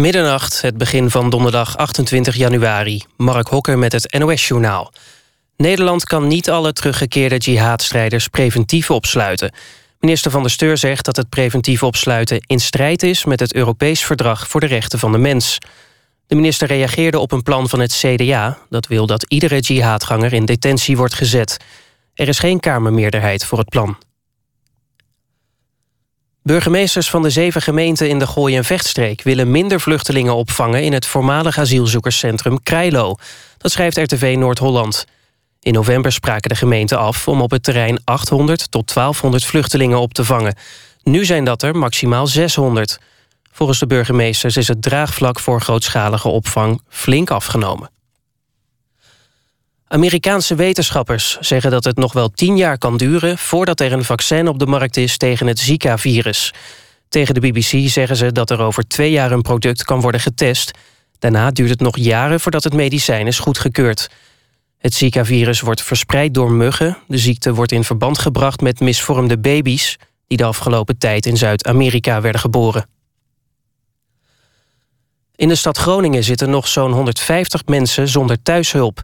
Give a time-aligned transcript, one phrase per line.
[0.00, 3.04] Middernacht, het begin van donderdag 28 januari.
[3.16, 4.92] Mark Hokker met het NOS-journaal.
[5.56, 9.52] Nederland kan niet alle teruggekeerde jihadstrijders preventief opsluiten.
[10.00, 12.44] Minister van der Steur zegt dat het preventief opsluiten...
[12.46, 15.58] in strijd is met het Europees Verdrag voor de Rechten van de Mens.
[16.26, 18.58] De minister reageerde op een plan van het CDA...
[18.70, 21.56] dat wil dat iedere jihadganger in detentie wordt gezet.
[22.14, 23.96] Er is geen Kamermeerderheid voor het plan.
[26.46, 29.22] Burgemeesters van de zeven gemeenten in de Gooi- en Vechtstreek...
[29.22, 33.14] willen minder vluchtelingen opvangen in het voormalig asielzoekerscentrum Krijlo.
[33.58, 35.04] Dat schrijft RTV Noord-Holland.
[35.60, 40.14] In november spraken de gemeenten af om op het terrein 800 tot 1200 vluchtelingen op
[40.14, 40.54] te vangen.
[41.02, 42.98] Nu zijn dat er maximaal 600.
[43.52, 47.90] Volgens de burgemeesters is het draagvlak voor grootschalige opvang flink afgenomen.
[49.88, 53.38] Amerikaanse wetenschappers zeggen dat het nog wel tien jaar kan duren...
[53.38, 56.54] voordat er een vaccin op de markt is tegen het Zika-virus.
[57.08, 60.70] Tegen de BBC zeggen ze dat er over twee jaar een product kan worden getest.
[61.18, 64.10] Daarna duurt het nog jaren voordat het medicijn is goedgekeurd.
[64.78, 66.96] Het Zika-virus wordt verspreid door muggen.
[67.08, 69.96] De ziekte wordt in verband gebracht met misvormde baby's...
[70.26, 72.88] die de afgelopen tijd in Zuid-Amerika werden geboren.
[75.36, 79.02] In de stad Groningen zitten nog zo'n 150 mensen zonder thuishulp.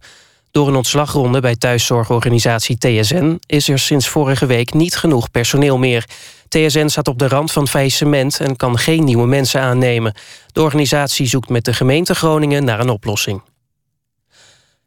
[0.52, 3.40] Door een ontslagronde bij thuiszorgorganisatie TSN...
[3.46, 6.04] is er sinds vorige week niet genoeg personeel meer.
[6.48, 10.14] TSN staat op de rand van faillissement en kan geen nieuwe mensen aannemen.
[10.52, 13.42] De organisatie zoekt met de gemeente Groningen naar een oplossing.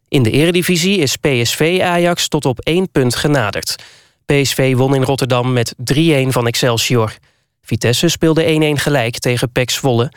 [0.07, 3.75] In de eredivisie is PSV Ajax tot op één punt genaderd.
[4.25, 7.13] PSV won in Rotterdam met 3-1 van Excelsior.
[7.61, 10.11] Vitesse speelde 1-1 gelijk tegen PEC Zwolle.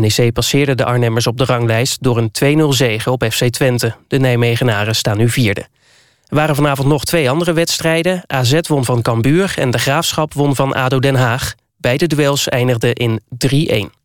[0.00, 3.94] NEC passeerde de Arnhemmers op de ranglijst door een 2-0 zege op FC Twente.
[4.08, 5.60] De Nijmegenaren staan nu vierde.
[5.60, 8.22] Er waren vanavond nog twee andere wedstrijden.
[8.26, 11.54] AZ won van Cambuur en de Graafschap won van ADO Den Haag.
[11.76, 13.20] Beide duels eindigden in
[13.90, 14.00] 3-1.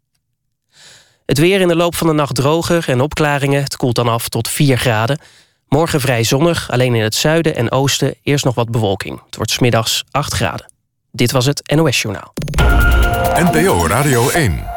[1.25, 3.63] Het weer in de loop van de nacht droger en opklaringen.
[3.63, 5.19] Het koelt dan af tot 4 graden.
[5.67, 9.21] Morgen vrij zonnig, alleen in het zuiden en oosten eerst nog wat bewolking.
[9.25, 10.71] Het wordt smiddags 8 graden.
[11.11, 12.33] Dit was het NOS Journaal.
[13.35, 14.76] NPO Radio 1.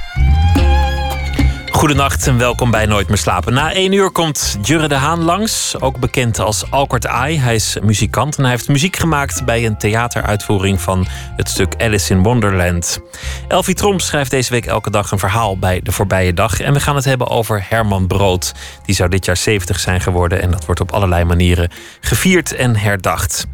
[1.81, 3.53] Goedenacht en welkom bij Nooit meer slapen.
[3.53, 7.39] Na één uur komt Jurre de Haan langs, ook bekend als Alkort Ai.
[7.39, 12.13] Hij is muzikant en hij heeft muziek gemaakt bij een theateruitvoering van het stuk Alice
[12.13, 12.99] in Wonderland.
[13.47, 16.59] Elfie Tromp schrijft deze week elke dag een verhaal bij De Voorbije Dag.
[16.59, 18.53] En we gaan het hebben over Herman Brood.
[18.85, 21.71] Die zou dit jaar 70 zijn geworden en dat wordt op allerlei manieren
[22.01, 23.47] gevierd en herdacht.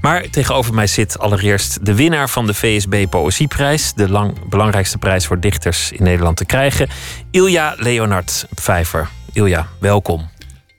[0.00, 3.92] Maar tegenover mij zit allereerst de winnaar van de VSB Poëzieprijs.
[3.94, 6.88] De lang, belangrijkste prijs voor dichters in Nederland te krijgen.
[7.30, 9.08] Ilja Leonard Vijver.
[9.32, 10.28] Ilja, welkom.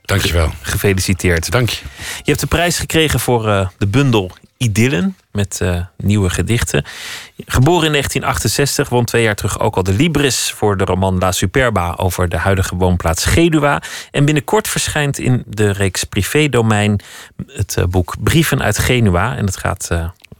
[0.02, 0.52] Dankjewel.
[0.62, 1.52] Gefeliciteerd.
[1.52, 1.86] Dank je.
[1.98, 6.84] Je hebt de prijs gekregen voor uh, de bundel Idyllen met uh, nieuwe gedichten.
[7.46, 11.32] Geboren in 1968, won twee jaar terug ook al de Libris voor de roman La
[11.32, 13.82] Superba over de huidige woonplaats Gedua.
[14.12, 17.00] En binnenkort verschijnt in de reeks Privé-domein
[17.48, 19.36] het uh, boek Brieven uit Genua.
[19.36, 19.90] En dat gaat.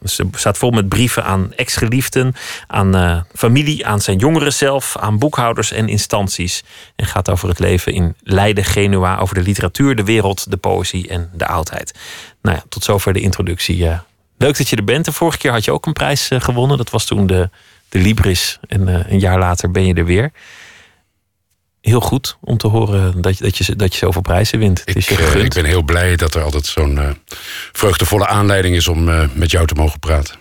[0.04, 2.34] Ze staat vol met brieven aan ex-geliefden,
[2.66, 6.64] aan uh, familie, aan zijn jongeren zelf, aan boekhouders en instanties.
[6.96, 11.08] En gaat over het leven in Leiden, Genua, over de literatuur, de wereld, de poëzie
[11.08, 11.94] en de oudheid.
[12.42, 13.76] Nou ja, tot zover de introductie.
[13.76, 13.98] Uh,
[14.38, 15.04] leuk dat je er bent.
[15.04, 16.76] De vorige keer had je ook een prijs uh, gewonnen.
[16.76, 17.50] Dat was toen de,
[17.88, 18.58] de Libris.
[18.68, 20.32] En een jaar later ben je er weer.
[21.82, 24.82] Heel goed om te horen dat je, dat je, dat je zoveel prijzen wint.
[24.84, 27.10] Ik, ik ben heel blij dat er altijd zo'n uh,
[27.72, 30.36] vreugdevolle aanleiding is om uh, met jou te mogen praten.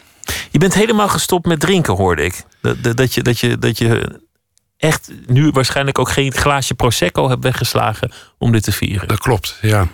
[0.52, 2.44] Je bent helemaal gestopt met drinken, hoorde ik.
[2.62, 4.20] Dat, dat, dat, je, dat, je, dat je
[4.78, 9.08] echt nu waarschijnlijk ook geen glaasje Prosecco hebt weggeslagen om dit te vieren.
[9.08, 9.88] Dat klopt, ja.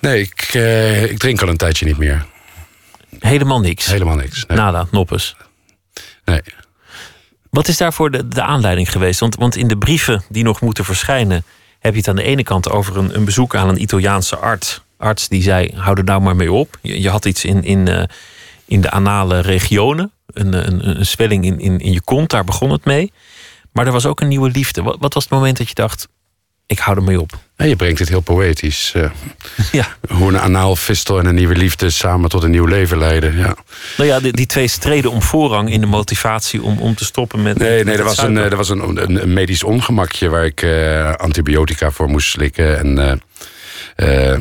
[0.00, 2.26] Nee, ik, uh, ik drink al een tijdje niet meer.
[3.18, 3.86] Helemaal niks?
[3.86, 4.46] Helemaal niks.
[4.46, 4.56] Nee.
[4.56, 5.36] Nada, noppes?
[6.24, 6.40] Nee.
[7.54, 9.20] Wat is daarvoor de, de aanleiding geweest?
[9.20, 11.44] Want, want in de brieven die nog moeten verschijnen,
[11.78, 14.82] heb je het aan de ene kant over een, een bezoek aan een Italiaanse arts.
[14.96, 16.78] Arts die zei: hou er nou maar mee op.
[16.82, 18.02] Je, had iets in, in, uh,
[18.64, 22.70] in de anale regionen, een, een, een zwelling in, in, in je kont, daar begon
[22.70, 23.12] het mee.
[23.72, 24.82] Maar er was ook een nieuwe liefde.
[24.82, 26.08] Wat was het moment dat je dacht:
[26.66, 27.42] ik hou er mee op?
[27.56, 28.92] Je brengt het heel poëtisch.
[28.96, 29.10] Uh,
[29.72, 29.96] ja.
[30.08, 33.36] Hoe een anaalfistel en een nieuwe liefde samen tot een nieuw leven leiden.
[33.36, 33.56] Ja.
[33.96, 37.42] Nou ja, die, die twee streden om voorrang in de motivatie om, om te stoppen
[37.42, 37.58] met.
[37.58, 40.62] Nee, met nee er, was een, er was een, een, een, medisch ongemakje waar ik
[40.62, 42.78] uh, antibiotica voor moest slikken.
[42.78, 43.20] En
[43.96, 44.36] uh,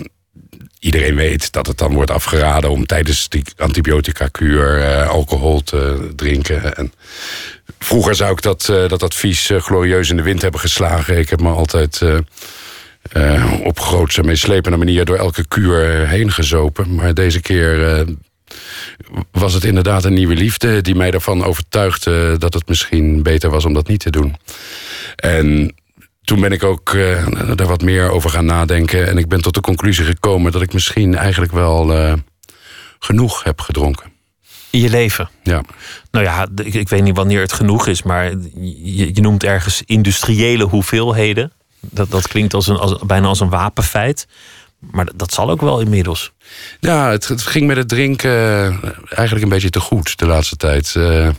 [0.79, 6.75] iedereen weet dat het dan wordt afgeraden om tijdens die antibiotica-kuur alcohol te drinken.
[6.75, 6.93] En
[7.79, 11.17] Vroeger zou ik dat, eh, dat advies eh, glorieus in de wind hebben geslagen.
[11.17, 12.01] Ik heb me altijd
[13.11, 16.95] eh, op grootse meeslepende manier door elke kuur heen gezopen.
[16.95, 18.05] Maar deze keer
[19.31, 23.65] was het inderdaad een nieuwe liefde die mij ervan overtuigde dat het misschien beter was
[23.65, 24.35] om dat niet te doen.
[25.15, 25.75] En
[26.23, 29.07] toen ben ik ook eh, daar wat meer over gaan nadenken.
[29.07, 32.17] En ik ben tot de conclusie gekomen dat ik misschien eigenlijk wel
[32.99, 34.12] genoeg heb gedronken.
[34.73, 35.29] In je leven.
[35.43, 35.61] Ja.
[36.11, 39.81] Nou ja, ik, ik weet niet wanneer het genoeg is, maar je, je noemt ergens
[39.85, 41.51] industriële hoeveelheden.
[41.79, 44.27] Dat, dat klinkt als een, als, bijna als een wapenfeit.
[44.79, 46.31] Maar dat, dat zal ook wel inmiddels.
[46.79, 50.55] Ja, het, het ging met het drinken eh, eigenlijk een beetje te goed de laatste
[50.55, 50.95] tijd.
[50.95, 51.29] Eh,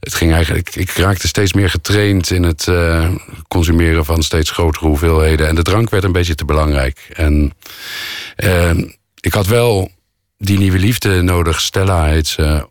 [0.00, 3.10] het ging eigenlijk, ik raakte steeds meer getraind in het eh,
[3.48, 5.48] consumeren van steeds grotere hoeveelheden.
[5.48, 7.08] En de drank werd een beetje te belangrijk.
[7.12, 7.52] En
[9.20, 9.94] ik had wel
[10.38, 12.68] die nieuwe liefde nodig, Stella heet ze,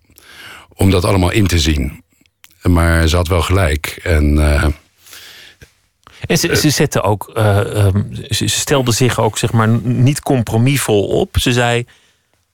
[0.74, 2.04] om dat allemaal in te zien.
[2.62, 4.00] Maar ze had wel gelijk.
[4.04, 4.68] En eh,
[6.28, 10.22] En ze, ze zette ook, eh, ehm, ze, ze stelde zich ook zeg maar niet
[10.22, 11.38] compromisvol op.
[11.40, 11.86] Ze zei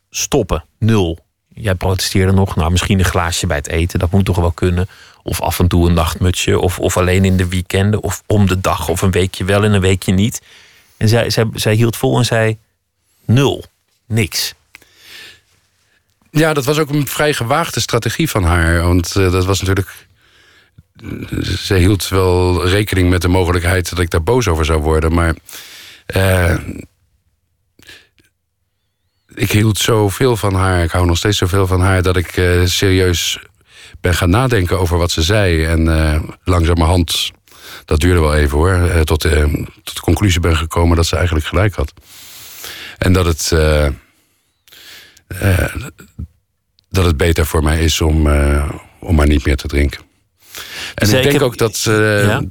[0.10, 1.20] stoppen, nul.
[1.54, 4.88] Jij protesteerde nog, nou misschien een glaasje bij het eten, dat moet toch wel kunnen.
[5.24, 8.62] Of af en toe een nachtmutsje, of, of alleen in de weekenden, of om de
[8.62, 10.42] dag, of een weekje wel en een weekje niet.
[10.98, 12.58] En zij, zij, zij hield vol en zei
[13.26, 13.64] nul,
[14.06, 14.54] niks.
[16.32, 18.82] Ja, dat was ook een vrij gewaagde strategie van haar.
[18.82, 20.08] Want eh, dat was natuurlijk.
[21.58, 25.14] Ze hield wel rekening met de mogelijkheid dat ik daar boos over zou worden.
[25.14, 25.36] Maar.
[26.06, 26.58] eh,
[29.36, 30.84] ik hield zoveel van haar.
[30.84, 32.02] Ik hou nog steeds zoveel van haar.
[32.02, 33.40] dat ik eh, serieus
[34.02, 35.66] ben gaan nadenken over wat ze zei.
[35.66, 37.32] En eh, langzamerhand.
[37.86, 38.74] Dat duurde wel even hoor.
[38.74, 39.44] eh, tot, eh,
[39.84, 41.94] tot de conclusie ben gekomen dat ze eigenlijk gelijk had.
[42.98, 43.52] En dat het.
[45.40, 45.76] Eh,
[46.90, 48.70] dat het beter voor mij is om, eh,
[49.00, 50.02] om maar niet meer te drinken.
[50.96, 51.82] En Zij- ik ik denk heb- ook dat.
[51.84, 52.42] Ja?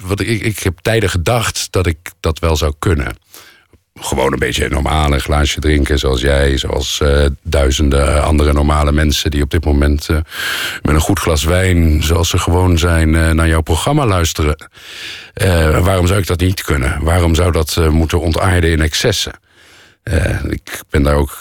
[0.00, 3.16] wat ik, ik heb tijden gedacht dat ik dat wel zou kunnen.
[4.00, 7.00] Gewoon een beetje een normale glaasje drinken, zoals jij, zoals
[7.42, 10.24] duizenden andere normale mensen die op dit moment met
[10.94, 14.56] een goed glas wijn, zoals ze gewoon zijn, naar jouw programma luisteren.
[15.82, 17.02] Waarom zou ik dat niet kunnen?
[17.04, 19.32] Waarom zou dat moeten ontaarden in excessen?
[20.48, 21.40] Ik ben daar ook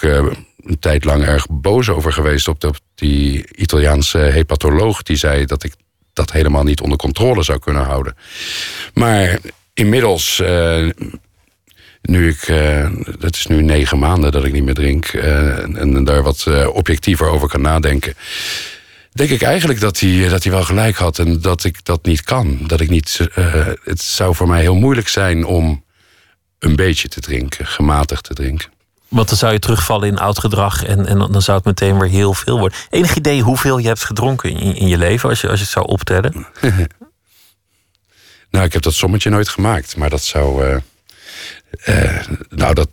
[0.64, 5.64] een tijd lang erg boos over geweest op, op die Italiaanse hepatoloog die zei dat
[5.64, 5.74] ik
[6.14, 8.16] dat helemaal niet onder controle zou kunnen houden.
[8.94, 9.40] Maar
[9.74, 10.88] inmiddels, eh,
[12.02, 15.78] nu ik, eh, het is nu negen maanden dat ik niet meer drink eh, en,
[15.78, 18.14] en daar wat objectiever over kan nadenken.
[19.12, 22.22] Denk ik eigenlijk dat hij, dat hij wel gelijk had en dat ik dat niet
[22.22, 22.60] kan.
[22.68, 23.28] Dat ik niet,
[23.84, 25.84] het zou voor mij heel moeilijk zijn om
[26.60, 28.70] een beetje te drinken, gematigd te drinken.
[29.12, 32.10] Want dan zou je terugvallen in oud gedrag en, en dan zou het meteen weer
[32.10, 32.78] heel veel worden.
[32.90, 35.74] Enig idee hoeveel je hebt gedronken in, in je leven, als je, als je het
[35.74, 36.46] zou optellen?
[38.50, 40.66] Nou, ik heb dat sommetje nooit gemaakt, maar dat zou.
[40.66, 42.90] eh, eh, nou, dat.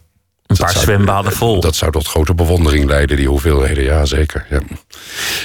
[0.47, 1.61] Een paar zou- zwembaden vol.
[1.61, 4.47] Dat zou tot grote bewondering leiden, die hoeveelheden, ja, zeker.
[4.50, 4.61] Ja.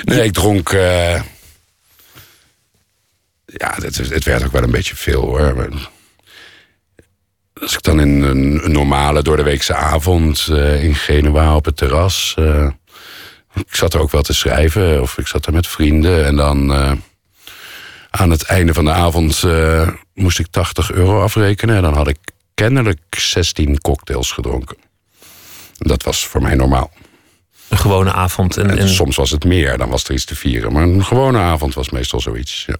[0.04, 0.70] Nee, ik dronk.
[0.70, 1.22] eh,
[3.46, 5.70] ja, het, het werd ook wel een beetje veel hoor.
[7.64, 12.34] Als ik dan in een, normale doordeweekse avond eh, in Genua op het terras.
[12.38, 12.68] eh,
[13.54, 16.26] ik zat er ook wel te schrijven, of ik zat er met vrienden.
[16.26, 16.92] En dan eh,
[18.10, 19.44] aan het einde van de avond
[20.14, 21.76] moest ik 80 euro afrekenen.
[21.76, 22.18] En dan had ik
[22.54, 24.78] kennelijk 16 cocktails gedronken.
[25.78, 26.92] Dat was voor mij normaal.
[27.70, 28.58] Een gewone avond.
[28.58, 30.74] En, En en soms was het meer, dan was er iets te vieren.
[30.74, 32.66] Maar een gewone avond was meestal zoiets.
[32.68, 32.76] Ja.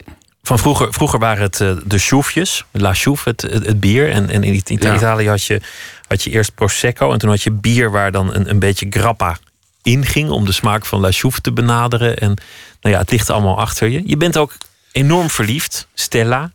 [0.48, 4.12] Van vroeger, vroeger waren het eh, de choufjes, la chouf, het, het, het bier.
[4.12, 4.96] En, en in, Ja.
[4.96, 5.62] Italië had je,
[6.08, 9.38] had je eerst prosecco en toen had je bier waar dan een, een beetje grappa
[9.82, 12.18] in ging om de smaak van la chouf te benaderen.
[12.18, 12.34] En
[12.82, 14.02] nou ja, het ligt allemaal achter je.
[14.06, 14.54] Je bent ook
[14.92, 16.52] enorm verliefd, Stella.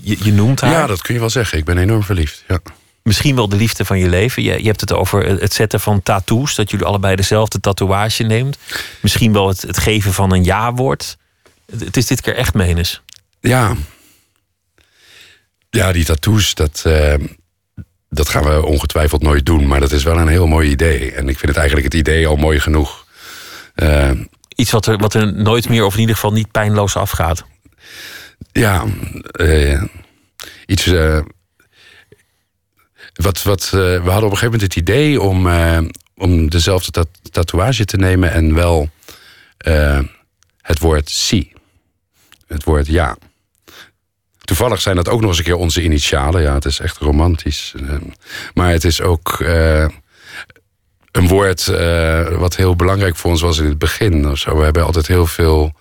[0.00, 0.70] Je, je noemt haar.
[0.70, 1.58] ja, dat kun je wel zeggen.
[1.58, 2.44] Ik ben enorm verliefd.
[2.48, 2.58] Ja.
[3.02, 4.42] misschien wel de liefde van je leven.
[4.42, 6.54] Je, je hebt het over het zetten van tattoos.
[6.54, 8.58] Dat jullie allebei dezelfde tatoeage neemt.
[9.00, 11.16] Misschien wel het, het geven van een ja-woord.
[11.70, 13.02] Het, het is dit keer echt menens.
[13.48, 13.74] Ja.
[15.70, 17.14] Ja, die tattoos, dat, eh,
[18.08, 19.66] dat gaan we ongetwijfeld nooit doen.
[19.66, 21.12] Maar dat is wel een heel mooi idee.
[21.12, 23.06] En ik vind het eigenlijk het idee al mooi genoeg.
[23.74, 24.10] Eh,
[24.56, 27.44] Iets wat er, wat er nooit meer, of in ieder geval niet pijnloos afgaat.
[28.52, 28.84] ja,
[29.30, 29.82] eh,
[30.66, 30.86] iets.
[33.14, 35.48] wat, wat, we hadden op een gegeven moment het idee om,
[36.16, 38.88] om dezelfde tat- tatoeage te nemen en wel
[40.60, 41.52] het woord si.
[42.46, 43.16] Het woord ja.
[44.44, 46.42] Toevallig zijn dat ook nog eens een keer onze initialen.
[46.42, 47.74] Ja, het is echt romantisch.
[47.76, 47.94] Eh,
[48.54, 49.86] maar het is ook eh,
[51.10, 54.28] een woord eh, wat heel belangrijk voor ons was in het begin.
[54.28, 54.44] of.
[54.44, 55.72] We hebben altijd heel veel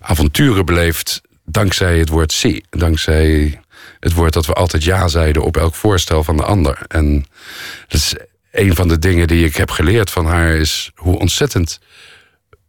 [0.00, 2.64] avonturen beleefd dankzij het woord zie.
[2.70, 3.60] Dankzij
[4.00, 6.78] het woord dat we altijd ja zeiden op elk voorstel van de ander.
[6.88, 7.26] En
[7.88, 8.14] dat is
[8.52, 10.54] een van de dingen die ik heb geleerd van haar...
[10.54, 11.80] is hoe ontzettend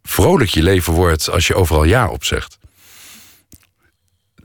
[0.02, 2.58] vrolijk je leven wordt als je overal ja op zegt.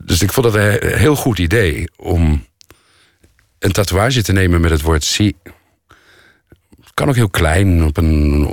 [0.07, 2.45] Dus ik vond het een heel goed idee om
[3.59, 5.35] een tatoeage te nemen met het woord zie.
[6.81, 8.47] Het kan ook heel klein, op een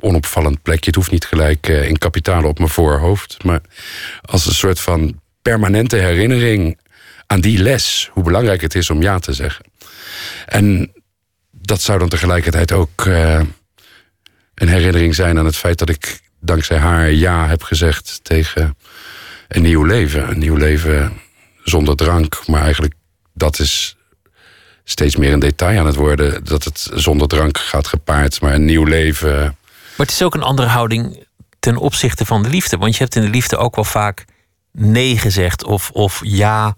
[0.00, 0.86] onopvallend plekje.
[0.86, 3.44] Het hoeft niet gelijk eh, in kapitalen op mijn voorhoofd.
[3.44, 3.60] Maar
[4.22, 6.78] als een soort van permanente herinnering
[7.26, 8.10] aan die les.
[8.12, 9.64] Hoe belangrijk het is om ja te zeggen.
[10.46, 10.92] En
[11.50, 13.40] dat zou dan tegelijkertijd ook uh,
[14.54, 18.76] een herinnering zijn aan het feit dat ik dankzij haar ja heb gezegd tegen
[19.48, 20.30] een nieuw leven.
[20.30, 21.12] Een nieuw leven
[21.64, 22.46] zonder drank.
[22.46, 22.94] Maar eigenlijk
[23.34, 23.96] dat is
[24.84, 26.44] steeds meer een detail aan het worden.
[26.44, 28.40] Dat het zonder drank gaat gepaard.
[28.40, 29.36] Maar een nieuw leven.
[29.96, 31.26] Maar het is ook een andere houding
[31.58, 32.76] ten opzichte van de liefde.
[32.76, 34.24] Want je hebt in de liefde ook wel vaak
[34.72, 35.64] nee gezegd.
[35.64, 36.74] Of, of ja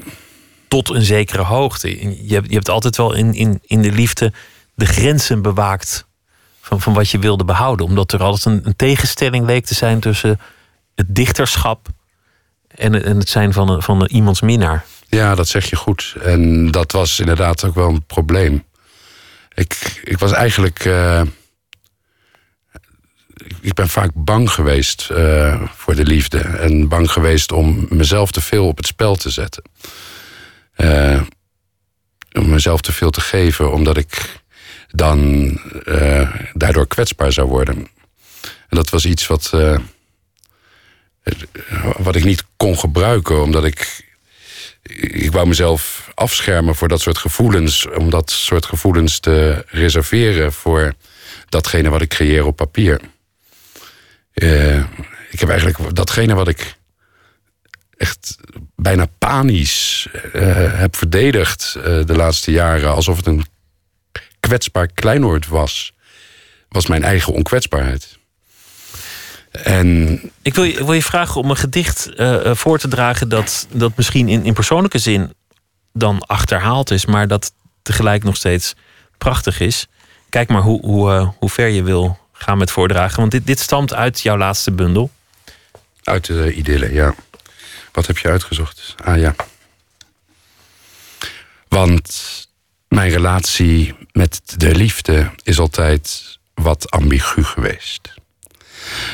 [0.69, 1.89] tot een zekere hoogte.
[2.27, 4.33] Je hebt, je hebt altijd wel in, in, in de liefde
[4.75, 6.07] de grenzen bewaakt
[6.61, 7.87] van, van wat je wilde behouden.
[7.87, 10.41] Omdat er altijd een, een tegenstelling leek te zijn tussen
[10.95, 11.89] het dichterschap
[12.78, 14.85] en, en het zijn van, van iemands minnaar.
[15.08, 16.14] Ja, dat zeg je goed.
[16.23, 18.64] En dat was inderdaad ook wel een probleem.
[19.54, 20.85] Ik, ik was eigenlijk.
[20.85, 21.23] Uh,
[23.61, 26.38] ik ben vaak bang geweest uh, voor de liefde.
[26.38, 29.62] En bang geweest om mezelf te veel op het spel te zetten.
[30.76, 31.23] Uh,
[32.32, 34.40] om mezelf te veel te geven, omdat ik
[34.88, 35.50] dan
[36.52, 37.76] daardoor kwetsbaar zou worden.
[38.68, 39.52] En dat was iets wat,
[41.97, 44.06] wat ik niet kon gebruiken, omdat ik.
[45.00, 50.94] Ik wou mezelf afschermen voor dat soort gevoelens, om dat soort gevoelens te reserveren voor
[51.49, 53.00] datgene wat ik creëer op papier.
[55.30, 56.76] ik heb eigenlijk datgene wat ik
[57.97, 58.37] echt
[58.76, 60.23] bijna panisch uh,
[60.80, 63.44] heb verdedigd uh, de laatste jaren, alsof het een
[64.40, 65.92] kwetsbaar kleinoord was,
[66.68, 68.18] was mijn eigen onkwetsbaarheid.
[69.62, 73.67] En, ik wil je, wil je vragen om een gedicht uh, voor te dragen dat,
[73.73, 75.33] dat misschien in, in persoonlijke zin
[75.93, 78.75] dan achterhaald is, maar dat tegelijk nog steeds
[79.19, 79.87] prachtig is.
[80.29, 83.95] Kijk maar hoe, hoe, hoe ver je wil gaan met voordragen, want dit, dit stamt
[83.95, 85.11] uit jouw laatste bundel.
[86.03, 87.15] Uit de idylle, ja.
[87.93, 88.95] Wat heb je uitgezocht?
[89.05, 89.35] Ah ja.
[91.69, 92.47] Want
[92.88, 98.15] mijn relatie met de liefde is altijd wat ambigu geweest.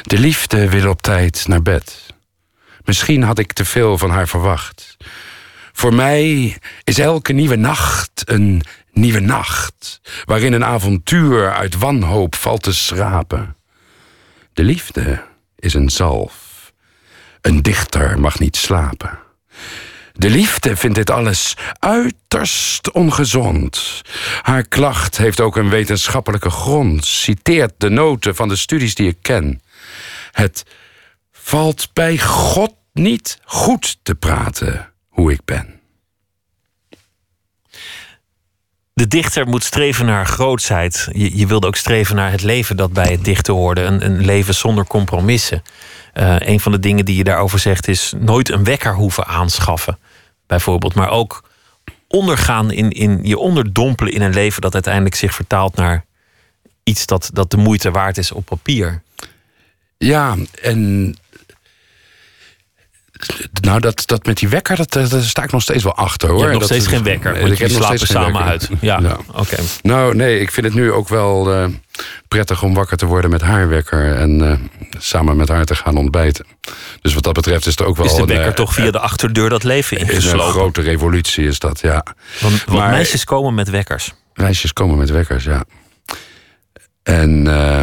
[0.03, 2.07] De liefde wil op tijd naar bed.
[2.85, 4.97] Misschien had ik te veel van haar verwacht.
[5.73, 8.63] Voor mij is elke nieuwe nacht een
[8.93, 13.57] nieuwe nacht, waarin een avontuur uit wanhoop valt te schrapen.
[14.53, 15.23] De liefde
[15.57, 16.45] is een zalf
[17.45, 19.19] een dichter mag niet slapen.
[20.19, 24.03] De liefde vindt dit alles uiterst ongezond.
[24.43, 29.19] Haar klacht heeft ook een wetenschappelijke grond, citeert de noten van de studies die ik
[29.23, 29.63] ken.
[30.31, 30.65] Het
[31.33, 35.81] valt bij God niet goed te praten hoe ik ben.
[38.93, 41.09] De dichter moet streven naar grootsheid.
[41.13, 43.81] Je, je wilde ook streven naar het leven dat bij het dichten hoorde.
[43.81, 45.63] Een, een leven zonder compromissen.
[46.15, 49.99] Uh, een van de dingen die je daarover zegt is nooit een wekker hoeven aanschaffen,
[50.47, 50.95] bijvoorbeeld.
[50.95, 51.43] Maar ook
[52.09, 56.05] ondergaan in, in je onderdompelen in een leven dat uiteindelijk zich vertaalt naar
[56.83, 59.03] iets dat, dat de moeite waard is op papier.
[59.99, 61.15] Ja, en
[63.61, 66.39] nou, dat, dat met die wekker, dat, dat sta ik nog steeds wel achter hoor.
[66.39, 67.37] Je hebt nog steeds geen wekker.
[67.37, 68.69] Ik heb nog steeds samen uit.
[68.81, 69.19] Ja, ja.
[69.33, 69.57] oké.
[69.83, 71.69] Nou, nee, ik vind het nu ook wel uh,
[72.29, 74.15] prettig om wakker te worden met haar wekker.
[74.17, 74.55] En uh,
[74.99, 76.47] samen met haar te gaan ontbijten.
[77.01, 78.07] Dus wat dat betreft is er ook wel.
[78.07, 80.47] Is de wekker een, toch via de achterdeur dat leven ingeslopen?
[80.47, 82.05] Een grote revolutie is dat, ja.
[82.41, 84.13] Want, want maar, meisjes komen met wekkers.
[84.35, 85.65] Meisjes komen met wekkers, ja.
[87.03, 87.47] En.
[87.47, 87.83] Uh,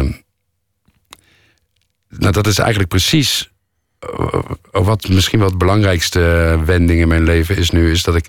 [2.08, 3.50] nou, dat is eigenlijk precies
[4.70, 6.20] wat misschien wel het belangrijkste
[6.64, 8.26] wending in mijn leven is nu, is dat ik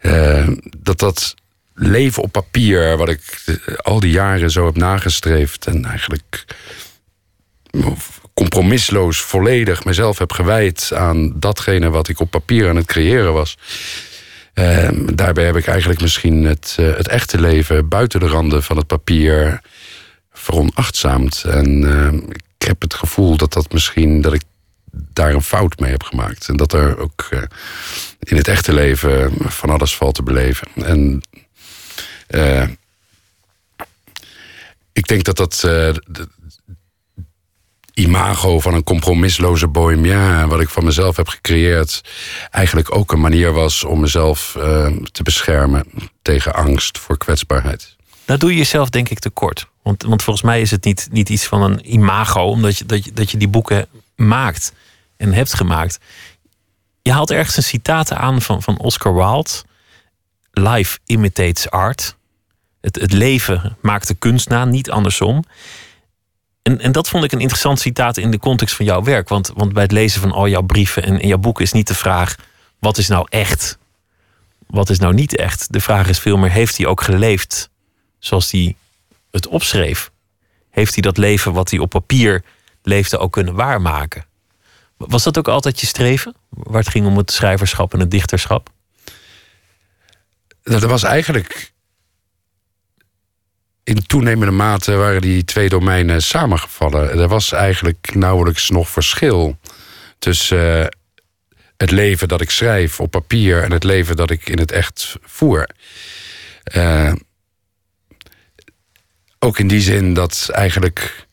[0.00, 1.34] uh, dat dat
[1.74, 3.44] leven op papier, wat ik
[3.76, 6.44] al die jaren zo heb nagestreefd en eigenlijk
[8.34, 13.58] compromisloos volledig mezelf heb gewijd aan datgene wat ik op papier aan het creëren was.
[14.54, 18.76] Uh, daarbij heb ik eigenlijk misschien het, uh, het echte leven buiten de randen van
[18.76, 19.60] het papier
[20.32, 21.44] veronachtzaamd.
[21.44, 21.82] En
[22.58, 24.42] ik heb het gevoel dat dat misschien dat ik
[24.90, 26.48] daar een fout mee heb gemaakt.
[26.48, 27.40] En dat er ook uh,
[28.18, 30.68] in het echte leven van alles valt te beleven.
[30.74, 31.22] En
[34.92, 35.62] ik denk dat dat.
[35.66, 35.94] Uh,
[37.94, 42.00] imago van een compromisloze bohemien, wat ik van mezelf heb gecreëerd,
[42.50, 45.84] eigenlijk ook een manier was om mezelf uh, te beschermen
[46.22, 47.96] tegen angst voor kwetsbaarheid.
[48.26, 49.66] Nou doe je jezelf denk ik tekort.
[49.82, 53.04] Want, want volgens mij is het niet, niet iets van een imago, omdat je, dat,
[53.04, 54.72] je, dat je die boeken maakt
[55.16, 55.98] en hebt gemaakt.
[57.02, 59.50] Je haalt ergens een citaat aan van, van Oscar Wilde.
[60.54, 62.16] Life imitates art.
[62.80, 65.44] Het, het leven maakt de kunst na, niet andersom.
[66.62, 69.28] En, en dat vond ik een interessant citaat in de context van jouw werk.
[69.28, 71.86] Want, want bij het lezen van al jouw brieven en in jouw boeken is niet
[71.86, 72.36] de vraag:
[72.78, 73.78] wat is nou echt?
[74.66, 75.72] Wat is nou niet echt?
[75.72, 77.70] De vraag is veel meer: heeft hij ook geleefd
[78.18, 78.76] zoals hij
[79.30, 80.10] het opschreef?
[80.70, 82.44] Heeft hij dat leven wat hij op papier
[82.82, 84.24] leefde ook kunnen waarmaken?
[84.96, 86.34] Was dat ook altijd je streven?
[86.48, 88.70] Waar het ging om het schrijverschap en het dichterschap?
[90.64, 91.72] Dat was eigenlijk
[93.82, 97.18] in toenemende mate waren die twee domeinen samengevallen.
[97.18, 99.58] Er was eigenlijk nauwelijks nog verschil
[100.18, 100.86] tussen uh,
[101.76, 105.16] het leven dat ik schrijf op papier en het leven dat ik in het echt
[105.22, 105.68] voer.
[106.76, 107.12] Uh,
[109.38, 111.26] ook in die zin dat eigenlijk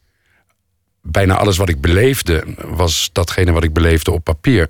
[1.02, 4.68] bijna alles wat ik beleefde, was datgene wat ik beleefde op papier.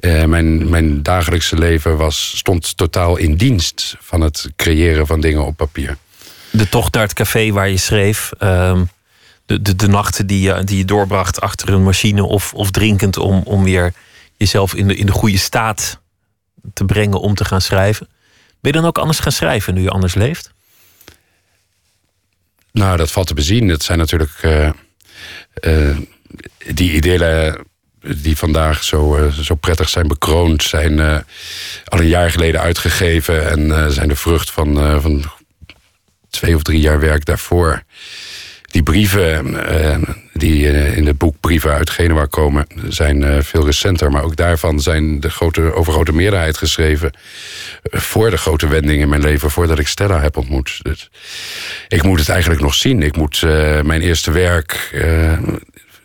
[0.00, 5.46] Uh, mijn, mijn dagelijkse leven was, stond totaal in dienst van het creëren van dingen
[5.46, 5.96] op papier
[6.50, 8.30] de tocht naar het café waar je schreef.
[8.38, 8.84] Ehm,
[9.46, 13.16] de, de, de nachten die je, die je doorbracht achter een machine of, of drinkend
[13.16, 13.92] om, om weer
[14.36, 16.00] jezelf in de, in de goede staat
[16.72, 18.08] te brengen om te gaan schrijven.
[18.60, 20.52] Ben je dan ook anders gaan schrijven nu je anders leeft?
[22.72, 23.68] Nou, dat valt te bezien.
[23.68, 24.70] Het zijn natuurlijk uh,
[25.60, 25.98] uh,
[26.72, 27.56] die ideeën
[28.00, 31.00] die vandaag zo, uh, zo prettig zijn bekroond, zijn
[31.84, 35.24] al een jaar geleden uitgegeven en zijn de vrucht van, van
[36.30, 37.82] twee of drie jaar werk daarvoor.
[38.62, 39.56] Die brieven
[40.32, 40.66] die
[40.96, 44.10] in het boek Brieven uit Genua komen, zijn veel recenter.
[44.10, 47.12] Maar ook daarvan zijn de grote, overgrote meerderheid geschreven.
[47.82, 50.78] voor de grote wending in mijn leven, voordat ik Stella heb ontmoet.
[50.82, 51.10] Dus
[51.88, 53.02] ik moet het eigenlijk nog zien.
[53.02, 53.42] Ik moet
[53.82, 54.90] mijn eerste werk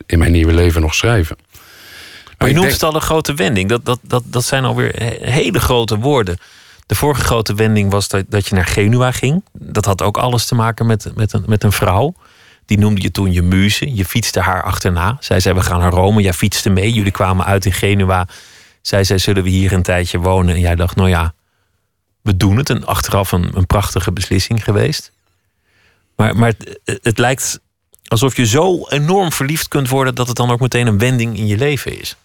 [0.06, 1.36] in mijn nieuwe leven nog schrijven.
[2.38, 3.68] Maar, je noemt het al een grote wending.
[3.68, 6.38] Dat, dat, dat, dat zijn alweer hele grote woorden.
[6.86, 9.44] De vorige grote wending was dat, dat je naar Genua ging.
[9.52, 12.14] Dat had ook alles te maken met, met, een, met een vrouw.
[12.64, 13.94] Die noemde je toen je muze.
[13.94, 15.16] Je fietste haar achterna.
[15.20, 16.22] Zij zei, we gaan naar Rome.
[16.22, 16.92] Jij fietste mee.
[16.92, 18.28] Jullie kwamen uit in Genua.
[18.80, 20.54] Zij zei, zullen we hier een tijdje wonen?
[20.54, 21.34] En jij dacht, nou ja,
[22.22, 22.70] we doen het.
[22.70, 25.12] En achteraf een, een prachtige beslissing geweest.
[26.16, 27.60] Maar, maar het, het lijkt
[28.08, 30.14] alsof je zo enorm verliefd kunt worden...
[30.14, 32.16] dat het dan ook meteen een wending in je leven is.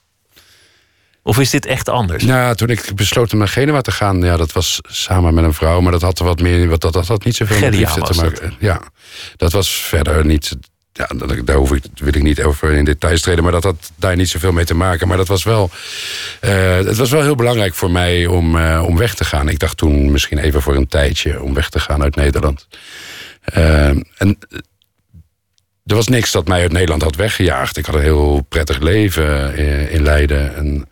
[1.23, 2.23] Of is dit echt anders?
[2.23, 5.53] Nou, toen ik besloot om naar Genua te gaan, ja, dat was samen met een
[5.53, 8.21] vrouw, maar dat had er wat meer, dat, dat had niet zoveel met liefde te
[8.21, 8.53] maken.
[8.59, 8.81] Ja,
[9.37, 10.57] dat was verder niet.
[10.93, 11.09] Ja,
[11.43, 14.29] daar hoef ik, wil ik niet over in details treden, maar dat had daar niet
[14.29, 15.07] zoveel mee te maken.
[15.07, 15.69] Maar dat was wel,
[16.41, 19.49] uh, het was wel heel belangrijk voor mij om, uh, om weg te gaan.
[19.49, 22.67] Ik dacht toen misschien even voor een tijdje om weg te gaan uit Nederland.
[23.57, 24.37] Uh, en
[25.85, 27.77] er was niks dat mij uit Nederland had weggejaagd.
[27.77, 30.55] Ik had een heel prettig leven in, in Leiden.
[30.55, 30.89] En,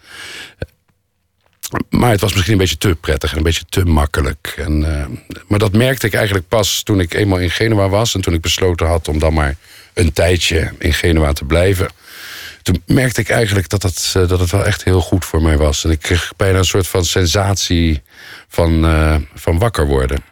[1.90, 4.54] maar het was misschien een beetje te prettig en een beetje te makkelijk.
[4.58, 5.06] En, uh,
[5.48, 8.16] maar dat merkte ik eigenlijk pas toen ik eenmaal in Genua was.
[8.16, 9.56] En toen ik besloten had om dan maar
[9.94, 11.90] een tijdje in Genua te blijven.
[12.62, 15.84] Toen merkte ik eigenlijk dat uh, dat het wel echt heel goed voor mij was.
[15.84, 18.02] En ik kreeg bijna een soort van sensatie
[18.48, 18.82] van,
[19.34, 20.24] van wakker worden.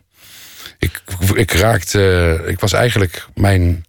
[0.79, 1.01] Ik,
[1.33, 2.43] ik raakte.
[2.47, 3.85] Ik was eigenlijk mijn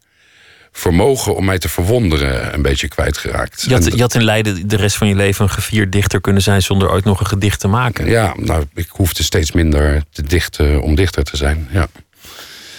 [0.79, 3.65] vermogen om mij te verwonderen een beetje kwijtgeraakt.
[3.69, 6.43] Je had, je had in Leiden de rest van je leven een gevierd dichter kunnen
[6.43, 8.07] zijn zonder ooit nog een gedicht te maken.
[8.07, 11.69] Ja, nou, ik hoefde steeds minder te dichten om dichter te zijn.
[11.71, 11.89] Ja.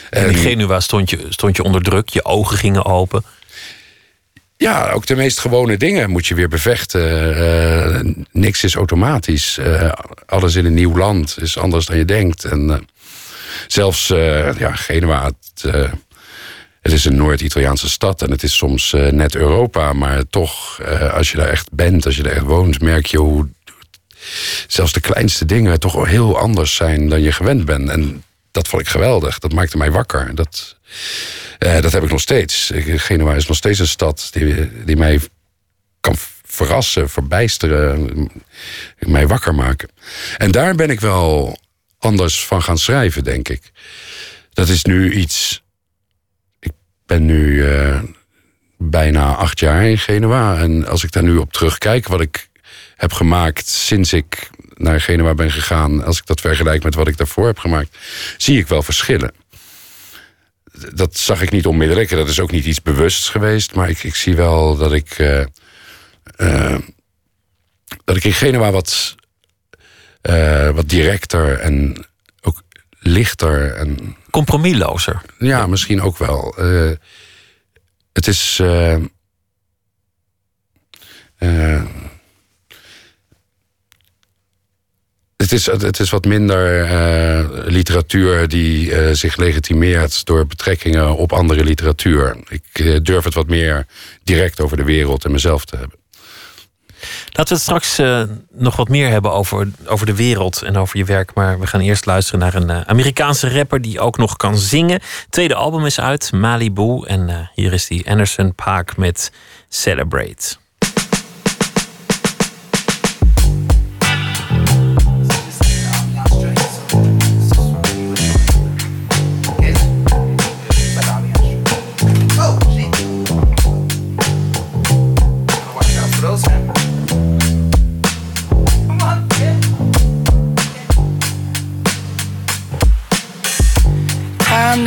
[0.09, 3.23] En in Genua stond je, stond je onder druk, je ogen gingen open.
[4.57, 7.37] Ja, ook de meest gewone dingen moet je weer bevechten.
[7.37, 9.57] Uh, niks is automatisch.
[9.59, 9.91] Uh,
[10.25, 12.43] alles in een nieuw land is anders dan je denkt.
[12.43, 12.75] En uh,
[13.67, 14.07] zelfs
[14.57, 15.91] ja, Genua, het,
[16.81, 19.93] het is een Noord-Italiaanse stad en het is soms uh, net Europa.
[19.93, 23.17] Maar toch, uh, als je daar echt bent, als je daar echt woont, merk je
[23.17, 23.47] hoe
[24.67, 27.89] zelfs de kleinste dingen toch heel anders zijn dan je gewend bent.
[27.89, 29.39] En dat vond ik geweldig.
[29.39, 30.35] Dat maakte mij wakker.
[30.35, 30.77] Dat,
[31.59, 32.71] uh, dat heb ik nog steeds.
[32.75, 35.19] Genua is nog steeds een stad die, die mij
[35.99, 36.15] kan
[36.45, 38.29] verrassen, verbijsteren,
[38.99, 39.89] mij wakker maken.
[40.37, 41.59] En daar ben ik wel
[41.99, 43.71] anders van gaan schrijven, denk ik.
[44.53, 45.63] Dat is nu iets
[47.09, 48.01] ben nu uh,
[48.77, 50.57] bijna acht jaar in Genua.
[50.59, 52.49] En als ik daar nu op terugkijk, wat ik
[52.95, 57.17] heb gemaakt sinds ik naar Genua ben gegaan, als ik dat vergelijk met wat ik
[57.17, 57.97] daarvoor heb gemaakt,
[58.37, 59.31] zie ik wel verschillen.
[60.93, 62.09] dat zag ik niet onmiddellijk.
[62.09, 63.73] Dat is ook niet iets bewusts geweest.
[63.75, 65.09] Maar ik, ik zie wel dat ik.
[65.17, 65.41] eh,
[66.35, 66.79] eh,
[68.05, 69.15] dat ik in Genua wat.
[70.21, 72.05] eh, wat directer en
[72.99, 75.21] lichter en Compromislozer.
[75.39, 76.55] ja, misschien ook wel.
[76.57, 76.91] Eh,
[78.13, 78.59] het is.
[78.61, 78.93] eh,
[81.37, 81.83] eh,
[85.37, 86.87] het is, het is wat minder
[87.71, 92.37] literatuur die zich legitimeert door betrekkingen op andere literatuur.
[92.49, 93.85] Ik durf het wat meer
[94.23, 95.98] direct over de wereld en mezelf te hebben.
[97.25, 100.97] Laten we het straks eh, nog wat meer hebben over, over de wereld en over
[100.97, 101.33] je werk.
[101.33, 104.99] Maar we gaan eerst luisteren naar een eh, Amerikaanse rapper die ook nog kan zingen.
[105.29, 107.05] Tweede album is uit, Malibu.
[107.05, 109.31] En eh, hier is die Anderson Paak met
[109.69, 110.57] Celebrate.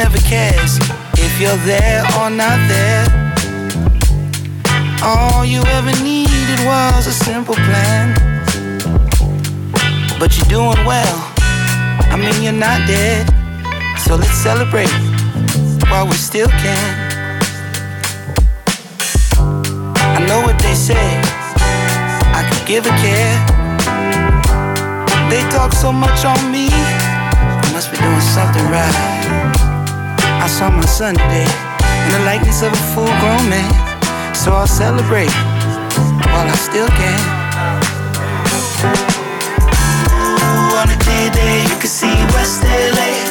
[0.02, 0.78] Never cares
[1.14, 3.06] if you're there or not there.
[5.00, 8.06] All you ever needed was a simple plan.
[10.18, 11.18] But you're doing well.
[12.12, 13.30] I mean, you're not dead.
[14.04, 14.90] So let's celebrate
[15.88, 16.90] while we still can.
[20.16, 21.08] I know what they say.
[22.38, 23.38] I could give a care.
[25.30, 26.66] They talk so much on me.
[26.72, 29.71] I must be doing something right.
[30.42, 33.70] I saw my son today in the likeness of a full grown man.
[34.34, 35.30] So I'll celebrate
[36.34, 37.20] while I still can.
[40.10, 43.22] Ooh, on a day day, you can see West LA,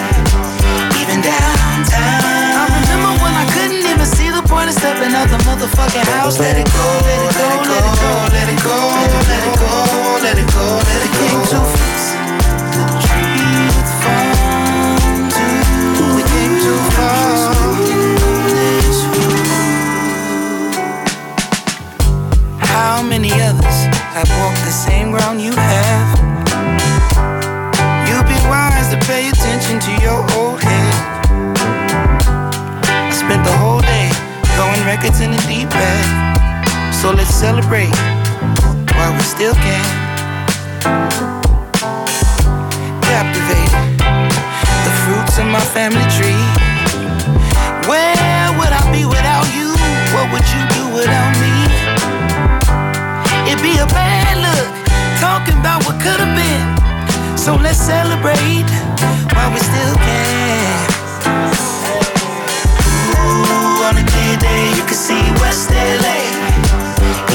[1.04, 2.64] even downtown.
[2.64, 6.40] I remember when I couldn't even see the point of stepping out the motherfucking house.
[6.40, 8.78] Let it go, let it go, let it go, let it go,
[9.28, 9.72] let it go,
[10.24, 11.44] let it go, let it go.
[11.52, 11.81] To fixing the
[23.12, 23.78] many others
[24.16, 26.16] have walked the same ground you have?
[28.08, 30.96] You'd be wise to pay attention to your old head.
[32.88, 34.08] I spent the whole day
[34.56, 36.08] throwing records in the deep bag.
[36.94, 37.92] So let's celebrate
[38.96, 39.88] while we still can.
[43.12, 44.00] Captivated
[44.88, 46.48] the fruits of my family tree.
[47.92, 49.76] Where would I be without you?
[50.16, 51.61] What would you do without me?
[55.62, 56.68] About what could have been.
[57.38, 58.70] So let's celebrate
[59.34, 60.82] while we still can.
[63.22, 66.20] Ooh, on a clear day, you can see West LA,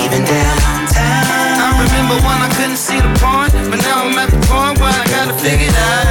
[0.03, 1.55] even downtown.
[1.67, 4.91] I remember when I couldn't see the point, but now I'm at the point where
[4.91, 6.06] I gotta figure it out.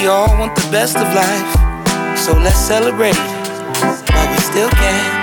[0.00, 1.52] We all want the best of life.
[2.16, 3.18] So let's celebrate
[4.34, 5.18] we still can.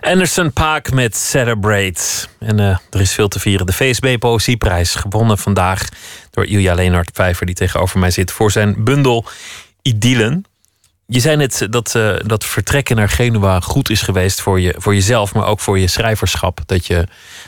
[0.00, 2.00] Anderson Paak met Celebrate.
[2.38, 3.66] En eh, er is veel te vieren.
[3.66, 5.88] De VSB Poëzieprijs, gewonnen vandaag
[6.30, 7.46] door Ilja Leenhard Vijver...
[7.46, 9.24] die tegenover mij zit voor zijn bundel
[9.82, 10.44] Idyllen.
[11.06, 14.94] Je zei net dat, eh, dat vertrekken naar Genua goed is geweest voor, je, voor
[14.94, 15.34] jezelf...
[15.34, 16.60] maar ook voor je schrijverschap.
[16.66, 17.06] Dat je,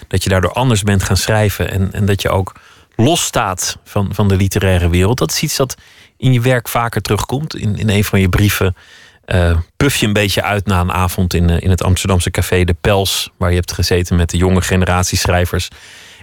[0.09, 1.71] dat je daardoor anders bent gaan schrijven...
[1.71, 2.53] en, en dat je ook
[2.97, 5.19] losstaat van, van de literaire wereld.
[5.19, 5.75] Dat is iets dat
[6.17, 7.57] in je werk vaker terugkomt.
[7.57, 8.77] In, in een van je brieven
[9.25, 12.65] eh puff je een beetje uit na een avond in, eh, in het Amsterdamse café
[12.65, 15.69] De Pels, waar je hebt gezeten met de jonge generatie schrijvers.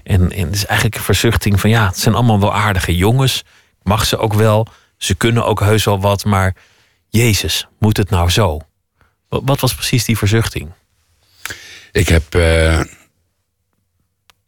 [0.03, 3.43] En, en het is eigenlijk een verzuchting van ja, het zijn allemaal wel aardige jongens.
[3.83, 4.67] Mag ze ook wel.
[4.97, 6.55] Ze kunnen ook heus wel wat, maar
[7.09, 8.59] Jezus, moet het nou zo?
[9.29, 10.71] Wat, wat was precies die verzuchting?
[11.91, 12.35] Ik heb.
[12.35, 12.81] eh,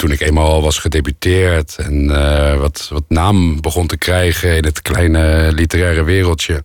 [0.04, 4.82] toen ik eenmaal was gedebuteerd en uh, wat, wat naam begon te krijgen in het
[4.82, 6.64] kleine literaire wereldje,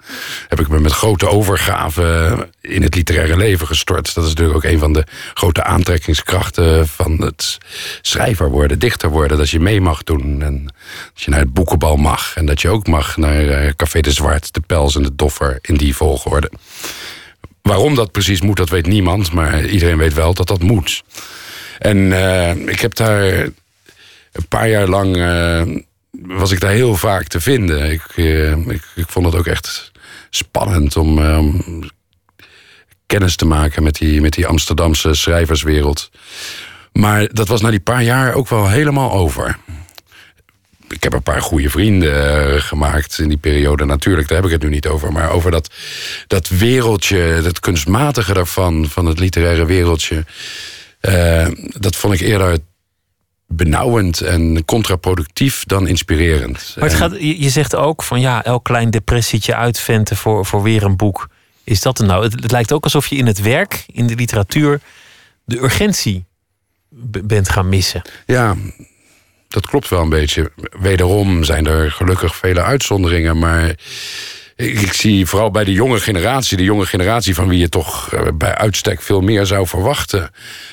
[0.49, 4.15] heb ik me met grote overgave in het literaire leven gestort.
[4.15, 7.59] Dat is natuurlijk ook een van de grote aantrekkingskrachten van het
[8.03, 9.39] schrijver worden, dichter worden.
[9.39, 10.65] Dat je mee mag doen en
[11.15, 14.13] dat je naar het boekenbal mag en dat je ook mag naar uh, Café de
[14.13, 16.51] Zwart, de Pels en de Doffer in die volgorde.
[17.63, 21.03] Waarom dat precies moet, dat weet niemand, maar iedereen weet wel dat dat moet.
[21.79, 23.23] En uh, ik heb daar
[24.33, 25.17] een paar jaar lang.
[25.17, 25.63] Uh,
[26.11, 27.91] was ik daar heel vaak te vinden.
[27.91, 29.93] Ik, uh, ik, ik, vond het ook echt
[30.31, 31.21] spannend om
[33.07, 36.11] kennis te maken met die, met die Amsterdamse schrijverswereld.
[36.93, 39.59] Maar dat was na die paar jaar ook wel helemaal over.
[40.89, 43.85] Ik heb een paar goede vrienden gemaakt in die periode.
[43.85, 45.13] Natuurlijk, daar heb ik het nu niet over.
[45.13, 45.71] Maar over dat,
[46.27, 50.25] dat wereldje, dat kunstmatige daarvan, van het literaire wereldje.
[51.01, 51.47] Uh,
[51.79, 52.59] dat vond ik eerder
[53.47, 56.75] benauwend en contraproductief dan inspirerend.
[56.79, 60.83] Maar het gaat, je zegt ook van ja, elk klein depressietje uitventen voor, voor weer
[60.83, 61.29] een boek.
[61.65, 62.25] Is dat er nou?
[62.25, 64.81] Het, het, lijkt ook alsof je in het werk, in de literatuur,
[65.45, 66.25] de urgentie
[67.25, 68.03] bent gaan missen.
[68.27, 68.57] Ja,
[69.49, 70.53] dat klopt wel een beetje.
[70.81, 73.75] Wederom zijn er gelukkig vele uitzonderingen, maar
[74.67, 78.27] ik, zie vooral bij de jonge generatie, de jonge generatie van wie je toch eh,
[78.35, 80.31] bij uitstek veel meer zou verwachten,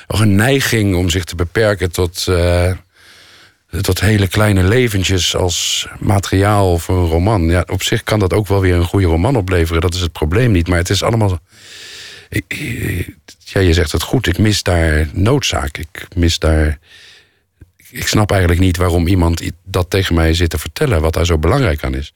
[0.08, 2.72] nog een neiging om zich te beperken tot, uh,
[3.82, 7.44] tot hele kleine leventjes als materiaal voor een roman.
[7.44, 10.12] Ja, op zich kan dat ook wel weer een goede roman opleveren, dat is het
[10.12, 10.68] probleem niet.
[10.68, 11.40] Maar het is allemaal.
[13.38, 15.78] Ja, je zegt het goed, ik mis daar noodzaak.
[15.78, 16.80] Ik mis daar.
[17.90, 21.38] Ik snap eigenlijk niet waarom iemand dat tegen mij zit te vertellen, wat daar zo
[21.38, 22.14] belangrijk aan is.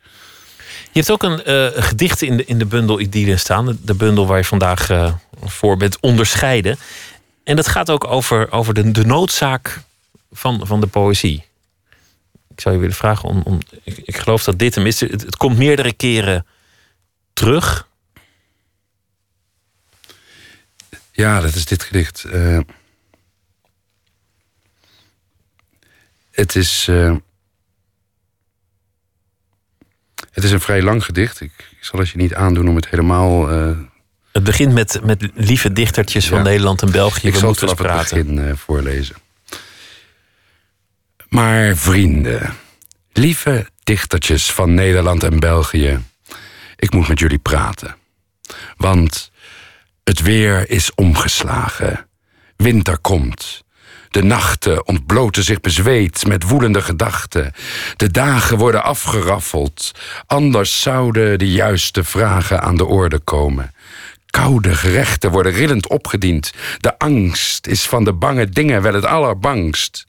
[0.92, 3.78] Je hebt ook een uh, gedicht in de, in de bundel Idylle staan.
[3.82, 6.78] De, bundel waar je vandaag uh, voor bent onderscheiden.
[7.44, 9.82] En dat gaat ook over, over de, de noodzaak
[10.32, 11.46] van, van de poëzie.
[12.48, 13.42] Ik zou je willen vragen om.
[13.46, 15.00] om ik, ik geloof dat dit hem is.
[15.00, 16.46] Het, komt meerdere keren
[17.34, 17.88] terug.
[21.12, 22.24] Ja, dat is dit gedicht.
[22.28, 22.60] Uh,
[26.32, 26.90] het is.
[30.32, 31.42] Het is een vrij lang gedicht.
[31.42, 33.52] Ik, zal het je niet aandoen om het helemaal.
[33.52, 33.78] Uh...
[34.32, 37.28] Het begint met, met lieve dichtertjes van Nederland en België.
[37.28, 38.18] Ik We zal het vanaf praten.
[38.18, 39.16] het begin uh, voorlezen.
[41.30, 42.54] Maar vrienden,
[43.12, 46.00] lieve dichtertjes van Nederland en België,
[46.76, 47.96] ik moet met jullie praten.
[48.78, 49.32] Want
[50.04, 52.08] het weer is omgeslagen.
[52.56, 53.64] Winter komt.
[54.10, 57.54] De nachten ontbloten zich bezweet met woelende gedachten.
[57.96, 59.92] De dagen worden afgeraffeld.
[60.26, 63.74] Anders zouden de juiste vragen aan de orde komen.
[64.26, 66.54] Koude gerechten worden rillend opgediend.
[66.78, 70.06] De angst is van de bange dingen wel het allerbangst.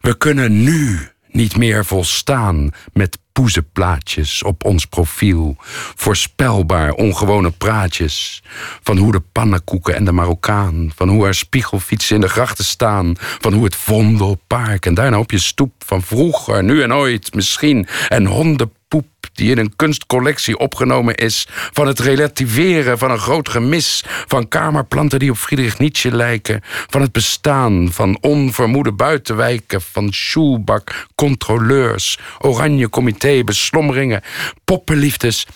[0.00, 5.56] We kunnen nu niet meer volstaan met poezenplaatjes op ons profiel.
[5.94, 8.42] Voorspelbaar ongewone praatjes.
[8.82, 10.92] Van hoe de pannenkoeken en de Marokkaan.
[10.94, 13.14] Van hoe er spiegelfietsen in de grachten staan.
[13.18, 15.72] Van hoe het Vondelpark en daarna op je stoep.
[15.78, 17.86] Van vroeger, nu en ooit, misschien.
[18.08, 23.48] En honden poep die in een kunstcollectie opgenomen is, van het relativeren van een groot
[23.48, 30.12] gemis, van kamerplanten die op Friedrich Nietzsche lijken, van het bestaan van onvermoede buitenwijken, van
[30.12, 32.88] Schulbak, controleurs, oranje
[33.26, 34.22] comité, beslommeringen,
[34.64, 35.46] poppenliefdes.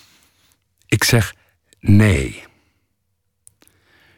[0.88, 1.34] Ik zeg
[1.80, 2.42] nee.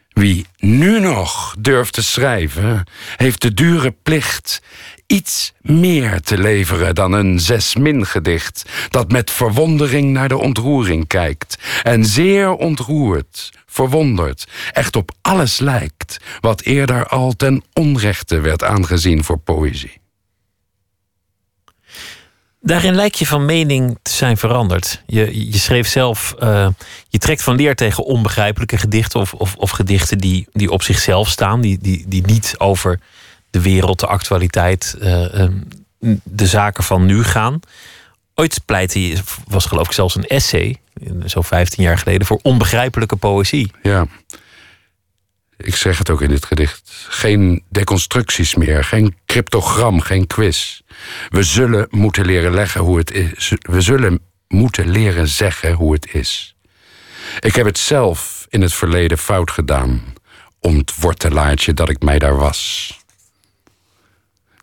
[0.08, 2.84] Wie nu nog durft te schrijven,
[3.16, 4.62] heeft de dure plicht
[5.06, 11.58] iets meer te leveren dan een zesmin gedicht dat met verwondering naar de ontroering kijkt
[11.82, 19.24] en zeer ontroerd, verwonderd, echt op alles lijkt wat eerder al ten onrechte werd aangezien
[19.24, 20.01] voor poëzie.
[22.64, 25.02] Daarin lijkt je van mening te zijn veranderd.
[25.06, 26.68] Je, je schreef zelf, uh,
[27.08, 31.28] je trekt van leer tegen onbegrijpelijke gedichten of, of, of, gedichten die, die op zichzelf
[31.28, 33.00] staan, die, die, die niet over
[33.50, 35.46] de wereld, de actualiteit, uh,
[36.22, 37.60] de zaken van nu gaan.
[38.34, 40.76] Ooit pleitte je, was geloof ik zelfs een essay,
[41.26, 43.70] zo 15 jaar geleden, voor onbegrijpelijke poëzie.
[43.82, 44.06] Ja,
[45.62, 47.06] ik zeg het ook in dit gedicht.
[47.08, 50.80] Geen deconstructies meer, geen cryptogram, geen quiz.
[51.28, 53.52] We zullen moeten leren leggen hoe het is.
[53.60, 56.56] We zullen moeten leren zeggen hoe het is.
[57.40, 60.02] Ik heb het zelf in het verleden fout gedaan.
[60.60, 62.90] Ontwortelaartje dat ik mij daar was.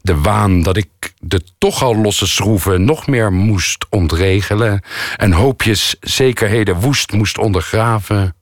[0.01, 4.81] De waan dat ik de toch al losse schroeven nog meer moest ontregelen
[5.15, 8.35] en hoopjes zekerheden woest moest ondergraven,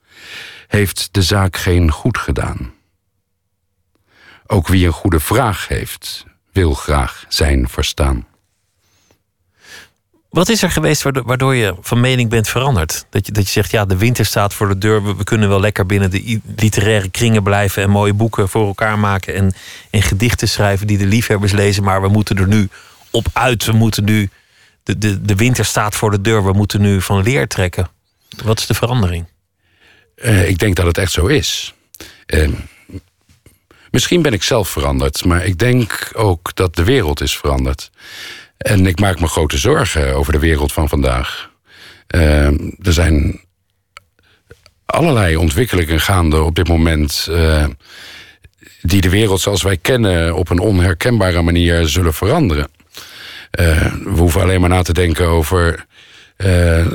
[0.68, 2.74] heeft de zaak geen goed gedaan.
[4.48, 8.26] Ook wie een goede vraag heeft, wil graag zijn verstaan.
[10.30, 13.06] Wat is er geweest waardoor je van mening bent veranderd?
[13.10, 15.18] Dat je, dat je zegt, ja, de winter staat voor de deur.
[15.18, 19.36] We, kunnen wel lekker binnen de literaire kringen blijven en mooie boeken voor elkaar maken
[19.36, 19.54] en,
[19.90, 21.84] en gedichten schrijven die de liefhebbers lezen.
[21.84, 22.70] Maar we moeten er nu
[23.12, 23.66] op uit.
[23.66, 24.30] We moeten nu,
[24.84, 26.44] de, de, de winter staat voor de deur.
[26.44, 27.90] We moeten nu van leer trekken.
[28.44, 29.26] Wat is de verandering?
[30.24, 31.74] Uh, ik denk dat het echt zo is.
[32.28, 32.50] Uh,
[33.92, 37.92] misschien ben ik zelf veranderd, maar ik denk ook dat de wereld is veranderd.
[38.58, 41.52] En ik maak me grote zorgen over de wereld van vandaag.
[42.16, 42.46] Uh,
[42.82, 43.42] er zijn
[44.86, 47.28] allerlei ontwikkelingen gaande op dit moment.
[47.30, 47.66] Uh,
[48.82, 52.70] die de wereld zoals wij kennen op een onherkenbare manier zullen veranderen.
[53.60, 55.86] Uh, we hoeven alleen maar na te denken over,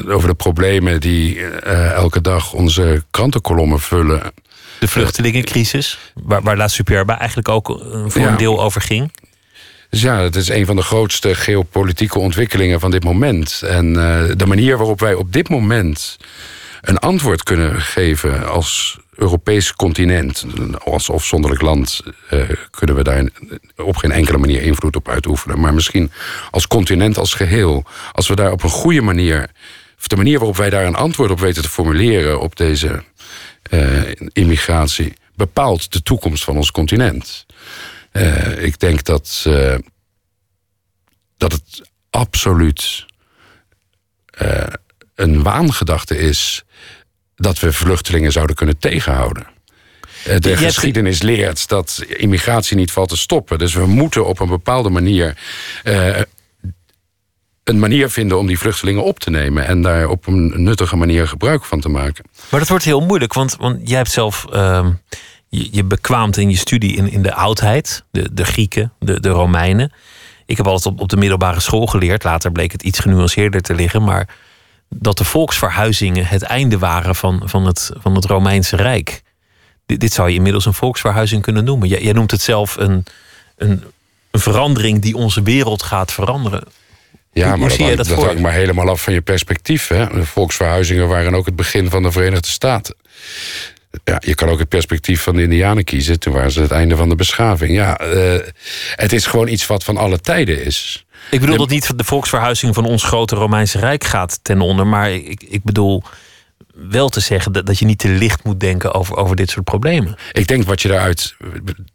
[0.08, 1.46] over de problemen die
[1.94, 4.22] elke dag onze krantenkolommen vullen.
[4.78, 7.66] De vluchtelingencrisis, waar, waar La Superba eigenlijk ook
[8.06, 9.12] voor een deel over ging.
[9.92, 13.62] Dus ja, het is een van de grootste geopolitieke ontwikkelingen van dit moment.
[13.66, 16.16] En uh, de manier waarop wij op dit moment
[16.80, 20.44] een antwoord kunnen geven als Europees continent,
[20.84, 23.28] als afzonderlijk land, uh, kunnen we daar
[23.76, 25.60] op geen enkele manier invloed op uitoefenen.
[25.60, 26.10] Maar misschien
[26.50, 29.50] als continent als geheel, als we daar op een goede manier,
[29.98, 33.04] of de manier waarop wij daar een antwoord op weten te formuleren op deze
[33.70, 37.46] uh, immigratie, bepaalt de toekomst van ons continent.
[38.12, 39.46] Uh, ik denk dat,
[41.36, 43.06] dat het absoluut
[45.14, 46.64] een waangedachte is
[47.42, 49.46] dat we vluchtelingen zouden kunnen tegenhouden.
[50.38, 53.58] De geschiedenis leert dat immigratie niet valt te stoppen.
[53.58, 55.36] Dus we moeten op een bepaalde manier
[57.64, 61.28] een manier vinden om die vluchtelingen op te nemen en daar op een nuttige manier
[61.28, 62.24] gebruik van te maken.
[62.50, 64.86] Maar dat wordt heel moeilijk, want, want jij hebt zelf uh,
[65.48, 69.28] je, je bekwaamt in je studie in, in de oudheid, de, de Grieken, de, de
[69.28, 69.92] Romeinen.
[70.46, 73.74] Ik heb altijd op, op de middelbare school geleerd, later bleek het iets genuanceerder te
[73.74, 74.28] liggen, maar
[74.94, 79.22] dat de volksverhuizingen het einde waren van, van, het, van het Romeinse Rijk.
[79.86, 81.88] Dit, dit zou je inmiddels een volksverhuizing kunnen noemen.
[81.88, 83.04] Jij, jij noemt het zelf een,
[83.56, 83.84] een,
[84.30, 86.64] een verandering die onze wereld gaat veranderen.
[87.32, 89.88] Ja, maar dat, dat, dat hangt maar helemaal af van je perspectief.
[89.88, 90.06] Hè?
[90.06, 92.94] De volksverhuizingen waren ook het begin van de Verenigde Staten
[94.04, 96.20] ja, je kan ook het perspectief van de Indianen kiezen.
[96.20, 97.74] Toen waren ze het einde van de beschaving.
[97.74, 98.34] Ja, uh,
[98.94, 101.04] het is gewoon iets wat van alle tijden is.
[101.32, 104.86] Ik bedoel dat niet de volksverhuizing van ons grote Romeinse Rijk gaat ten onder.
[104.86, 106.02] Maar ik, ik bedoel
[106.74, 109.64] wel te zeggen dat, dat je niet te licht moet denken over, over dit soort
[109.64, 110.16] problemen.
[110.32, 111.36] Ik denk wat je daaruit.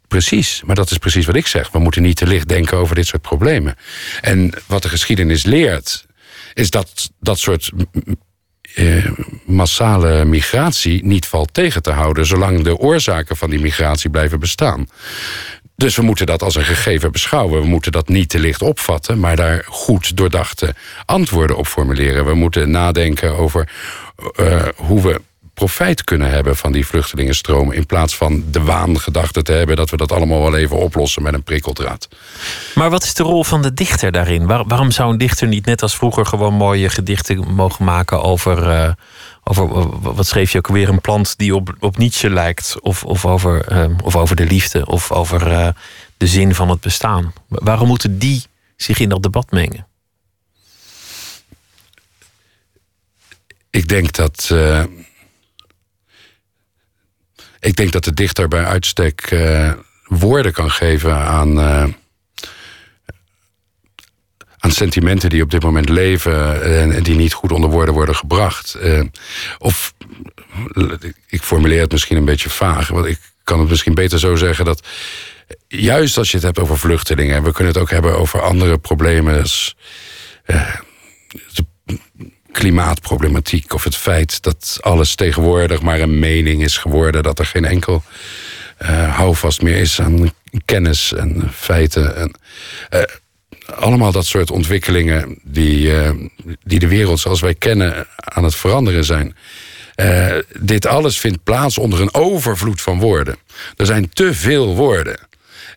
[0.08, 1.70] Precies, maar dat is precies wat ik zeg.
[1.70, 3.74] We moeten niet te licht denken over dit soort problemen.
[4.20, 6.06] En wat de geschiedenis leert,
[6.54, 7.70] is dat dat soort
[8.74, 9.10] eh,
[9.46, 14.86] massale migratie niet valt tegen te houden, zolang de oorzaken van die migratie blijven bestaan.
[15.78, 17.60] Dus we moeten dat als een gegeven beschouwen.
[17.60, 22.24] We moeten dat niet te licht opvatten, maar daar goed doordachte antwoorden op formuleren.
[22.24, 23.68] We moeten nadenken over
[24.40, 25.20] uh, hoe we
[25.54, 27.76] profijt kunnen hebben van die vluchtelingenstromen.
[27.76, 31.34] In plaats van de waangedachte te hebben dat we dat allemaal wel even oplossen met
[31.34, 32.08] een prikkeldraad.
[32.74, 34.46] Maar wat is de rol van de dichter daarin?
[34.46, 38.66] waarom zou een dichter niet net als vroeger gewoon mooie gedichten mogen maken over.
[38.66, 38.88] Uh,
[39.48, 40.88] over wat schreef je ook weer?
[40.88, 42.80] Een plant die op, op Nietzsche lijkt.
[42.80, 44.86] Of, of, over, uh, of over de liefde.
[44.86, 45.68] Of over uh,
[46.16, 47.32] de zin van het bestaan.
[47.48, 48.44] Waarom moeten die
[48.76, 49.86] zich in dat debat mengen?
[53.70, 54.54] Ik denk dat
[57.60, 59.36] ik denk dat de dichter bij uitstek
[60.04, 61.58] woorden kan geven aan,
[64.70, 68.76] sentimenten die op dit moment leven en, die niet goed onder woorden worden gebracht.
[68.82, 69.00] Uh,
[69.58, 69.94] of
[71.26, 74.64] ik formuleer het misschien een beetje vaag, want ik kan het misschien beter zo zeggen
[74.64, 74.86] dat
[75.68, 78.78] juist als je het hebt over vluchtelingen, en we kunnen het ook hebben over andere
[78.78, 79.42] problemen.
[79.42, 79.76] Dus,
[82.52, 87.64] klimaatproblematiek of het feit dat alles tegenwoordig maar een mening is geworden, dat er geen
[87.64, 88.02] enkel
[89.10, 90.32] houvast meer is aan
[90.64, 92.16] kennis en feiten.
[92.16, 92.34] En,
[93.74, 96.10] allemaal dat soort ontwikkelingen die, uh,
[96.64, 99.36] die de wereld zoals wij kennen aan het veranderen zijn.
[100.58, 103.36] dit alles vindt plaats onder een overvloed van woorden.
[103.76, 105.26] Er zijn te veel woorden.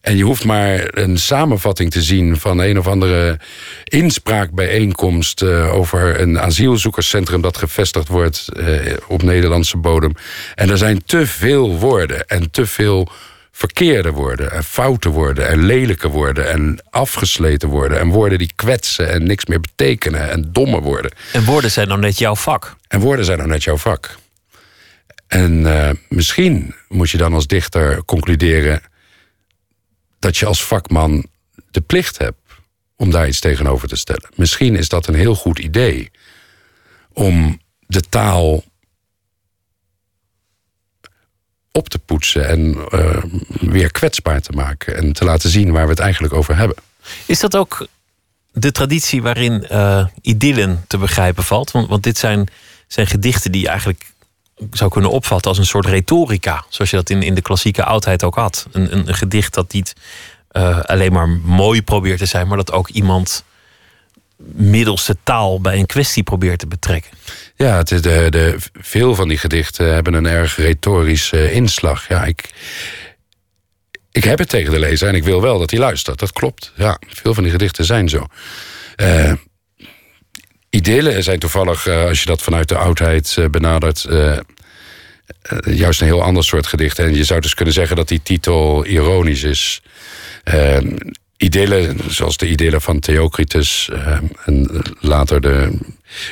[0.01, 3.39] En je hoeft maar een samenvatting te zien van een of andere
[3.83, 8.49] inspraakbijeenkomst uh, over een asielzoekerscentrum dat gevestigd wordt
[9.07, 10.13] op Nederlandse bodem.
[10.55, 13.11] En er zijn te veel woorden en te veel
[13.61, 19.11] verkeerde woorden en foute woorden en lelijke woorden en afgesleten woorden en woorden die kwetsen
[19.11, 21.11] en niks meer betekenen en domme woorden.
[21.33, 22.75] En woorden zijn nou net jouw vak.
[22.87, 24.15] En woorden zijn nou net jouw vak.
[25.27, 28.81] En uh, misschien moet je dan als dichter concluderen
[30.19, 31.25] dat je als vakman
[31.71, 32.35] de plicht heb
[32.95, 34.29] om daar iets tegenover te stellen.
[34.35, 36.11] Misschien is dat een heel goed idee
[37.13, 38.63] om de taal
[41.71, 45.89] op te poetsen en uh, weer kwetsbaar te maken en te laten zien waar we
[45.89, 46.77] het eigenlijk over hebben.
[47.25, 47.87] Is dat ook
[48.51, 51.71] de traditie waarin uh, idyllen te begrijpen valt?
[51.71, 52.47] Want, want dit zijn,
[52.87, 54.11] zijn gedichten die je eigenlijk
[54.71, 58.23] zou kunnen opvatten als een soort retorica, zoals je dat in, in de klassieke oudheid
[58.23, 58.67] ook had.
[58.71, 59.93] Een, een, gedicht dat niet
[60.51, 63.43] uh, alleen maar mooi probeert te zijn, maar dat ook iemand
[64.53, 67.11] middels de taal bij een kwestie probeert te betrekken.
[67.55, 72.07] Ja, het is de, de, veel van die gedichten hebben een erg retorische inslag.
[72.07, 72.49] Ja, ik,
[74.11, 76.19] ik heb het tegen de lezer en ik wil wel dat hij luistert.
[76.19, 76.73] Dat klopt.
[76.75, 78.25] Ja, veel van die gedichten zijn zo.
[78.97, 79.33] Uh,
[81.19, 84.05] zijn toevallig, uh, als je dat vanuit de oudheid uh, benadert,
[85.61, 87.05] juist een heel ander soort gedichten.
[87.05, 89.81] En je zou dus kunnen zeggen dat die titel ironisch is.
[91.41, 93.89] Idyllen, zoals de idyllen van Theocritus
[94.45, 94.69] en
[94.99, 95.77] later de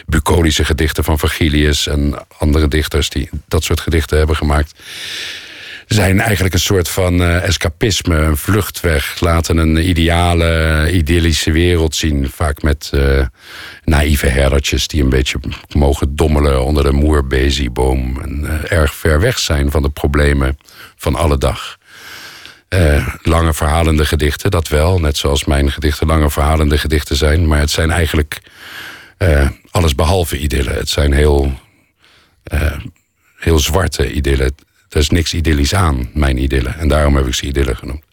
[0.06, 4.74] bucolische gedichten van Virgilius en andere dichters die dat soort gedichten hebben gemaakt
[5.90, 9.20] zijn eigenlijk een soort van uh, escapisme, een vluchtweg.
[9.20, 12.30] Laten een ideale, idyllische wereld zien.
[12.30, 13.26] Vaak met uh,
[13.84, 15.40] naïeve herdertjes die een beetje
[15.76, 18.22] mogen dommelen onder de moerbezeboom.
[18.22, 20.58] En uh, erg ver weg zijn van de problemen
[20.96, 21.78] van alle dag.
[23.22, 25.00] Lange verhalende gedichten, dat wel.
[25.00, 27.48] Net zoals mijn gedichten lange verhalende gedichten zijn.
[27.48, 28.42] Maar het zijn eigenlijk
[29.72, 30.74] alles behalve idyllen.
[30.74, 31.60] Het zijn heel,
[33.38, 34.56] heel zwarte idyllen
[34.90, 36.70] er is niks idyllisch aan, mijn idylle.
[36.70, 38.04] En daarom heb ik ze idylle genoemd.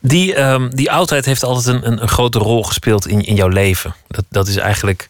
[0.00, 3.48] Die, um, die oudheid heeft altijd een, een, een, grote rol gespeeld in, in jouw
[3.48, 3.94] leven.
[4.08, 5.08] Dat, dat is eigenlijk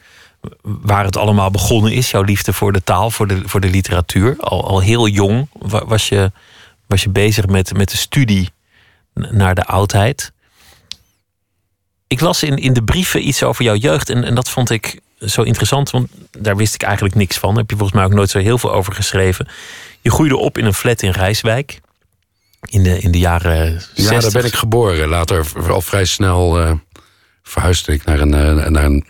[0.62, 2.10] waar het allemaal begonnen is.
[2.10, 4.36] Jouw liefde voor de taal, voor de, voor de literatuur.
[4.38, 5.48] Al, al heel jong
[5.86, 6.32] was je,
[6.86, 8.50] was je bezig met, met de studie
[9.14, 10.32] naar de oudheid.
[12.06, 14.10] Ik las in, in de brieven iets over jouw jeugd.
[14.10, 16.08] En, en dat vond ik zo interessant, want
[16.38, 17.48] daar wist ik eigenlijk niks van.
[17.48, 19.48] Daar heb je volgens mij ook nooit zo heel veel over geschreven.
[20.00, 21.80] Je groeide op in een flat in Rijswijk.
[22.60, 24.10] In de, in de jaren 60.
[24.10, 25.08] Ja, daar ben ik geboren.
[25.08, 26.72] Later al vrij snel uh,
[27.42, 29.06] verhuisde ik naar een, uh, naar een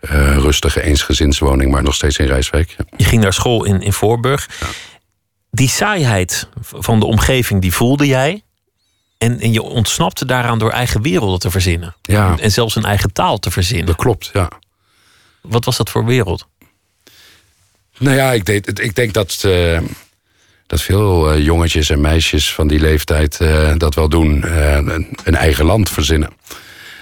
[0.00, 2.74] uh, rustige eensgezinswoning, maar nog steeds in Rijswijk.
[2.78, 2.84] Ja.
[2.96, 4.48] Je ging naar school in, in Voorburg.
[4.60, 4.66] Ja.
[5.50, 8.42] Die saaiheid van de omgeving, die voelde jij.
[9.18, 11.96] En, en je ontsnapte daaraan door eigen werelden te verzinnen.
[12.02, 12.30] Ja.
[12.30, 13.86] En, en zelfs een eigen taal te verzinnen.
[13.86, 14.50] Dat klopt, ja.
[15.40, 16.46] Wat was dat voor wereld?
[17.98, 19.46] Nou ja, ik, deed, ik denk dat
[20.66, 24.56] dat veel uh, jongetjes en meisjes van die leeftijd uh, dat wel doen.
[24.56, 26.30] Een, een, eigen land verzinnen.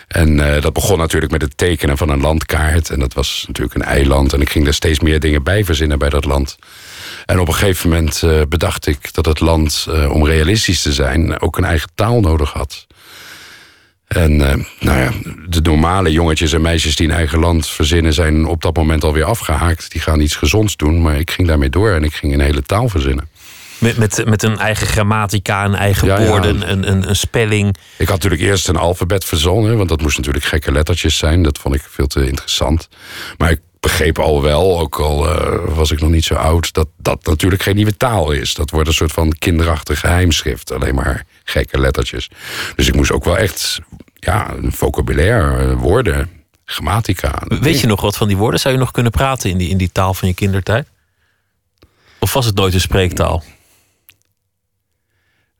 [0.06, 2.90] En dat begon natuurlijk met het tekenen van een landkaart.
[2.90, 4.32] En dat was natuurlijk een eiland.
[4.32, 6.56] En ik ging er steeds meer dingen bij verzinnen bij dat land.
[7.26, 11.58] En op een gegeven moment bedacht ik dat het land, om realistisch te zijn, ook
[11.58, 12.86] een eigen taal nodig had.
[14.06, 14.36] En
[14.80, 15.10] nou ja,
[15.48, 19.24] de normale jongetjes en meisjes die een eigen land verzinnen, zijn op dat moment alweer
[19.24, 19.92] afgehaakt.
[19.92, 21.02] Die gaan iets gezonds doen.
[21.02, 23.28] Maar ik ging daarmee door en ik ging een hele taal verzinnen.
[23.78, 26.66] Met, met, met een eigen grammatica, een eigen ja, woorden, ja.
[26.66, 27.76] Een, een, een, spelling.
[27.96, 31.42] Ik had natuurlijk eerst een alfabet verzonnen, want dat moest natuurlijk gekke lettertjes zijn.
[31.42, 32.88] Dat vond ik veel te interessant.
[33.36, 36.88] Maar ik begreep al wel, ook al uh, was ik nog niet zo oud, dat
[36.96, 38.54] dat natuurlijk geen nieuwe taal is.
[38.54, 42.30] Dat wordt een soort van kinderachtig geheimschrift, alleen maar gekke lettertjes.
[42.76, 43.80] Dus ik moest ook wel echt,
[44.14, 46.30] ja, een vocabulaire, woorden,
[46.64, 47.42] grammatica.
[47.44, 48.60] Weet je nog wat van die woorden?
[48.60, 50.88] Zou je nog kunnen praten in die, in die taal van je kindertijd?
[52.18, 53.42] Of was het nooit een spreektaal?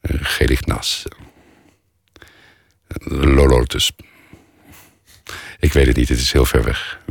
[0.03, 1.05] Gelignas.
[3.09, 3.93] Lolotus.
[5.59, 7.05] Ik weet het niet, het is heel ver weg.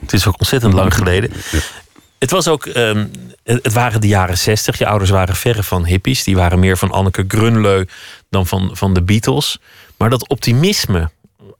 [0.00, 1.32] Het is ook ontzettend lang geleden.
[2.18, 3.10] Het, was ook, um,
[3.44, 4.78] het waren de jaren zestig.
[4.78, 6.24] Je ouders waren verre van hippies.
[6.24, 7.84] Die waren meer van Anneke Grunleu
[8.30, 9.58] dan van, van de Beatles.
[9.96, 11.10] Maar dat optimisme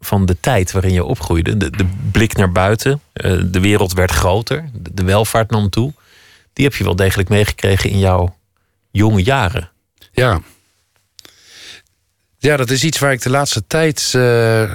[0.00, 4.10] van de tijd waarin je opgroeide, de, de blik naar buiten, uh, de wereld werd
[4.10, 5.92] groter, de, de welvaart nam toe.
[6.52, 8.36] Die heb je wel degelijk meegekregen in jouw
[8.90, 9.70] jonge jaren.
[10.12, 10.40] Ja,
[12.38, 14.70] ja, dat is iets waar ik de laatste tijd uh,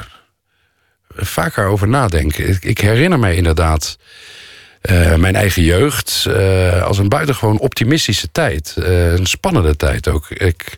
[1.15, 2.37] vaker over nadenk.
[2.37, 3.97] Ik, herinner mij inderdaad
[4.81, 8.73] uh, mijn eigen jeugd uh, als een buitengewoon optimistische tijd.
[8.75, 10.29] een spannende tijd ook.
[10.29, 10.75] Ik, ik,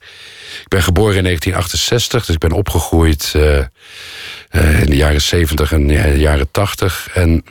[0.68, 6.52] ben geboren in 1968, dus ik ben opgegroeid in de jaren 70 en de jaren
[6.52, 7.10] 80.
[7.14, 7.44] En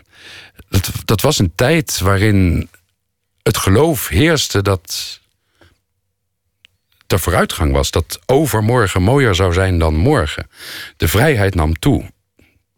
[0.69, 2.69] dat, dat was een tijd waarin
[3.43, 5.21] het geloof heerste dat
[7.07, 7.91] de vooruitgang was.
[7.91, 10.51] Dat overmorgen mooier zou zijn dan morgen.
[10.97, 12.13] De vrijheid nam toe.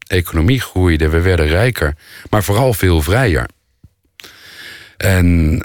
[0.07, 1.97] Economie groeide, we werden rijker,
[2.31, 3.49] maar vooral veel vrijer.
[4.97, 5.59] En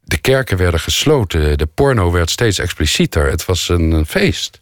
[0.00, 3.30] de kerken werden gesloten, de porno werd steeds explicieter.
[3.30, 4.60] Het was een, een feest.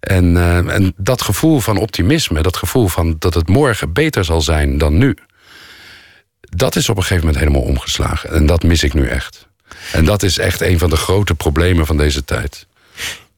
[0.00, 4.40] En, eh, en dat gevoel van optimisme, dat gevoel van dat het morgen beter zal
[4.40, 5.16] zijn dan nu,
[6.40, 8.30] dat is op een gegeven moment helemaal omgeslagen.
[8.30, 9.46] En dat mis ik nu echt.
[9.92, 12.66] En dat is echt een van de grote problemen van deze tijd.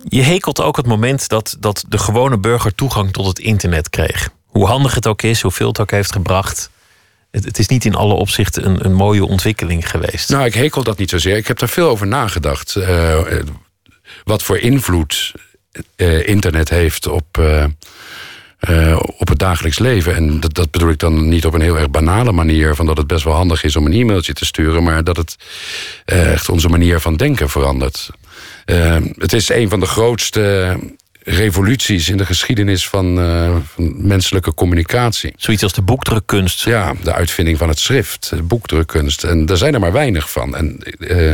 [0.09, 4.31] Je hekelt ook het moment dat, dat de gewone burger toegang tot het internet kreeg.
[4.47, 6.71] Hoe handig het ook is, hoeveel het ook heeft gebracht.
[7.31, 10.29] Het, is niet in alle opzichten een, een mooie ontwikkeling geweest.
[10.29, 11.37] Nou, ik hekel dat niet zozeer.
[11.37, 12.75] Ik heb er veel over nagedacht.
[12.75, 13.21] Uh,
[14.25, 15.33] wat voor invloed
[15.97, 17.65] uh, internet heeft op, uh,
[19.19, 20.15] op het dagelijks leven.
[20.15, 22.75] En dat, dat, bedoel ik dan niet op een heel erg banale manier...
[22.75, 24.83] van dat het best wel handig is om een e-mailtje te sturen...
[24.83, 25.37] maar dat het
[26.05, 28.11] echt onze manier van denken verandert.
[29.19, 30.77] Het is een van de grootste
[31.23, 35.33] revoluties in de geschiedenis van, uh, van, menselijke communicatie.
[35.37, 36.65] Zoiets als de boekdrukkunst.
[36.65, 39.25] Ja, de uitvinding van het schrift, de boekdrukkunst.
[39.25, 40.57] En daar zijn er maar weinig van.
[40.57, 41.33] En uh,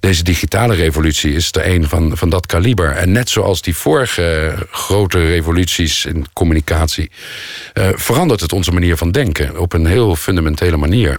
[0.00, 2.90] deze digitale revolutie is er een van, van dat kaliber.
[2.90, 7.10] En net zoals die vorige grote revoluties in communicatie...
[7.74, 11.18] Uh, verandert het onze manier van denken op een heel fundamentele manier.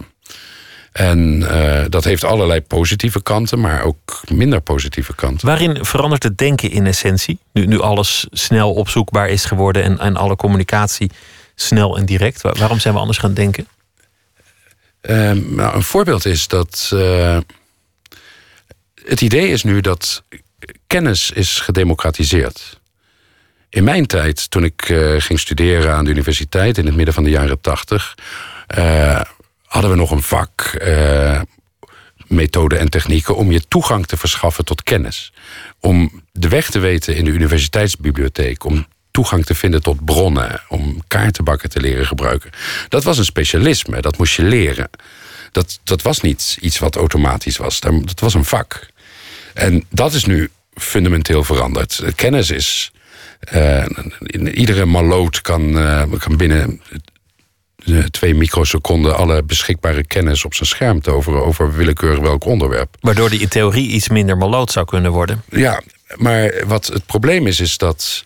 [0.92, 5.46] En uh, dat heeft allerlei positieve kanten, maar ook minder positieve kanten.
[5.46, 7.38] Waarin verandert het denken in essentie?
[7.52, 11.10] Nu, nu alles snel opzoekbaar is geworden en, en alle communicatie
[11.54, 12.42] snel en direct.
[12.42, 13.66] Waarom zijn we anders gaan denken?
[15.02, 16.90] Uh, nou, een voorbeeld is dat.
[16.94, 17.38] Uh,
[19.04, 20.22] het idee is nu dat
[20.86, 22.80] kennis is gedemocratiseerd.
[23.68, 27.24] In mijn tijd, toen ik uh, ging studeren aan de universiteit in het midden van
[27.24, 28.14] de jaren tachtig
[29.70, 31.40] hadden we nog een vak, uh,
[32.26, 35.32] methoden en technieken, om je toegang te verschaffen tot kennis.
[35.80, 41.02] Om de weg te weten in de universiteitsbibliotheek, om toegang te vinden tot bronnen, om
[41.06, 42.50] kaartenbakken te leren gebruiken.
[42.88, 44.90] Dat was een specialisme, dat moest je leren.
[45.52, 48.88] Dat, dat was niet iets wat automatisch was, dat was een vak.
[49.54, 52.02] En dat is nu fundamenteel veranderd.
[52.14, 52.92] Kennis is.
[53.54, 53.84] Uh,
[54.52, 56.80] iedere maloot kan, uh, kan binnen
[58.10, 62.96] twee microseconden alle beschikbare kennis op zijn scherm toveren over willekeurig welk onderwerp.
[63.00, 65.42] Waardoor die in theorie iets minder maloot zou kunnen worden.
[65.50, 65.82] Ja,
[66.16, 68.24] maar wat het probleem is, is dat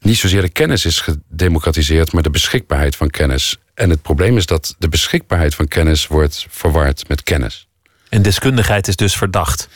[0.00, 3.56] niet zozeer de kennis is gedemocratiseerd, maar de beschikbaarheid van kennis.
[3.74, 7.66] En het probleem is dat de beschikbaarheid van kennis wordt verward met kennis.
[8.08, 9.68] En deskundigheid is dus verdacht.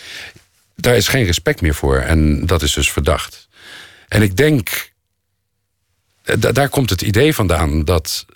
[0.77, 3.49] Daar is geen respect meer voor en dat is dus verdacht.
[4.09, 4.93] En ik denk,
[6.39, 8.27] daar komt het idee vandaan dat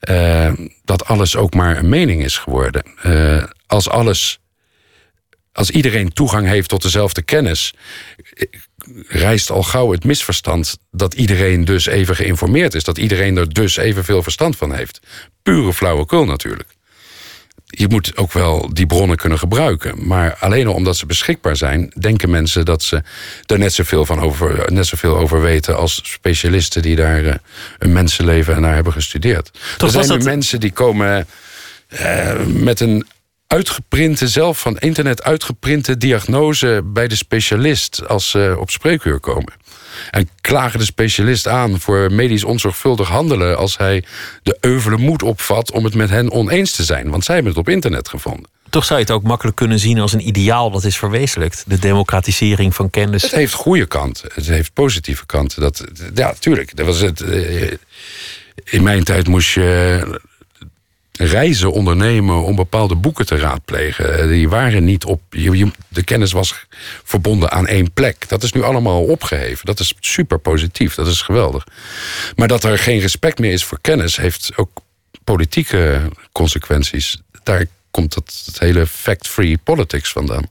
[0.00, 0.52] uh,
[0.84, 2.82] dat alles ook maar een mening is geworden.
[3.06, 4.40] Uh, als alles.
[5.52, 7.74] Als iedereen toegang heeft tot dezelfde kennis,
[9.08, 12.84] rijst al gauw het misverstand dat iedereen dus even geïnformeerd is.
[12.84, 15.00] Dat iedereen er dus evenveel verstand van heeft.
[15.42, 16.77] Pure flauwekul natuurlijk
[17.70, 20.06] je moet ook wel die bronnen kunnen gebruiken.
[20.06, 23.02] Maar alleen omdat ze beschikbaar zijn, denken mensen dat ze
[23.46, 27.40] er net zoveel, van over, net zoveel over weten als specialisten die daar
[27.78, 29.50] een mensenleven en naar hebben gestudeerd.
[29.78, 31.26] er zijn nu mensen die komen
[31.88, 33.06] uh, met een
[33.46, 39.52] uitgeprinte, zelf van internet uitgeprinte diagnose bij de specialist als ze op spreekuur komen.
[40.10, 44.04] En klagen de specialist aan voor medisch onzorgvuldig handelen als hij
[44.42, 47.60] de euvele moed opvat om het met hen oneens te zijn, want zij hebben het
[47.60, 48.50] op internet gevonden.
[48.70, 51.64] Toch zou je het ook makkelijk kunnen zien als een ideaal dat is verwezenlijkt.
[51.66, 53.22] De democratisering van kennis.
[53.22, 54.30] Het heeft goede kanten.
[54.34, 55.60] Het heeft positieve kanten.
[55.60, 55.84] Dat,
[56.14, 56.76] ja, tuurlijk.
[56.76, 57.70] Dat was het, eh,
[58.64, 60.20] in mijn tijd moest je
[61.18, 64.18] reizen ondernemen om bepaalde boeken te raadplegen.
[64.18, 65.22] Eh, die waren niet op.
[65.88, 66.66] De kennis was
[67.04, 68.28] verbonden aan één plek.
[68.28, 69.66] Dat is nu allemaal opgeheven.
[69.66, 70.94] Dat is super positief.
[70.94, 71.66] Dat is geweldig.
[72.36, 74.70] Maar dat er geen respect meer is voor kennis, heeft ook
[75.24, 76.00] politieke
[76.32, 77.18] consequenties.
[77.42, 80.50] Daar komt het hele fact-free politics vandaan.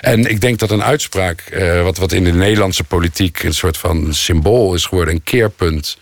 [0.00, 3.76] En ik denk dat een uitspraak, eh, wat, wat in de Nederlandse politiek een soort
[3.76, 5.98] van symbool is geworden, een keerpunt.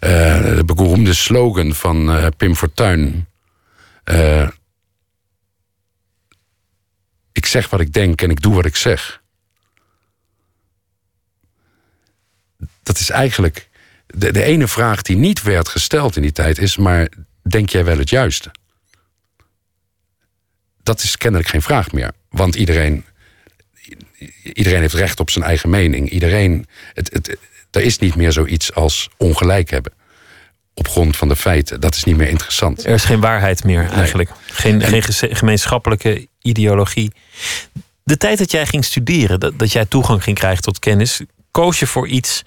[0.00, 0.10] Uh,
[0.56, 3.27] de beroemde slogan van Pim Fortuyn.
[4.10, 4.48] Uh,
[7.32, 9.22] ik zeg wat ik denk en ik doe wat ik zeg.
[12.82, 13.68] Dat is eigenlijk.
[14.06, 17.08] De, de ene vraag die niet werd gesteld in die tijd is: maar
[17.42, 18.50] denk jij wel het juiste?
[20.82, 22.12] Dat is kennelijk geen vraag meer.
[22.28, 23.04] Want iedereen,
[24.42, 26.10] iedereen heeft recht op zijn eigen mening.
[26.10, 27.36] Iedereen, het, het,
[27.70, 29.92] er is niet meer zoiets als ongelijk hebben
[30.78, 31.80] op grond van de feiten.
[31.80, 32.84] Dat is niet meer interessant.
[32.84, 34.30] Er is geen waarheid meer eigenlijk.
[34.46, 35.02] Geen, geen
[35.36, 37.12] gemeenschappelijke ideologie.
[38.04, 41.20] De tijd dat jij ging studeren, dat, dat jij toegang ging krijgen tot kennis,
[41.50, 42.44] koos je voor iets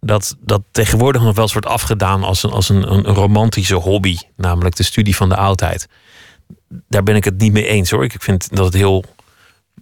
[0.00, 4.16] dat, dat tegenwoordig nog wel eens wordt afgedaan als, een, als een, een romantische hobby,
[4.36, 5.88] namelijk de studie van de oudheid.
[6.88, 8.04] Daar ben ik het niet mee eens hoor.
[8.04, 9.04] Ik vind dat het heel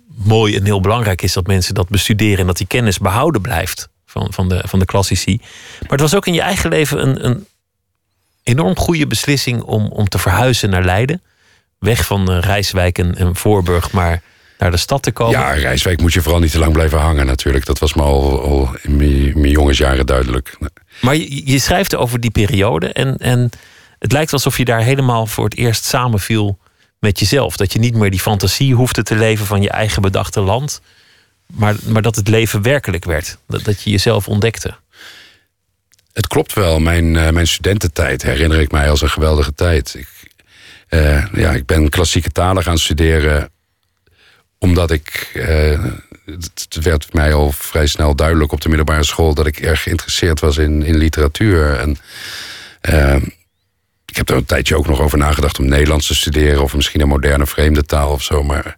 [0.07, 3.89] mooi en heel belangrijk is dat mensen dat bestuderen en dat die kennis behouden blijft.
[4.07, 5.37] van, van, de, van de klassici.
[5.81, 7.47] Maar het was ook in je eigen leven een, een
[8.49, 11.23] enorm goede beslissing om, om te verhuizen naar Leiden.
[11.79, 14.23] Weg van uh, Rijswijk en, en Voorburg, maar
[14.59, 15.39] naar de stad te komen.
[15.39, 17.67] Ja, Rijswijk moet je vooral niet te lang blijven hangen natuurlijk.
[17.67, 20.59] Dat was me al, al in mijn, mijn jongensjaren duidelijk.
[21.01, 23.51] Maar je, je, schrijft over die periode en, en
[23.99, 26.59] het lijkt alsof je daar helemaal voor het eerst samenviel
[26.99, 27.57] met jezelf.
[27.57, 30.81] Dat je niet meer die fantasie hoefde te leven van je eigen bedachte land.
[31.47, 33.39] Maar, maar dat het leven werkelijk werd.
[33.47, 34.75] Dat, dat je jezelf ontdekte.
[36.19, 36.79] Het klopt wel.
[36.79, 39.95] Mijn, uh, mijn studententijd herinner ik mij als een geweldige tijd.
[39.95, 40.09] Ik,
[40.91, 43.51] uh, ja, ik ben klassieke talen gaan studeren
[44.59, 45.31] omdat ik.
[45.35, 45.85] Uh,
[46.25, 50.41] het werd mij al vrij snel duidelijk op de middelbare school dat ik erg geïnteresseerd
[50.41, 51.77] was in, in literatuur.
[51.77, 51.99] En
[54.05, 57.01] ik heb er een tijdje ook nog over nagedacht om Nederlands te studeren of misschien
[57.01, 58.43] een moderne vreemde taal of zo.
[58.43, 58.77] Maar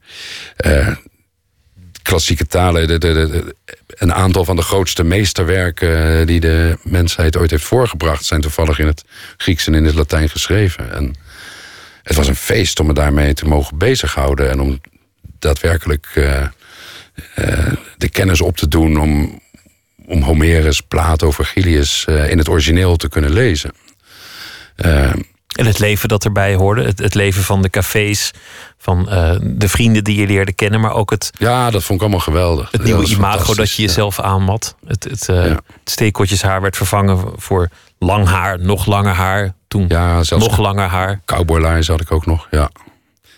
[2.10, 3.54] klassieke talen, de,
[3.88, 8.86] een aantal van de grootste meesterwerken die de mensheid ooit heeft voorgebracht, zijn toevallig in
[8.86, 9.04] het
[9.36, 10.92] Grieks en in het Latijn geschreven.
[10.92, 11.14] En
[12.02, 14.80] het was een feest om me daarmee te mogen bezighouden en om
[15.38, 16.24] daadwerkelijk uh,
[17.38, 19.40] uh, de kennis op te doen om,
[20.06, 23.72] om Homerus, Plato, Virgilius in het origineel te kunnen lezen.
[25.50, 28.30] En het leven dat erbij hoorde, het, het leven van de cafés,
[28.78, 31.30] van uh, de vrienden die je leerde kennen, maar ook het.
[31.38, 32.70] Ja, dat vond ik allemaal geweldig.
[32.70, 34.22] Het nieuwe imago dat je jezelf ja.
[34.22, 34.76] aanmat.
[34.86, 35.60] Het, het, uh, ja.
[35.84, 39.54] het werd vervangen voor lang haar, nog langer haar.
[39.68, 41.20] Toen ja, nog langer haar.
[41.24, 42.70] Cowboylines had ik ook nog, ja.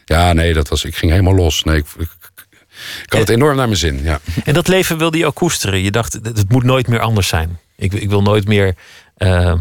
[0.04, 1.62] Ja, nee, dat was, ik ging helemaal los.
[1.62, 2.08] Nee, ik, ik,
[3.02, 4.20] ik had het enorm naar mijn zin, ja.
[4.44, 5.82] En dat leven wilde je ook koesteren.
[5.82, 7.58] Je dacht, het moet nooit meer anders zijn.
[7.76, 8.74] Ik, ik wil nooit meer
[9.18, 9.54] uh,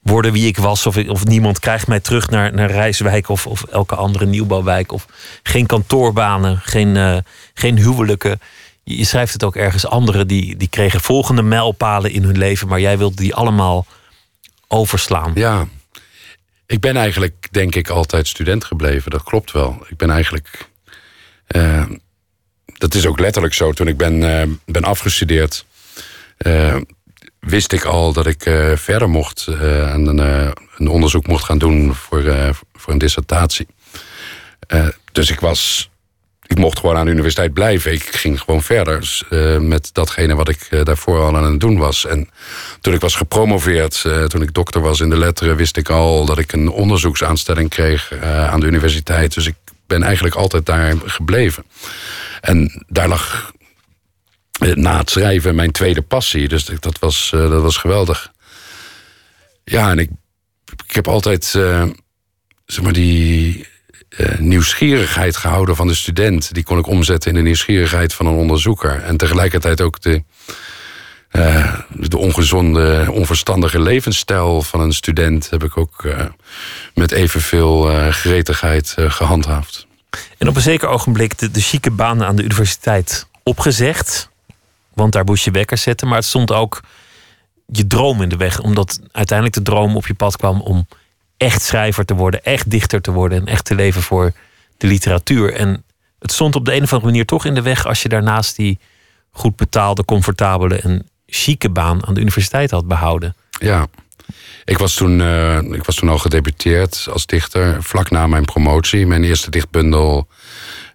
[0.00, 0.86] worden wie ik was.
[0.86, 4.92] Of, of niemand krijgt mij terug naar, naar Rijswijk of, of elke andere nieuwbouwwijk.
[4.92, 5.06] Of
[5.42, 7.16] geen kantoorbanen, geen, uh,
[7.54, 8.40] geen huwelijken.
[8.82, 9.86] Je, schrijft het ook ergens.
[9.86, 12.68] Anderen die, die kregen volgende mijlpalen in hun leven.
[12.68, 13.86] Maar jij wilde die allemaal
[14.68, 15.32] overslaan.
[15.34, 15.66] Ja,
[16.66, 19.10] ik ben eigenlijk denk ik altijd student gebleven.
[19.10, 19.86] Dat klopt wel.
[19.88, 20.68] Ik ben eigenlijk...
[21.56, 21.86] Uh,
[22.78, 23.72] dat is ook letterlijk zo.
[23.72, 25.64] Toen ik ben, uh, ben afgestudeerd
[27.40, 31.44] wist ik al dat ik uh, verder mocht uh, en een, uh, een, onderzoek mocht
[31.44, 32.22] gaan doen voor,
[32.74, 33.66] voor een dissertatie.
[35.12, 35.88] dus ik was.
[36.46, 37.92] Ik mocht gewoon aan de universiteit blijven.
[37.92, 39.22] Ik ging gewoon verder
[39.60, 42.06] met datgene wat ik daarvoor al aan het doen was.
[42.06, 42.28] En
[42.80, 46.38] toen ik was gepromoveerd, toen ik dokter was in de letteren, wist ik al dat
[46.38, 49.34] ik een onderzoeksaanstelling kreeg aan de universiteit.
[49.34, 49.54] Dus ik
[49.86, 51.64] ben eigenlijk altijd daar gebleven.
[52.40, 53.52] En daar lag
[54.60, 56.48] na het schrijven mijn tweede passie.
[56.48, 58.32] Dus dat was, uh, dat was geweldig.
[59.64, 60.10] Ja, en ik,
[60.86, 61.84] ik heb altijd uh,
[62.66, 63.68] zeg maar die
[64.38, 66.54] nieuwsgierigheid gehouden van de student.
[66.54, 69.02] Die kon ik omzetten in de nieuwsgierigheid van een onderzoeker.
[69.02, 70.22] En tegelijkertijd ook de,
[71.88, 76.08] de ongezonde, onverstandige levensstijl van een student heb ik ook
[76.94, 79.86] met evenveel gretigheid gehandhaafd.
[80.38, 84.29] En op een zeker ogenblik de, de chique baan aan de universiteit opgezegd
[85.00, 86.08] want daar moest je wekker zetten.
[86.08, 86.80] Maar het stond ook
[87.66, 88.60] je droom in de weg.
[88.60, 90.86] Omdat uiteindelijk de droom op je pad kwam om
[91.36, 94.32] echt schrijver te worden, echt dichter te worden en echt te leven voor
[94.76, 95.54] de literatuur.
[95.54, 95.84] En
[96.18, 98.56] het stond op de een of andere manier toch in de weg als je daarnaast
[98.56, 98.78] die
[99.30, 103.34] goed betaalde, comfortabele en chique baan aan de universiteit had behouden.
[103.60, 103.86] Ja,
[104.64, 109.06] ik was toen, uh, ik was toen al gedebuteerd als dichter, vlak na mijn promotie.
[109.06, 110.28] Mijn eerste dichtbundel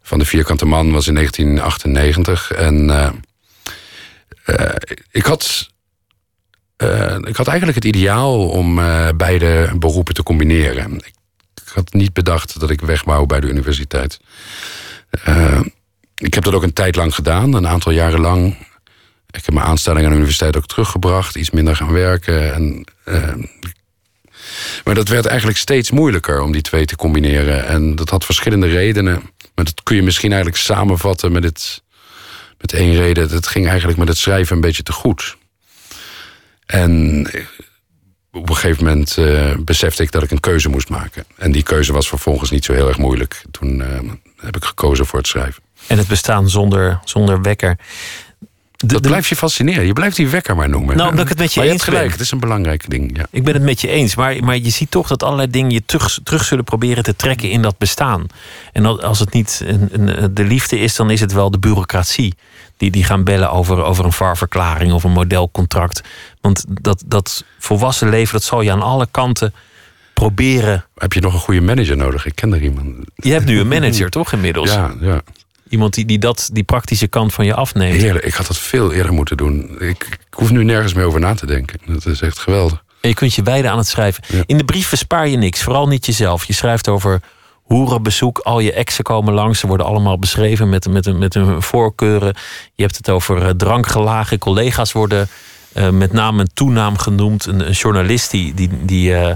[0.01, 2.51] van de Vierkante Man was in 1998.
[2.51, 3.09] En uh,
[4.45, 4.69] uh,
[5.11, 5.69] ik had.
[6.83, 10.95] Uh, ik had eigenlijk het ideaal om uh, beide beroepen te combineren.
[10.95, 11.13] Ik,
[11.65, 14.19] ik, had niet bedacht dat ik weg wou bij de universiteit.
[16.15, 18.57] ik heb dat ook een tijd lang gedaan, een aantal jaren lang.
[19.29, 22.53] Ik heb mijn aanstelling aan de universiteit ook teruggebracht, iets minder gaan werken.
[22.53, 22.85] En,
[24.83, 27.65] maar dat werd eigenlijk steeds moeilijker om die twee te combineren.
[27.65, 29.21] En dat had verschillende redenen.
[29.55, 31.83] Maar dat kun je misschien eigenlijk samenvatten met het
[32.71, 33.29] met één reden.
[33.29, 35.37] Het ging eigenlijk met het schrijven een beetje te goed.
[36.65, 37.25] En
[38.31, 41.25] op een gegeven moment uh, besefte ik dat ik een keuze moest maken.
[41.37, 43.41] En die keuze was vervolgens niet zo heel erg moeilijk.
[43.51, 45.63] Toen uh, heb ik gekozen voor het schrijven.
[45.87, 47.77] En het bestaan zonder, zonder wekker.
[48.75, 49.85] De, dat blijft je fascineren.
[49.85, 50.97] Je blijft die wekker maar noemen.
[50.97, 52.03] Nou, omdat ik het met je maar eens je hebt gelijk.
[52.03, 52.11] ben.
[52.11, 53.17] Het is een belangrijk ding.
[53.17, 53.25] Ja.
[53.31, 54.15] Ik ben het met je eens.
[54.15, 57.49] Maar, maar je ziet toch dat allerlei dingen je terug, terug zullen proberen te trekken
[57.49, 58.27] in dat bestaan.
[58.73, 62.33] En als het niet een, een, de liefde is, dan is het wel de bureaucratie.
[62.77, 66.01] Die, die gaan bellen over, over een VAR-verklaring of een modelcontract.
[66.41, 69.53] Want dat, dat volwassen leven, dat zal je aan alle kanten
[70.13, 70.85] proberen.
[70.95, 72.25] Heb je nog een goede manager nodig?
[72.25, 72.95] Ik ken er iemand.
[73.15, 74.73] Je hebt nu een manager, toch inmiddels?
[74.73, 75.21] Ja, ja.
[75.69, 78.01] Iemand die, die dat, die praktische kant van je afneemt.
[78.01, 79.75] Heerlijk, ik had dat veel eerder moeten doen.
[79.79, 81.79] Ik, ik hoef nu nergens meer over na te denken.
[81.85, 82.83] Dat is echt geweldig.
[83.01, 84.23] En je kunt je wijden aan het schrijven.
[84.27, 84.43] Ja.
[84.45, 86.45] In de brief bespaar je niks, vooral niet jezelf.
[86.45, 87.21] Je schrijft over
[87.61, 89.59] hoerenbezoek, al je exen komen langs.
[89.59, 92.33] Ze worden allemaal beschreven met, met, met hun voorkeuren.
[92.73, 94.37] Je hebt het over eh, drankgelagen.
[94.39, 95.27] Collega's worden
[95.73, 97.45] eh, met naam en toenaam genoemd.
[97.45, 99.33] Een, een journalist die, die, die, eh,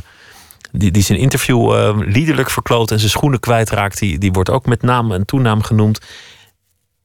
[0.72, 4.66] die, die zijn interview eh, liederlijk verkloot en zijn schoenen kwijtraakt, die, die wordt ook
[4.66, 6.00] met naam en toenaam genoemd.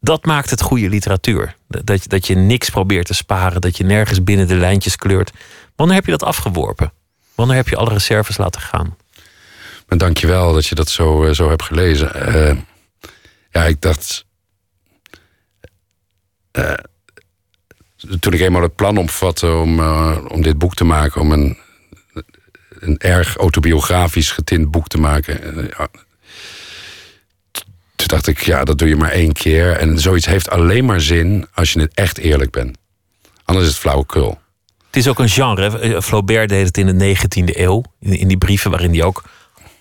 [0.00, 1.56] Dat maakt het goede literatuur.
[1.68, 5.30] Dat, je- dat je niks probeert te sparen, dat je nergens binnen de lijntjes kleurt.
[5.76, 6.92] Wanneer heb je dat afgeworpen?
[7.34, 8.96] Wanneer heb je alle reserves laten gaan?
[9.88, 12.14] Maar dank je wel dat je dat zo, eh, zo hebt gelezen.
[12.14, 12.56] Eh,
[13.50, 14.24] ja, ik dacht...
[18.20, 19.80] toen ik eenmaal het plan omvatte om,
[20.28, 21.20] om dit boek te maken...
[21.20, 21.58] om een,
[22.86, 25.70] een erg autobiografisch getint boek te maken...
[25.72, 25.84] eh,
[27.96, 29.76] toen dacht ik, ja, dat doe je maar één keer.
[29.76, 32.78] En zoiets heeft alleen maar zin als je het echt eerlijk bent.
[33.44, 34.38] Anders is het flauwekul.
[34.86, 35.78] Het is ook een genre.
[35.78, 37.82] Eh, Flaubert deed het in de 19e eeuw.
[38.00, 39.24] In, die brieven waarin hij ook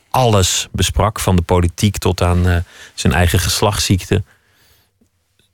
[0.09, 1.19] alles besprak.
[1.19, 2.57] Van de politiek tot aan eh,
[2.93, 4.23] zijn eigen geslachtsziekte.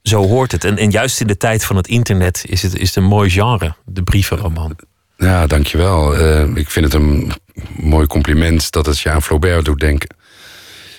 [0.02, 0.64] Zo hoort het.
[0.64, 3.74] En, juist in de tijd van het internet is het, is een mooi genre.
[3.84, 4.76] De brievenroman.
[5.20, 6.16] Ja, dankjewel.
[6.16, 7.32] Eh ik vind het een
[7.76, 10.16] mooi compliment dat het je aan Flaubert doet denken.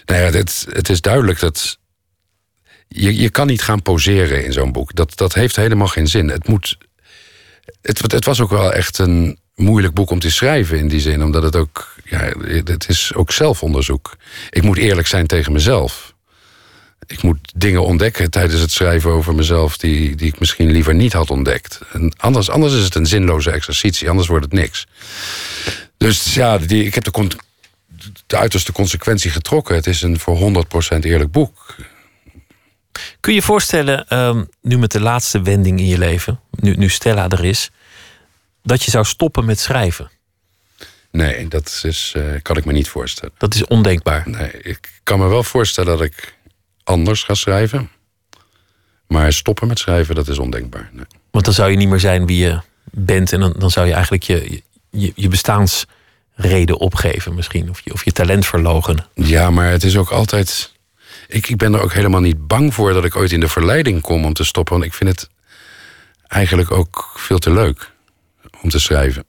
[0.05, 1.79] Nou ja, het, het is duidelijk dat.
[2.87, 4.95] Je, je kan niet gaan poseren in zo'n boek.
[4.95, 6.27] Dat, dat heeft helemaal geen zin.
[6.29, 6.77] Het, moet,
[7.81, 11.23] het, het was ook wel echt een moeilijk boek om te schrijven in die zin.
[11.23, 11.95] Omdat het ook.
[12.03, 12.31] Ja,
[12.63, 14.15] het is ook zelfonderzoek.
[14.49, 16.10] Ik moet eerlijk zijn tegen mezelf.
[17.07, 21.13] Ik moet dingen ontdekken tijdens het schrijven over mezelf die, die ik misschien liever niet
[21.13, 21.81] had ontdekt.
[21.93, 24.87] En anders, anders is het een zinloze exercitie, anders wordt het niks.
[25.97, 27.27] Dus ja, die, ik heb de,
[28.27, 29.75] de uiterste consequentie getrokken.
[29.75, 31.75] Het is een voor 100% eerlijk boek.
[33.19, 36.89] Kun je je voorstellen, ehm, nu met de laatste wending in je leven, nu, nu
[36.89, 37.69] Stella er is,
[38.63, 40.11] dat je zou stoppen met schrijven?
[41.11, 43.33] Nee, dat is, eh, kan ik me niet voorstellen.
[43.37, 44.29] Dat is ondenkbaar.
[44.29, 46.35] Nee, ik kan me wel voorstellen dat ik
[46.91, 47.89] anders ga schrijven.
[49.07, 50.89] Maar stoppen met schrijven, dat is ondenkbaar.
[50.93, 51.05] Nee.
[51.31, 53.33] Want dan zou je niet meer zijn wie je bent.
[53.33, 57.69] En dan, dan zou je eigenlijk je, je, je bestaansreden opgeven misschien.
[57.69, 59.05] Of je, of je talent verlogenen.
[59.13, 60.71] Ja, maar het is ook altijd.
[61.27, 64.01] Ik, ik ben er ook helemaal niet bang voor dat ik ooit in de verleiding
[64.01, 64.73] kom om te stoppen.
[64.73, 65.29] Want ik vind het
[66.27, 67.91] eigenlijk ook veel te leuk
[68.61, 69.25] om te schrijven.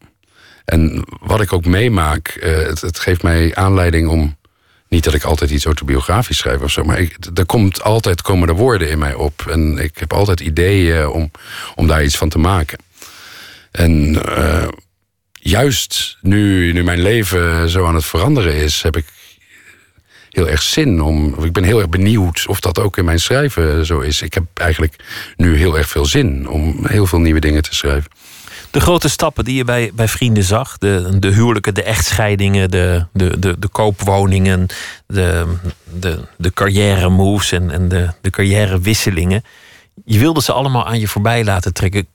[0.64, 4.36] En wat ik ook meemaak, eh, het, het geeft mij aanleiding om.
[4.92, 8.54] Niet dat ik altijd iets autobiografisch schrijf of zo, maar er komt altijd komen er
[8.54, 9.46] woorden in mij op.
[9.48, 11.30] En ik heb altijd ideeën om,
[11.74, 12.78] om daar iets van te maken.
[13.70, 14.68] En eh,
[15.32, 19.06] juist nu, nu mijn leven zo aan het veranderen is, heb ik
[20.28, 21.44] heel erg zin om.
[21.44, 24.22] Ik ben heel erg benieuwd of dat ook in mijn schrijven zo is.
[24.22, 24.96] Ik heb eigenlijk
[25.36, 28.10] nu heel erg veel zin om heel veel nieuwe dingen te schrijven.
[28.72, 30.78] De grote stappen die je bij, bij vrienden zag.
[30.78, 34.66] De, de huwelijken, de echtscheidingen, de, de, de, de koopwoningen,
[35.06, 39.44] de, de, de carrière moves en, en de, de carrière wisselingen.
[40.04, 42.06] Je wilde ze allemaal aan je voorbij laten trekken.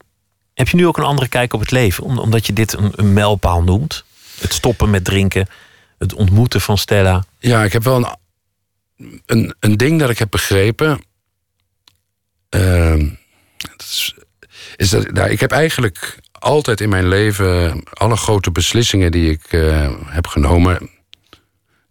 [0.54, 2.04] Heb je nu ook een andere kijk op het leven?
[2.04, 4.04] Om- Omdat je dit een, een mijlpaal noemt.
[4.40, 5.48] Het stoppen met drinken.
[5.98, 7.24] Het ontmoeten van Stella.
[7.40, 8.18] Ja, ik heb wel
[8.98, 11.02] een, een, een ding dat ik heb begrepen.
[12.50, 13.10] Ehm,
[14.76, 19.44] is dat, nou, ik heb eigenlijk altijd in mijn leven alle grote beslissingen die ik
[19.44, 20.90] eh, heb genomen.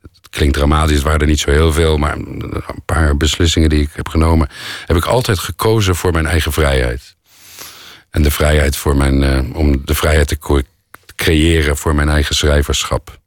[0.01, 3.82] Het klinkt dramatisch, het waren er niet zo heel veel, maar een paar beslissingen die
[3.82, 4.49] ik heb genomen,
[4.86, 7.16] heb ik altijd gekozen voor mijn eigen vrijheid.
[8.11, 10.64] En de vrijheid voor mijn, eh, om de vrijheid te
[11.16, 13.18] creëren voor mijn eigen schrijverschap.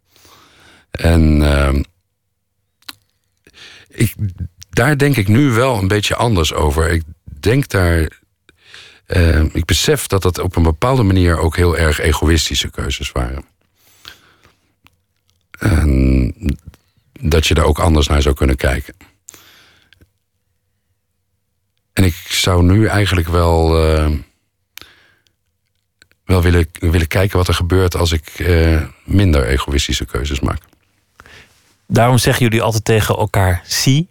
[0.91, 1.83] En ehm,
[3.87, 4.13] ik,
[4.69, 6.89] daar denk ik nu wel een beetje anders over.
[6.89, 7.03] Ik
[7.39, 8.18] denk daar.
[9.09, 13.45] Eh, ik besef dat dat op een bepaalde manier ook heel erg egoïstische keuzes waren.
[15.59, 16.57] En
[17.19, 18.93] dat je daar ook anders naar zou kunnen kijken.
[21.93, 23.85] En ik zou nu eigenlijk wel.
[23.85, 24.11] eh,
[26.29, 30.61] wel willen, willen kijken wat er gebeurt als ik eh, minder egoïstische keuzes maak.
[31.87, 34.09] Daarom zeggen jullie altijd tegen elkaar: zie,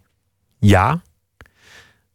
[0.59, 1.03] ja.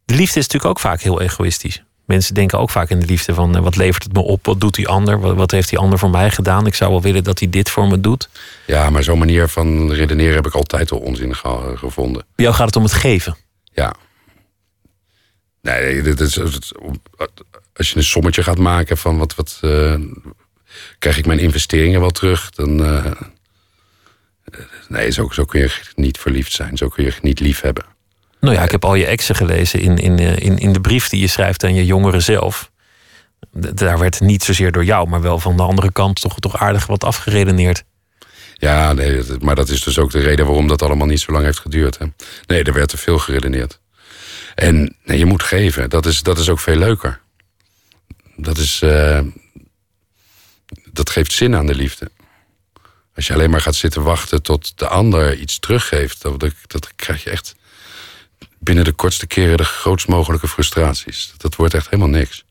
[0.04, 1.82] De liefde is natuurlijk ook vaak heel egoïstisch.
[2.06, 3.56] Mensen denken ook vaak in de liefde van...
[3.56, 4.46] eh, wat levert het me op?
[4.46, 5.20] Wat doet die ander?
[5.20, 6.66] Wat, wat heeft die ander voor mij gedaan?
[6.66, 8.28] Ik zou wel willen dat hij dit voor me doet.
[8.66, 12.24] Ja, maar zo'n manier van redeneren heb ik altijd al onzin ge- gevonden.
[12.34, 13.36] Bij jou gaat het om het geven.
[13.72, 13.94] Ja.
[15.62, 16.40] Nee, dit is,
[17.74, 19.94] als je een sommetje gaat maken van wat, wat eh,
[20.98, 22.84] krijg ik mijn investeringen wel terug, dan.
[22.84, 23.10] eh,
[24.88, 26.76] nee, zo, zo kun je niet verliefd zijn.
[26.76, 27.84] Zo kun je niet lief hebben.
[28.44, 31.08] Nou ja, ik heb al je exen gelezen in, in, eh, in, in de brief
[31.08, 32.70] die je schrijft aan je jongeren zelf.
[33.52, 36.86] daar werd niet zozeer door jou, maar wel van de andere kant toch, toch aardig
[36.86, 37.84] wat afgeredeneerd.
[38.54, 41.44] Ja, nee, maar dat is dus ook de reden waarom dat allemaal niet zo lang
[41.44, 41.98] heeft geduurd.
[41.98, 42.06] Hè.
[42.46, 43.80] Nee, er werd te veel geredeneerd.
[44.54, 47.20] En nee, je moet geven, dat is, dat is ook veel leuker.
[48.36, 49.20] Dat, is, eh,
[50.92, 52.10] dat geeft zin aan de liefde.
[53.14, 57.24] Als je alleen maar gaat zitten wachten tot de ander iets teruggeeft, dat, dat krijg
[57.24, 57.54] je echt
[58.64, 61.34] binnen de kortste keren de grootst mogelijke frustraties.
[61.36, 62.44] Dat wordt echt helemaal niks.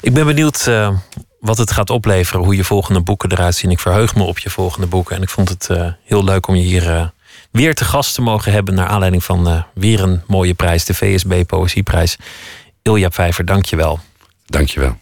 [0.00, 0.96] Ik ben benieuwd eh,
[1.40, 3.70] wat het gaat opleveren, hoe je volgende boeken eruit zien.
[3.70, 5.16] Ik verheug me op je volgende boeken.
[5.16, 7.06] En ik vond het eh, heel leuk om je hier eh,
[7.50, 8.74] weer te gast te mogen hebben.
[8.74, 12.16] Naar aanleiding van weer een mooie prijs, de VSB Poëzieprijs.
[12.82, 14.00] Ilja Vijver, dank je wel.
[14.46, 14.96] Dank je wel.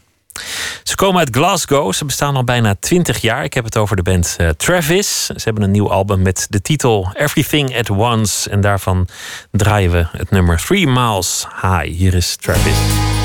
[0.83, 1.93] Ze komen uit Glasgow.
[1.93, 3.45] Ze bestaan al bijna 20 jaar.
[3.45, 5.27] Ik heb het over de band eh, Travis.
[5.27, 8.51] Ze hebben een nieuw album met de titel Everything at Once.
[8.51, 9.09] En daarvan
[9.51, 11.97] draaien we het nummer Three Miles High.
[11.97, 13.20] Hier is Travis.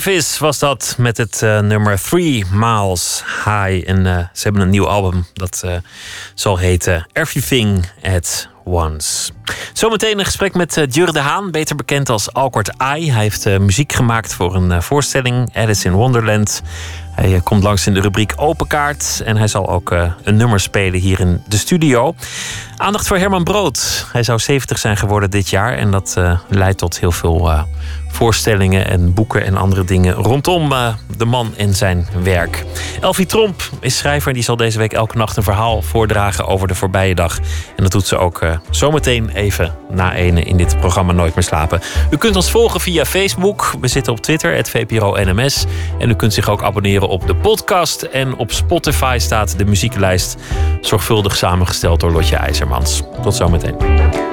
[0.00, 3.88] Travis was dat met het eh, nummer Three Miles High.
[3.88, 5.72] En eh, ze hebben een nieuw album dat eh,
[6.34, 9.32] zal heten Everything at Once.
[9.72, 13.12] Zometeen een gesprek met uh, Jur de Haan, beter bekend als Alkort Ai.
[13.12, 16.62] Hij heeft muziek gemaakt voor een voorstelling, Alice in Wonderland.
[17.14, 19.22] Hij komt langs in de rubriek Open Kaart.
[19.24, 19.90] En hij zal ook
[20.22, 22.14] een nummer spelen hier in de studio.
[22.76, 24.06] Aandacht voor Herman Brood.
[24.12, 25.76] Hij zou 70 zijn geworden dit jaar.
[25.76, 26.16] En dat
[26.48, 27.66] leidt tot heel veel
[28.20, 32.64] voorstellingen en boeken en andere dingen rondom eh, de man en zijn werk.
[33.00, 36.68] Elfie Tromp is schrijver en die zal deze week elke nacht een verhaal voordragen over
[36.68, 37.38] de voorbije dag.
[37.76, 41.44] En dat doet ze ook eh, zometeen even na ene in dit programma Nooit meer
[41.44, 41.80] slapen.
[42.10, 43.74] U kunt ons volgen via Facebook.
[43.80, 45.64] We zitten op Twitter, het VPRO NMS.
[45.98, 48.02] En u kunt zich ook abonneren op de podcast.
[48.02, 50.36] En op Spotify staat de muzieklijst
[50.80, 53.02] zorgvuldig samengesteld door Lotje IJzermans.
[53.22, 54.29] Tot zometeen.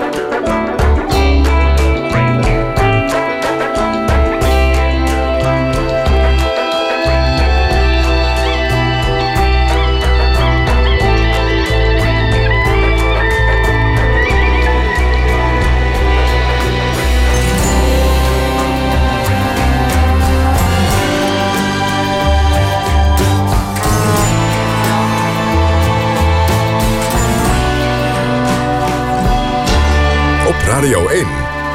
[31.17, 31.25] 1.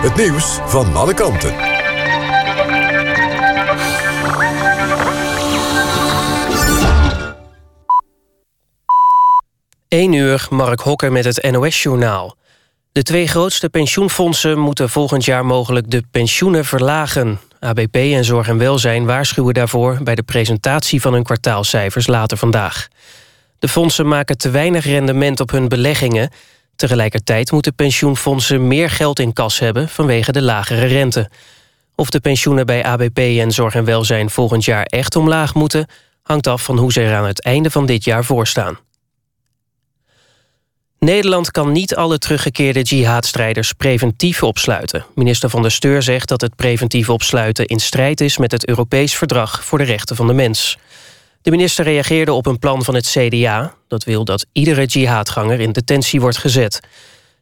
[0.02, 1.54] Het nieuws van alle kanten.
[9.88, 12.36] 1 uur, Mark Hokker met het NOS-journaal.
[12.92, 17.40] De twee grootste pensioenfondsen moeten volgend jaar mogelijk de pensioenen verlagen.
[17.60, 19.98] ABP en Zorg en Welzijn waarschuwen daarvoor...
[20.02, 22.88] bij de presentatie van hun kwartaalcijfers later vandaag.
[23.58, 26.30] De fondsen maken te weinig rendement op hun beleggingen.
[26.76, 29.88] Tegelijkertijd moeten pensioenfondsen meer geld in kas hebben...
[29.88, 31.30] vanwege de lagere rente.
[31.94, 35.86] Of de pensioenen bij ABP en Zorg en Welzijn volgend jaar echt omlaag moeten...
[36.22, 38.78] hangt af van hoe ze er aan het einde van dit jaar voor staan.
[41.04, 45.04] Nederland kan niet alle teruggekeerde jihadstrijders preventief opsluiten.
[45.14, 49.14] Minister van der Steur zegt dat het preventief opsluiten in strijd is met het Europees
[49.14, 50.78] Verdrag voor de Rechten van de Mens.
[51.42, 53.74] De minister reageerde op een plan van het CDA.
[53.88, 56.80] Dat wil dat iedere jihadganger in detentie wordt gezet.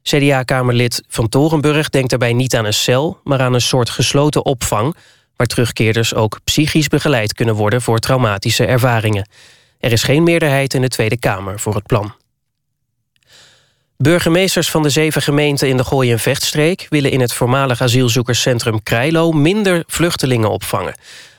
[0.02, 3.20] CDA-kamerlid Van Torenburg denkt daarbij niet aan een cel...
[3.24, 4.96] maar aan een soort gesloten opvang...
[5.36, 7.82] waar terugkeerders ook psychisch begeleid kunnen worden...
[7.82, 9.28] voor traumatische ervaringen.
[9.78, 12.14] Er is geen meerderheid in de Tweede Kamer voor het plan.
[13.96, 16.86] Burgemeesters van de zeven gemeenten in de Gooi- en Vechtstreek...
[16.88, 19.32] willen in het voormalig asielzoekerscentrum Krijlo...
[19.32, 20.94] minder vluchtelingen opvangen.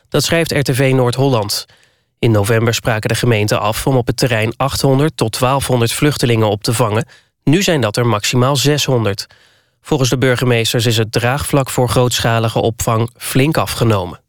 [0.09, 1.65] Dat schrijft RTV Noord-Holland.
[2.21, 6.63] In november spraken de gemeenten af om op het terrein 800 tot 1200 vluchtelingen op
[6.63, 7.07] te vangen.
[7.43, 9.27] Nu zijn dat er maximaal 600.
[9.81, 14.21] Volgens de burgemeesters is het draagvlak voor grootschalige opvang flink afgenomen.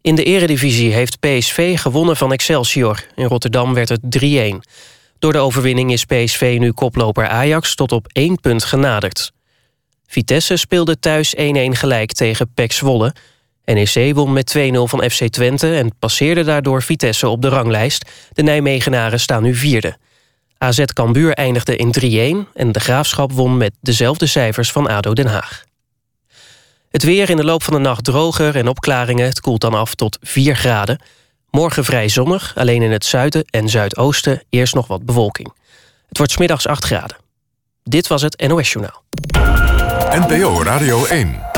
[0.00, 3.04] In de eredivisie heeft PSV gewonnen van Excelsior.
[3.14, 4.26] In Rotterdam werd het 3-1.
[5.18, 9.32] Door de overwinning is PSV nu koploper Ajax tot op één punt genaderd.
[10.06, 13.14] Vitesse speelde thuis 1-1 gelijk tegen PEC Zwolle.
[13.74, 18.10] NEC won met 2-0 van FC Twente en passeerde daardoor Vitesse op de ranglijst.
[18.32, 19.96] De Nijmegenaren staan nu vierde.
[20.58, 25.26] AZ Cambuur eindigde in 3-1 en de Graafschap won met dezelfde cijfers van ADO Den
[25.26, 25.64] Haag.
[26.90, 29.26] Het weer in de loop van de nacht droger en opklaringen.
[29.26, 31.00] Het koelt dan af tot 4 graden.
[31.50, 35.52] Morgen vrij zonnig, alleen in het zuiden en zuidoosten eerst nog wat bewolking.
[36.08, 37.16] Het wordt smiddags 8 graden.
[37.82, 39.02] Dit was het NOS Journaal.
[40.10, 41.57] NPO Radio 1.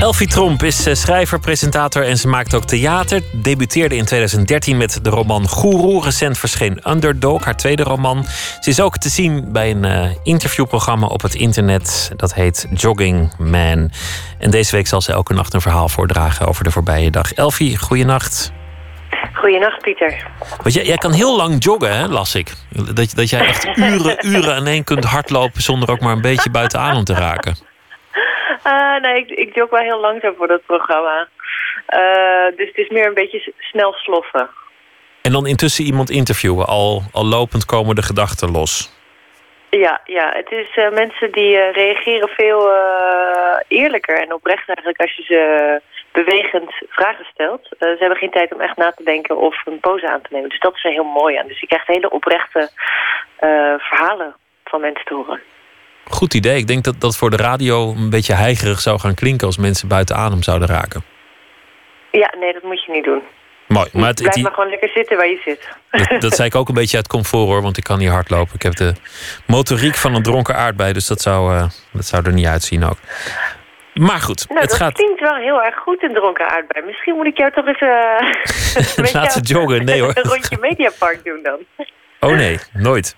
[0.00, 3.22] Elfie Tromp is eh, schrijver, presentator en ze maakt ook theater.
[3.32, 6.00] Debuteerde in 2013 met de roman Guru.
[6.00, 8.24] Recent verscheen Underdog, haar tweede roman.
[8.60, 12.12] Ze is ook te zien bij een uh, interviewprogramma op het internet.
[12.16, 13.90] Dat heet Jogging Man.
[14.38, 17.32] En deze week zal ze elke nacht een verhaal voordragen over de voorbije dag.
[17.32, 18.52] Elfie, goeienacht.
[19.32, 20.26] Goeienacht, Pieter.
[20.62, 22.52] Want jij, jij kan heel lang joggen, hè, las ik.
[22.68, 26.50] Dat, dat jij echt uren, uren aan één kunt hardlopen zonder ook maar een beetje
[26.50, 27.69] buiten adem te raken.
[28.66, 31.28] Uh, nee, ik, ik jog wel heel langzaam voor dat programma.
[31.88, 34.48] Uh, dus het is meer een beetje snel sloffen.
[35.22, 38.98] En dan intussen iemand interviewen, al, al lopend komen de gedachten los.
[39.70, 42.70] Ja, ja, het is uh, mensen die reageren veel
[43.68, 45.80] eerlijker en oprecht eigenlijk als je ze
[46.12, 47.68] bewegend vragen stelt.
[47.78, 50.48] ze hebben geen tijd om echt na te denken of een pose aan te nemen.
[50.48, 51.46] Dus dat is er heel mooi aan.
[51.46, 52.70] Dus je krijgt hele oprechte
[53.78, 54.34] verhalen
[54.64, 55.40] van mensen te horen.
[56.10, 56.56] Goed idee.
[56.56, 59.88] Ik denk dat dat voor de radio een beetje heigerig zou gaan klinken als mensen
[59.88, 61.04] buiten adem zouden raken.
[62.10, 63.22] Ja, nee, dat moet je niet doen.
[63.68, 63.88] Mooi.
[63.92, 65.68] Maar het, Blijf maar gewoon lekker zitten waar je zit.
[65.90, 68.54] Dat, dat zei ik ook een beetje uit comfort hoor, want ik kan niet hardlopen.
[68.54, 68.92] Ik heb de
[69.46, 72.96] motoriek van een dronken aardbei, dus dat zou, uh, dat zou er niet uitzien ook.
[73.94, 74.92] Maar goed, nou, het dat gaat...
[74.92, 76.86] klinkt wel heel erg goed, een dronken aardbei.
[76.86, 77.80] Misschien moet ik jou toch eens
[79.06, 79.84] uh, laten joggen.
[79.84, 80.12] Nee hoor.
[80.14, 81.86] een rondje Mediapark doen dan.
[82.20, 83.16] Oh nee, nooit.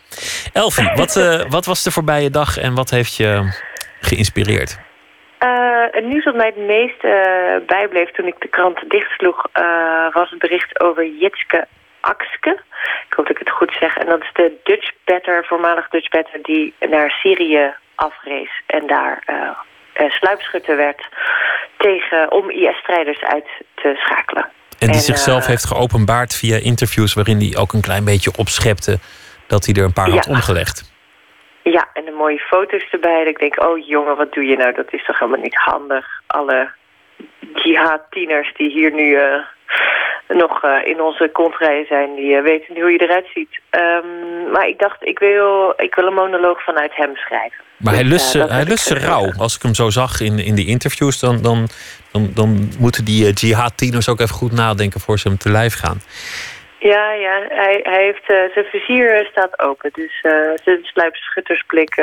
[0.53, 3.53] Elfie, wat, uh, wat was de voorbije dag en wat heeft je
[4.01, 4.79] geïnspireerd?
[5.45, 7.13] Uh, het nieuws dat mij het meest uh,
[7.67, 9.47] bijbleef toen ik de krant dichtsloeg...
[10.13, 11.67] was het bericht over Jitske
[12.01, 12.61] Akske.
[13.09, 13.97] Ik hoop dat ik het goed zeg.
[13.97, 16.39] En dat is de Dutch Batter, voormalig Dutch Batter...
[16.43, 19.23] die naar Syrië afrees en daar
[19.95, 21.09] sluipschutter werd...
[21.77, 24.51] Tegen, om IS-strijders uit te schakelen.
[24.83, 28.33] En die en, zichzelf uh, heeft geopenbaard via interviews waarin hij ook een klein beetje
[28.37, 28.99] opschepte
[29.47, 30.15] dat hij er een paar ja.
[30.15, 30.93] had omgelegd.
[31.63, 33.19] Ja, en de mooie foto's erbij.
[33.19, 34.73] Dat ik denk, oh jongen, wat doe je nou?
[34.75, 36.07] Dat is toch helemaal niet handig.
[36.27, 36.71] Alle
[37.55, 39.45] jihad-tieners die hier nu uh,
[40.29, 43.61] nog uh, in onze kontrijen zijn, die weten hoe je eruit ziet.
[43.71, 47.65] Um, maar ik dacht, ik wil, ik wil een monoloog vanuit hem schrijven.
[47.77, 49.33] Maar hij lust, dus, hij lust ze rauw.
[49.39, 51.69] Als ik hem zo zag in, in die interviews, dan, dan,
[52.13, 55.75] dan, dan moeten die uh, jihad-tieners ook even goed nadenken voor ze hem te lijf
[55.75, 56.01] gaan.
[56.79, 57.47] Ja, ja.
[57.49, 59.91] Hij, hij heeft, uh, zijn vizier staat open.
[59.93, 60.33] Dus uh,
[60.65, 61.97] zijn sluipschuttersblik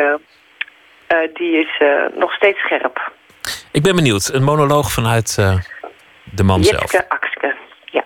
[1.09, 3.11] eh, die is eh, nog steeds scherp.
[3.71, 4.29] Ik ben benieuwd.
[4.33, 5.57] Een monoloog vanuit eh,
[6.31, 6.93] de man zelf.
[7.07, 7.55] Akske,
[7.85, 8.03] ja.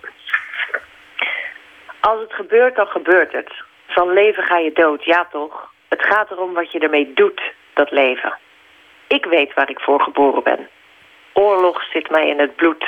[1.99, 3.51] Als het gebeurt, dan gebeurt het.
[3.87, 5.71] Van leven ga je dood, ja toch?
[5.89, 7.41] Het gaat erom wat je ermee doet,
[7.73, 8.37] dat leven.
[9.07, 10.69] Ik weet waar ik voor geboren ben.
[11.33, 12.85] Oorlog zit mij in het bloed.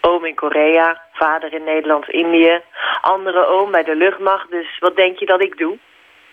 [0.00, 2.60] Oom in Korea, vader in Nederlands-Indië,
[3.00, 5.78] andere oom bij de luchtmacht, dus wat denk je dat ik doe?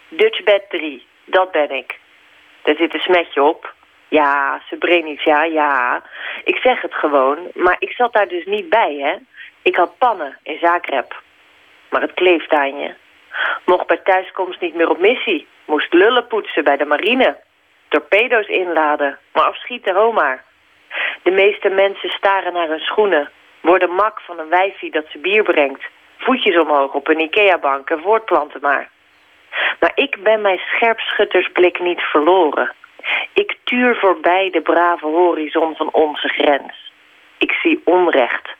[0.09, 1.99] Dutch bed 3, dat ben ik.
[2.63, 3.75] Er zit een smetje op.
[4.07, 6.03] Ja, Srebrenica, ja.
[6.43, 9.15] Ik zeg het gewoon, maar ik zat daar dus niet bij, hè.
[9.61, 11.21] Ik had pannen in Zagreb.
[11.89, 12.93] Maar het kleeft aan je.
[13.65, 15.47] Mocht bij thuiskomst niet meer op missie.
[15.65, 17.37] Moest lullen poetsen bij de marine.
[17.87, 20.43] Torpedo's inladen, maar afschieten ho maar.
[21.23, 23.29] De meeste mensen staren naar hun schoenen.
[23.61, 25.85] Worden mak van een wijfie dat ze bier brengt.
[26.17, 28.89] Voetjes omhoog op een Ikea-bank en voortplanten maar.
[29.79, 32.73] Maar ik ben mijn scherpschuttersblik niet verloren.
[33.33, 36.91] Ik tuur voorbij de brave horizon van onze grens.
[37.37, 38.55] Ik zie onrecht.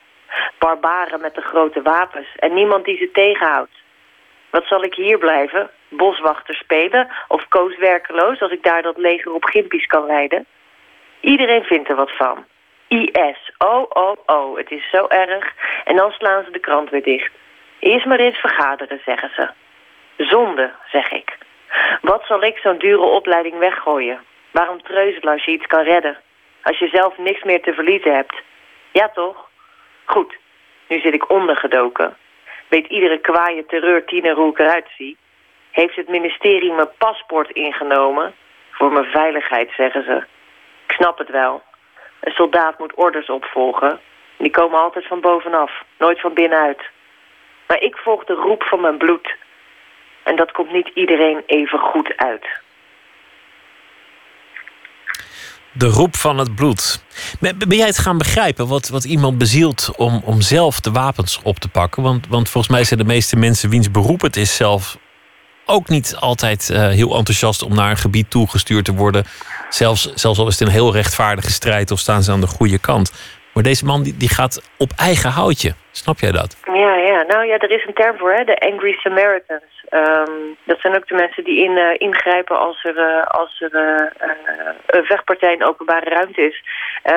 [0.59, 3.81] Barbaren met de grote wapens en niemand die ze tegenhoudt.
[4.49, 5.69] Wat zal ik hier blijven?
[5.89, 10.45] Boswachter spelen of koos werkeloos als ik daar dat leger op gimpies kan leiden?
[11.19, 12.45] Iedereen vindt er wat van.
[12.87, 15.53] IS, oh, oh, oh, het is zo erg.
[15.83, 17.31] En dan slaan ze de krant weer dicht.
[17.79, 19.49] Eerst maar eens vergaderen, zeggen ze.
[20.17, 21.37] Zonde, zeg ik.
[22.01, 24.19] Wat zal ik zo'n dure opleiding weggooien?
[24.57, 26.17] Waarom treuzelen als je iets kan redden?
[26.61, 28.41] Als je zelf niks meer te verliezen hebt.
[28.91, 29.49] Ja, toch?
[30.05, 30.37] Goed,
[30.87, 32.17] nu zit ik ondergedoken.
[32.67, 35.17] Weet iedere kwaaie terreurtiener hoe ik eruit zie?
[35.71, 38.35] Heeft het ministerie mijn paspoort ingenomen?
[38.71, 40.23] Voor mijn veiligheid, zeggen ze.
[40.87, 41.63] Ik snap het wel.
[42.19, 43.99] Een soldaat moet orders opvolgen.
[44.37, 46.81] Die komen altijd van bovenaf, nooit van binnenuit.
[47.67, 49.35] Maar ik volg de roep van mijn bloed.
[50.23, 52.65] En dat komt niet iedereen even goed uit.
[55.77, 57.03] De roep van het bloed.
[57.39, 61.59] Ben jij het gaan begrijpen wat, wat iemand bezielt om, om zelf de wapens op
[61.59, 62.03] te pakken?
[62.03, 64.97] Want, want volgens mij zijn de meeste mensen wiens beroep het is zelf
[65.65, 69.23] ook niet altijd eh, heel enthousiast om naar een gebied toegestuurd te worden.
[69.69, 72.79] Zelfs, zelfs al is het een heel rechtvaardige strijd of staan ze aan de goede
[72.79, 73.11] kant.
[73.53, 75.73] Maar deze man die, die gaat op eigen houtje.
[75.91, 76.57] Snap jij dat?
[76.65, 79.76] Ja, ja, nou ja, er is een term voor, hè, de Angry Samaritans.
[79.89, 80.31] Ehm,
[80.63, 84.31] dat zijn ook de mensen die in, eh, ingrijpen als er, eh, als er eh,
[84.85, 86.63] een vechtpartij in openbare ruimte is.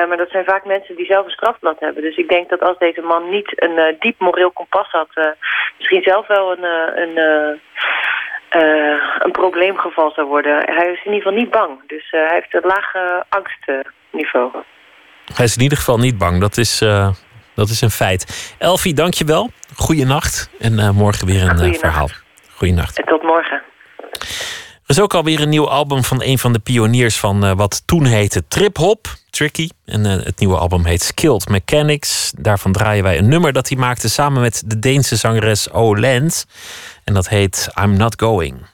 [0.07, 2.03] Maar dat zijn vaak mensen die zelf een strafblad hebben.
[2.03, 5.35] Dus ik denk dat als deze man niet een diep moreel kompas had...
[5.77, 6.63] misschien zelf wel een,
[7.01, 7.17] een,
[9.19, 10.53] een probleemgeval zou worden.
[10.53, 11.87] Hij is in ieder geval niet bang.
[11.87, 12.93] Dus hij heeft een laag
[13.29, 14.51] angstniveau.
[15.35, 16.39] Hij is in ieder geval niet bang.
[16.39, 16.79] Dat is,
[17.55, 18.55] dat is een feit.
[18.59, 19.49] Elfie, dank je wel.
[19.75, 20.49] Goeienacht.
[20.59, 22.09] En morgen weer een verhaal.
[22.61, 22.97] Goeienacht.
[22.99, 23.61] En tot morgen.
[24.83, 27.83] Er is ook alweer een nieuw album van een van de pioniers van eh, wat
[27.85, 29.69] toen heette Trip Hop, Tricky.
[29.85, 32.33] En eh, het nieuwe album heet Skilled Mechanics.
[32.37, 36.45] Daarvan draaien wij een nummer dat hij maakte samen met de Deense zangeres O Lens.
[37.03, 38.69] En dat heet I'm Not Going.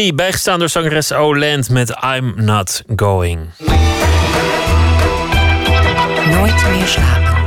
[0.00, 3.40] Bijgestaan door zangeres Oland met I'm Not Going.
[6.30, 7.38] Nooit meer slapen.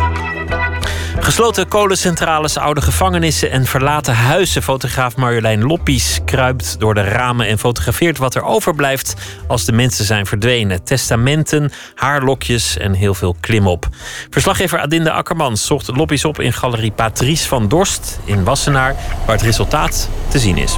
[1.20, 4.64] Gesloten kolencentrales, oude gevangenissen en verlaten huizen.
[4.64, 9.14] Fotograaf Marjolein Loppies kruipt door de ramen en fotografeert wat er overblijft
[9.48, 10.84] als de mensen zijn verdwenen.
[10.84, 13.88] Testamenten, haarlokjes en heel veel klimop.
[14.30, 19.46] Verslaggever Adinde Akkerman zocht Loppies op in Galerie Patrice van Dorst in Wassenaar, waar het
[19.46, 20.78] resultaat te zien is.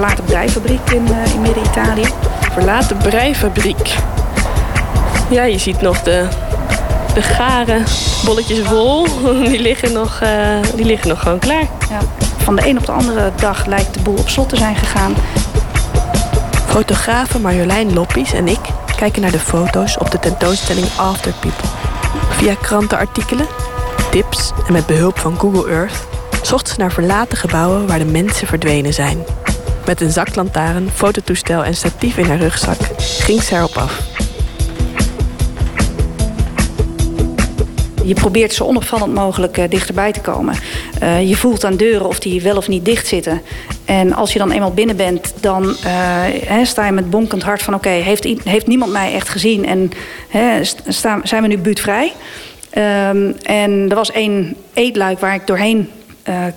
[0.00, 2.06] Verlaten breifabriek in, uh, in Midden-Italië.
[2.52, 3.96] Verlaten breifabriek.
[5.30, 6.28] Ja, je ziet nog de,
[7.14, 7.84] de garen
[8.24, 9.06] bolletjes wol.
[9.44, 10.30] Die liggen, nog, uh,
[10.74, 11.68] die liggen nog gewoon klaar.
[11.90, 11.98] Ja.
[12.36, 15.14] Van de een op de andere dag lijkt de boel op slot te zijn gegaan.
[16.66, 18.60] Fotografen Marjolein Loppies en ik
[18.96, 21.68] kijken naar de foto's op de tentoonstelling After People.
[22.30, 23.46] Via krantenartikelen,
[24.10, 26.06] tips en met behulp van Google Earth
[26.42, 29.24] zocht ze naar verlaten gebouwen waar de mensen verdwenen zijn.
[29.90, 34.00] Met een zaklantaarn, fototoestel en statief in haar rugzak ging ze erop af.
[38.04, 40.54] Je probeert zo onopvallend mogelijk uh, dichterbij te komen.
[41.02, 43.42] Uh, je voelt aan deuren of die wel of niet dicht zitten.
[43.84, 45.76] En als je dan eenmaal binnen bent, dan
[46.46, 47.74] he, sta je met bonkend hart van...
[47.74, 49.90] oké, heeft, heeft niemand mij echt gezien en
[51.22, 52.12] zijn we nu buurtvrij?
[52.78, 55.90] Um, en er was één eetluik waar ik doorheen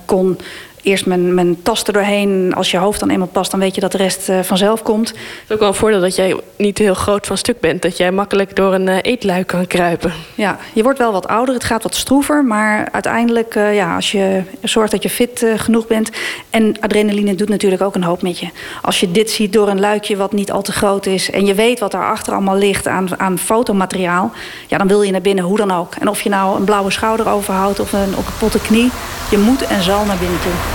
[0.04, 0.38] kon
[0.84, 2.52] eerst mijn, mijn tas er doorheen.
[2.54, 5.08] Als je hoofd dan eenmaal past, dan weet je dat de rest uh, vanzelf komt.
[5.08, 7.82] Het is ook wel een voordeel dat jij niet heel groot van stuk bent.
[7.82, 10.12] Dat jij makkelijk door een uh, eetluik kan kruipen.
[10.34, 11.54] Ja, je wordt wel wat ouder.
[11.54, 12.44] Het gaat wat stroever.
[12.44, 16.10] Maar uiteindelijk, uh, ja, als je zorgt dat je fit genoeg bent.
[16.50, 18.48] En adrenaline doet natuurlijk ook een hoop met je.
[18.82, 21.30] Als je dit ziet door een luikje wat niet al te groot is.
[21.30, 24.32] En je weet wat daarachter allemaal ligt aan, aan fotomateriaal.
[24.66, 25.94] Ja, dan wil je naar binnen, hoe dan ook.
[25.94, 28.90] En of je nou een blauwe schouder overhoudt of een, of een kapotte knie.
[29.30, 30.73] Je moet en zal naar binnen toe.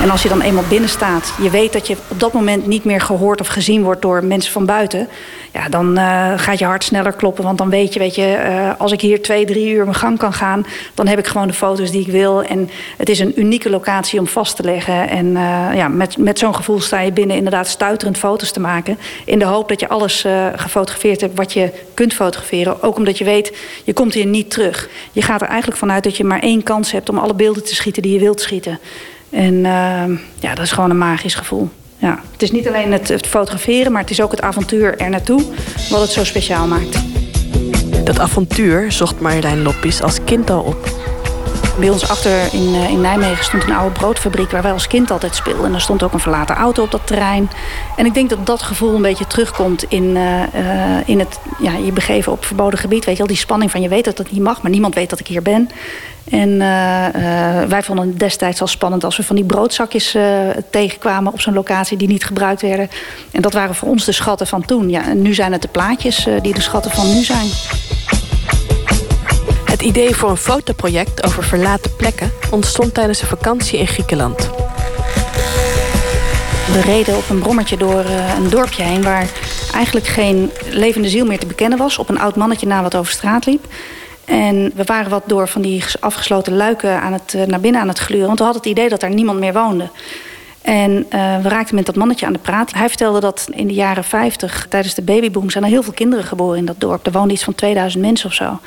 [0.00, 2.84] En als je dan eenmaal binnen staat, je weet dat je op dat moment niet
[2.84, 5.08] meer gehoord of gezien wordt door mensen van buiten.
[5.52, 7.44] Ja, dan uh, gaat je hart sneller kloppen.
[7.44, 10.18] Want dan weet je, weet je, uh, als ik hier twee, drie uur mijn gang
[10.18, 12.42] kan gaan, dan heb ik gewoon de foto's die ik wil.
[12.42, 15.08] En het is een unieke locatie om vast te leggen.
[15.08, 18.98] En uh, ja, met, met zo'n gevoel sta je binnen inderdaad stuiterend foto's te maken.
[19.24, 20.24] In de hoop dat je alles
[20.56, 22.82] gefotografeerd hebt wat je kunt fotograferen.
[22.82, 24.88] Ook omdat je weet, je komt hier niet terug.
[25.12, 27.74] Je gaat er eigenlijk vanuit dat je maar één kans hebt om alle beelden te
[27.74, 28.78] schieten die je wilt schieten.
[29.30, 31.68] En uh, ja, dat is gewoon een magisch gevoel.
[31.96, 32.20] Ja.
[32.32, 35.42] Het is niet alleen het, fotograferen, maar het is ook het avontuur er naartoe
[35.90, 36.98] wat het zo speciaal maakt.
[38.04, 40.88] Dat avontuur zocht Marjolein Loppies als kind al op.
[41.78, 45.10] Bij ons achter in, uh, in Nijmegen stond een oude broodfabriek waar wij als kind
[45.10, 45.64] altijd speelden.
[45.64, 47.50] En er stond ook een verlaten auto op dat terrein.
[47.96, 51.72] En ik denk dat dat gevoel een beetje terugkomt in, uh, uh, in het ja,
[51.72, 53.04] je begeven op verboden gebied.
[53.04, 55.10] Weet je wel, die spanning van je weet dat het niet mag, maar niemand weet
[55.10, 55.70] dat ik hier ben.
[56.30, 56.58] En
[57.68, 60.16] wij vonden het destijds al spannend als we van die broodzakjes
[60.70, 62.90] tegenkwamen op zo'n locatie die niet gebruikt werden.
[63.30, 64.90] En dat waren voor ons de schatten van toen.
[64.90, 67.48] Ja, en nu zijn het de plaatjes die de schatten van nu zijn.
[69.80, 74.50] Het idee voor een fotoproject over verlaten plekken ontstond tijdens een vakantie in Griekenland.
[76.72, 78.04] We reden op een brommertje door
[78.36, 79.30] een dorpje heen waar
[79.72, 81.98] eigenlijk geen levende ziel meer te bekennen was.
[81.98, 83.64] Op een oud mannetje na wat over straat liep.
[84.24, 87.98] En we waren wat door van die afgesloten luiken aan het, naar binnen aan het
[87.98, 88.26] gluren.
[88.26, 89.90] Want we hadden het idee dat er niemand meer woonde.
[90.62, 92.72] En uh, we raakten met dat mannetje aan de praat.
[92.72, 96.24] Hij vertelde dat in de jaren 50, tijdens de babyboom, zijn er heel veel kinderen
[96.24, 97.06] geboren in dat dorp.
[97.06, 98.60] Er woonden iets van 2000 mensen of zo.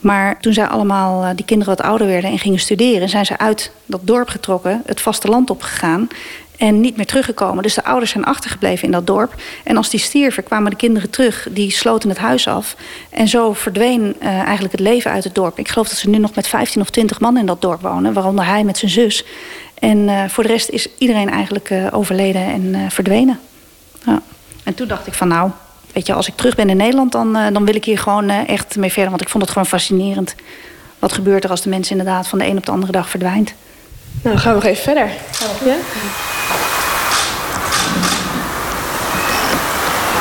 [0.00, 3.38] Maar toen zij allemaal, uh, die kinderen wat ouder werden en gingen studeren, zijn ze
[3.38, 6.08] uit dat dorp getrokken, het vasteland opgegaan.
[6.56, 7.62] En niet meer teruggekomen.
[7.62, 9.34] Dus de ouders zijn achtergebleven in dat dorp.
[9.64, 11.48] En als die stierven, kwamen de kinderen terug.
[11.50, 12.76] Die sloten het huis af.
[13.10, 15.58] En zo verdween uh, eigenlijk het leven uit het dorp.
[15.58, 18.12] Ik geloof dat ze nu nog met 15 of 20 man in dat dorp wonen.
[18.12, 19.24] Waaronder hij met zijn zus.
[19.74, 23.40] En uh, voor de rest is iedereen eigenlijk overleden en verdwenen.
[24.04, 24.22] Ja.
[24.64, 25.50] En toen dacht ik van nou,
[25.92, 27.12] weet je, als ik terug ben in Nederland...
[27.12, 29.10] dan, dan wil ik hier gewoon echt mee verder.
[29.10, 30.34] Want ik vond het gewoon fascinerend.
[30.98, 33.54] Wat gebeurt er als de mens inderdaad van de een op de andere dag verdwijnt.
[34.22, 35.10] Nou, dan gaan we nog even verder.
[35.64, 35.76] Ja?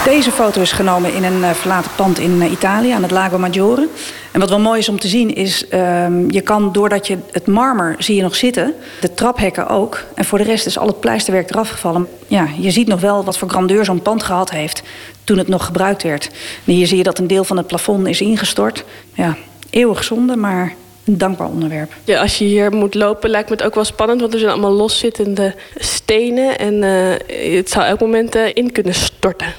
[0.09, 3.37] Deze foto is genomen in een uh, verlaten pand in uh, Italië, aan het Lago
[3.37, 3.87] Maggiore.
[4.31, 7.47] En wat wel mooi is om te zien is, uh, je kan doordat je het
[7.47, 10.03] marmer zie je nog zitten, de traphekken ook.
[10.15, 12.07] En voor de rest is al het pleisterwerk eraf gevallen.
[12.27, 14.81] Ja, je ziet nog wel wat voor grandeur zo'n pand gehad heeft
[15.23, 16.29] toen het nog gebruikt werd.
[16.65, 18.83] En hier zie je dat een deel van het plafond is ingestort.
[19.13, 19.37] Ja,
[19.69, 20.73] eeuwig zonde, maar
[21.05, 21.91] een dankbaar onderwerp.
[22.03, 24.51] Ja, als je hier moet lopen lijkt me het ook wel spannend, want er zijn
[24.51, 29.53] allemaal loszittende stenen en uh, het zou elk moment in kunnen storten.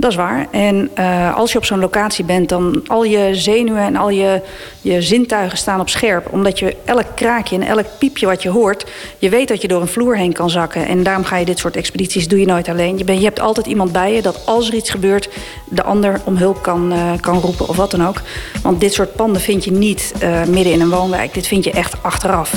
[0.00, 0.46] Dat is waar.
[0.50, 4.42] En uh, als je op zo'n locatie bent, dan al je zenuwen en al je,
[4.80, 6.32] je zintuigen staan op scherp.
[6.32, 8.86] Omdat je elk kraakje en elk piepje wat je hoort,
[9.18, 10.86] je weet dat je door een vloer heen kan zakken.
[10.86, 12.98] En daarom ga je dit soort expedities, doe je nooit alleen.
[12.98, 15.28] Je, je hebt altijd iemand bij je dat als er iets gebeurt,
[15.70, 18.20] de ander om hulp kan, uh, kan roepen of wat dan ook.
[18.62, 21.34] Want dit soort panden vind je niet uh, midden in een woonwijk.
[21.34, 22.52] Dit vind je echt achteraf.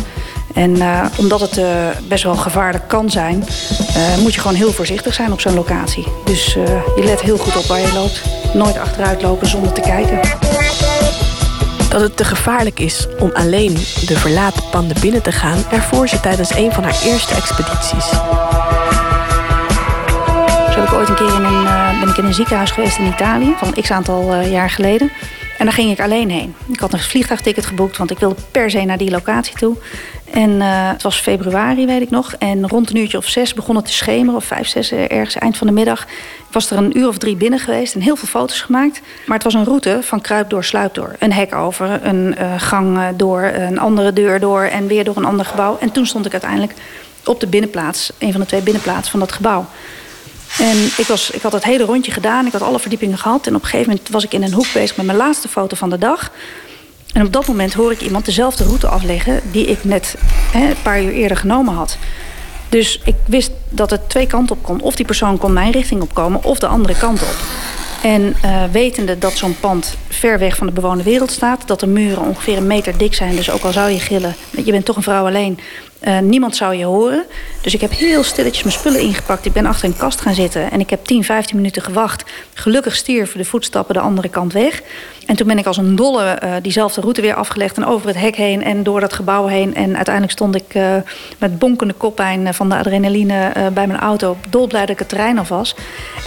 [0.53, 1.65] En uh, omdat het uh,
[2.07, 3.45] best wel gevaarlijk kan zijn,
[3.97, 6.07] uh, moet je gewoon heel voorzichtig zijn op zo'n locatie.
[6.25, 6.53] Dus
[6.95, 8.21] je let heel goed op waar je loopt.
[8.53, 10.19] Nooit achteruit lopen zonder te kijken.
[11.89, 13.73] Dat het te gevaarlijk is om alleen
[14.05, 18.09] de verlaten panden binnen te gaan, ervoor ze tijdens een van haar eerste expedities.
[20.71, 23.05] Zo heb ik ooit een keer in een, ben ik in een ziekenhuis geweest in
[23.05, 25.11] Italië, van x aantal jaar geleden.
[25.61, 26.55] En daar ging ik alleen heen.
[26.67, 29.77] Ik had een vliegtuigticket geboekt, want ik wilde per se naar die locatie toe.
[30.31, 32.35] En uh, het was februari, weet ik nog.
[32.39, 35.57] En rond een uurtje of zes begon het te schemeren, of vijf, zes, ergens eind
[35.57, 36.01] van de middag.
[36.01, 39.01] Ik was er een uur of drie binnen geweest en heel veel foto's gemaakt.
[39.25, 41.15] Maar het was een route van kruip door, sluip door.
[41.19, 45.25] Een hek over, een uh, gang door, een andere deur door en weer door een
[45.25, 45.77] ander gebouw.
[45.79, 46.73] En toen stond ik uiteindelijk
[47.25, 49.65] op de binnenplaats, een van de twee binnenplaatsen van dat gebouw.
[50.59, 53.47] En ik, was, ik had het hele rondje gedaan, ik had alle verdiepingen gehad.
[53.47, 55.75] En op een gegeven moment was ik in een hoek bezig met mijn laatste foto
[55.75, 56.31] van de dag.
[57.13, 60.15] En op dat moment hoor ik iemand dezelfde route afleggen die ik net
[60.51, 61.97] hè, een paar uur eerder genomen had.
[62.69, 64.81] Dus ik wist dat het twee kanten op kon.
[64.81, 67.35] Of die persoon kon mijn richting opkomen of de andere kant op.
[68.01, 71.67] En uh, wetende dat zo'n pand ver weg van de bewoonde wereld staat...
[71.67, 73.35] dat de muren ongeveer een meter dik zijn...
[73.35, 75.59] dus ook al zou je gillen, je bent toch een vrouw alleen...
[76.07, 77.25] Uh, niemand zou je horen.
[77.61, 79.45] Dus ik heb heel stilletjes mijn spullen ingepakt.
[79.45, 82.23] Ik ben achter een kast gaan zitten en ik heb 10, 15 minuten gewacht.
[82.53, 84.81] Gelukkig stierven de voetstappen de andere kant weg.
[85.25, 87.77] En toen ben ik als een dolle uh, diezelfde route weer afgelegd...
[87.77, 89.75] en over het hek heen en door dat gebouw heen.
[89.75, 90.95] En uiteindelijk stond ik uh,
[91.37, 94.37] met bonkende koppijn van de adrenaline bij mijn auto...
[94.49, 95.75] dolblij dat ik het terrein af was.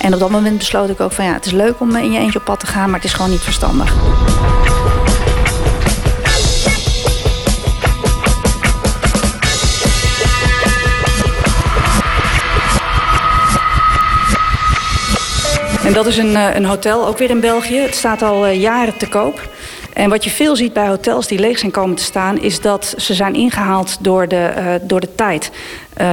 [0.00, 2.18] En op dat moment besloot ik ook van ja, het is leuk om in je
[2.18, 2.86] eentje op pad te gaan...
[2.86, 3.94] maar het is gewoon niet verstandig.
[15.84, 17.78] En dat is een, een hotel, ook weer in België.
[17.78, 19.48] Het staat al jaren te koop.
[19.92, 22.40] En wat je veel ziet bij hotels die leeg zijn komen te staan...
[22.40, 25.50] is dat ze zijn ingehaald door de, uh, door de tijd.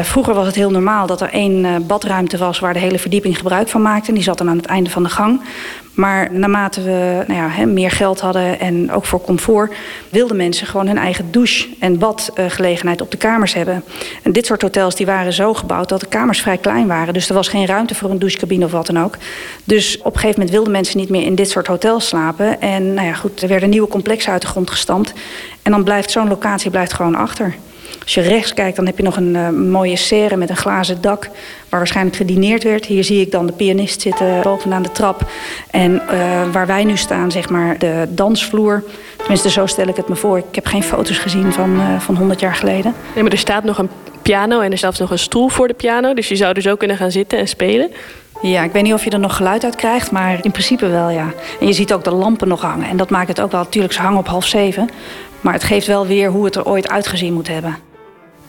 [0.01, 2.59] Vroeger was het heel normaal dat er één badruimte was...
[2.59, 4.07] waar de hele verdieping gebruik van maakte.
[4.07, 5.41] En die zat dan aan het einde van de gang.
[5.93, 9.73] Maar naarmate we nou ja, he, meer geld hadden en ook voor comfort...
[10.09, 13.83] wilden mensen gewoon hun eigen douche- en badgelegenheid op de kamers hebben.
[14.23, 17.13] En dit soort hotels die waren zo gebouwd dat de kamers vrij klein waren.
[17.13, 19.17] Dus er was geen ruimte voor een douchecabine of wat dan ook.
[19.63, 22.61] Dus op een gegeven moment wilden mensen niet meer in dit soort hotels slapen.
[22.61, 25.13] En nou ja, goed, er werden nieuwe complexen uit de grond gestampt.
[25.61, 27.55] En dan blijft zo'n locatie blijft gewoon achter.
[28.03, 31.01] Als je rechts kijkt, dan heb je nog een uh, mooie serre met een glazen
[31.01, 31.23] dak...
[31.69, 32.85] waar waarschijnlijk gedineerd werd.
[32.85, 35.29] Hier zie ik dan de pianist zitten bovenaan de trap.
[35.71, 36.01] En uh,
[36.51, 38.83] waar wij nu staan, zeg maar, de dansvloer.
[39.17, 40.37] Tenminste, zo stel ik het me voor.
[40.37, 42.93] Ik heb geen foto's gezien van, uh, van 100 jaar geleden.
[43.13, 43.89] Nee, maar er staat nog een
[44.21, 46.13] piano en er staat zelfs nog een stoel voor de piano.
[46.13, 47.91] Dus je zou er zo kunnen gaan zitten en spelen.
[48.41, 51.09] Ja, ik weet niet of je er nog geluid uit krijgt, maar in principe wel,
[51.09, 51.33] ja.
[51.59, 52.89] En je ziet ook de lampen nog hangen.
[52.89, 54.89] En dat maakt het ook wel, natuurlijk, ze hangen op half zeven.
[55.41, 57.89] Maar het geeft wel weer hoe het er ooit uitgezien moet hebben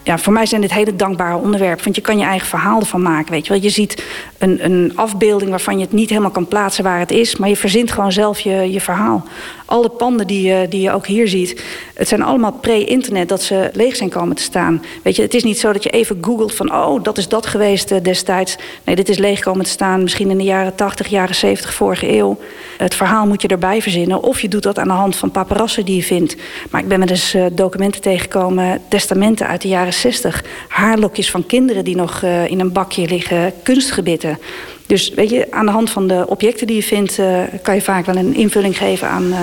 [0.03, 1.85] ja, voor mij zijn dit hele dankbare onderwerpen.
[1.85, 3.33] Want je kan je eigen verhaal ervan maken.
[3.33, 3.63] Weet je, wel.
[3.63, 4.05] je ziet
[4.39, 7.37] een, een afbeelding waarvan je het niet helemaal kan plaatsen waar het is.
[7.37, 9.25] Maar je verzint gewoon zelf je, je verhaal.
[9.65, 11.65] Alle panden die je, die je ook hier ziet.
[11.95, 14.83] Het zijn allemaal pre-internet dat ze leeg zijn komen te staan.
[15.03, 16.75] Weet je, het is niet zo dat je even googelt van...
[16.75, 18.57] oh, dat is dat geweest destijds.
[18.85, 20.03] Nee, dit is leeg komen te staan.
[20.03, 22.39] Misschien in de jaren 80, jaren 70, vorige eeuw.
[22.77, 24.23] Het verhaal moet je erbij verzinnen.
[24.23, 26.37] Of je doet dat aan de hand van paparazzen die je vindt.
[26.71, 28.81] Maar ik ben me dus uh, documenten tegengekomen.
[28.89, 30.45] Testamenten uit de jaren 60.
[30.69, 33.53] Haarlokjes van kinderen die nog uh, in een bakje liggen.
[33.63, 34.39] Kunstgebitten.
[34.87, 37.19] Dus weet je, aan de hand van de objecten die je vindt...
[37.19, 39.41] Uh, kan je vaak wel een invulling geven aan uh,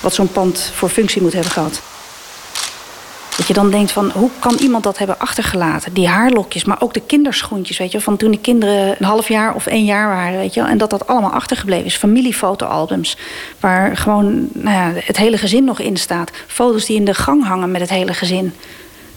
[0.00, 1.80] wat zo'n pand voor functie moet hebben gehad.
[3.36, 5.92] Dat je dan denkt van, hoe kan iemand dat hebben achtergelaten?
[5.92, 9.54] Die haarlokjes, maar ook de kinderschoentjes, weet je Van toen de kinderen een half jaar
[9.54, 11.96] of één jaar waren, weet je En dat dat allemaal achtergebleven is.
[11.96, 13.16] Familiefotoalbums,
[13.60, 16.30] waar gewoon nou ja, het hele gezin nog in staat.
[16.46, 18.52] Foto's die in de gang hangen met het hele gezin.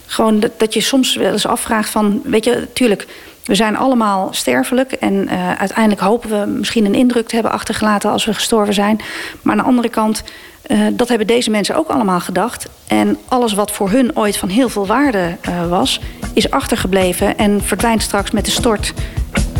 [0.06, 3.06] Gewoon dat, je soms wel eens afvraagt van, weet je, tuurlijk...
[3.44, 8.10] We zijn allemaal sterfelijk en uh, uiteindelijk hopen we misschien een indruk te hebben achtergelaten
[8.10, 9.00] als we gestorven zijn.
[9.42, 10.22] Maar aan de andere kant,
[10.66, 12.66] uh, dat hebben deze mensen ook allemaal gedacht.
[12.86, 16.00] En alles wat voor hun ooit van heel veel waarde uh, was,
[16.34, 18.92] is achtergebleven en verdwijnt straks met de stort.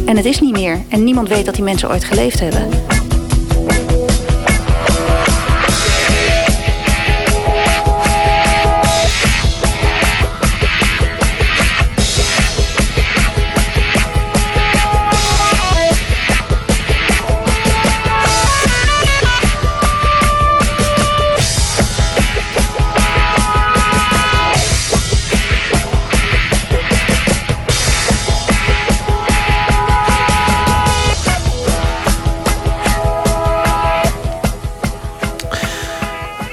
[0.06, 0.84] En het is niet meer.
[0.88, 2.68] En niemand weet dat die mensen ooit geleefd hebben.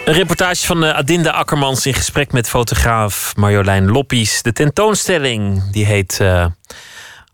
[0.06, 4.42] Een reportage van eh, Adinda Akkermans in gesprek met fotograaf Marjolein Loppies.
[4.42, 6.46] De tentoonstelling die heet uh,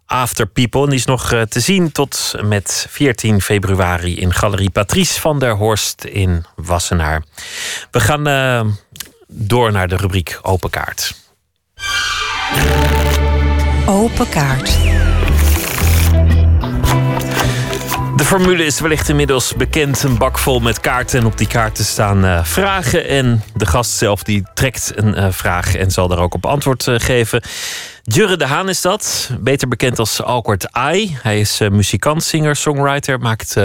[0.06, 0.84] After People.
[0.84, 5.40] En die is nog uh, te zien tot met 14 februari in Galerie Patrice van
[5.40, 7.24] der Horst in Wassenaar.
[7.92, 8.24] We gaan
[9.28, 11.14] door naar de rubriek Open Kaart.
[13.86, 14.89] Open Kaart.
[18.20, 20.04] De formule is wellicht inmiddels bekend.
[20.04, 21.20] Een bak vol met kaarten.
[21.20, 23.08] En op die kaarten staan uh, vragen.
[23.08, 26.88] En de gast zelf die trekt een uh, vraag en zal daar ook op antwoord
[26.88, 27.42] uh, geven.
[28.04, 29.30] Jurre de Haan is dat.
[29.40, 31.18] Beter bekend als Awkward Eye.
[31.22, 33.20] Hij is muzikant, singer, songwriter.
[33.20, 33.56] Maakt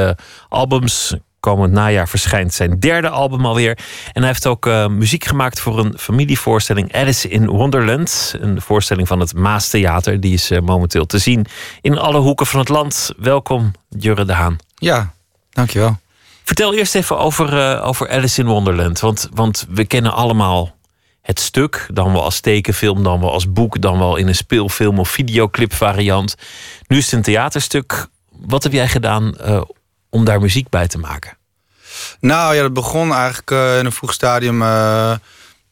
[0.49, 1.15] albums,
[1.45, 3.79] komend najaar verschijnt zijn derde album alweer.
[4.13, 8.35] En hij heeft ook uh, muziek gemaakt voor een familievoorstelling Alice in Wonderland.
[8.41, 10.21] Een voorstelling van het Maastheater.
[10.21, 11.47] Die is uh, momenteel te zien
[11.81, 13.13] in alle hoeken van het land.
[13.17, 14.57] Welkom, Jurre de Haan.
[14.75, 15.13] Ja,
[15.51, 15.97] dankjewel.
[16.45, 19.01] Vertel eerst even over, uh, over Alice in Wonderland.
[19.01, 20.77] Want, want we kennen allemaal
[21.23, 21.87] het stuk.
[21.93, 25.73] Dan wel als tekenfilm, dan wel als boek, dan wel in een speelfilm of videoclip
[25.73, 26.35] variant.
[26.87, 28.07] Nu is het een theaterstuk.
[28.31, 29.35] Wat heb jij gedaan
[30.15, 31.37] om daar muziek bij te maken?
[32.21, 34.63] Nou ja, dat begon eigenlijk uh, in een vroeg stadium.
[34.63, 35.15] Uh,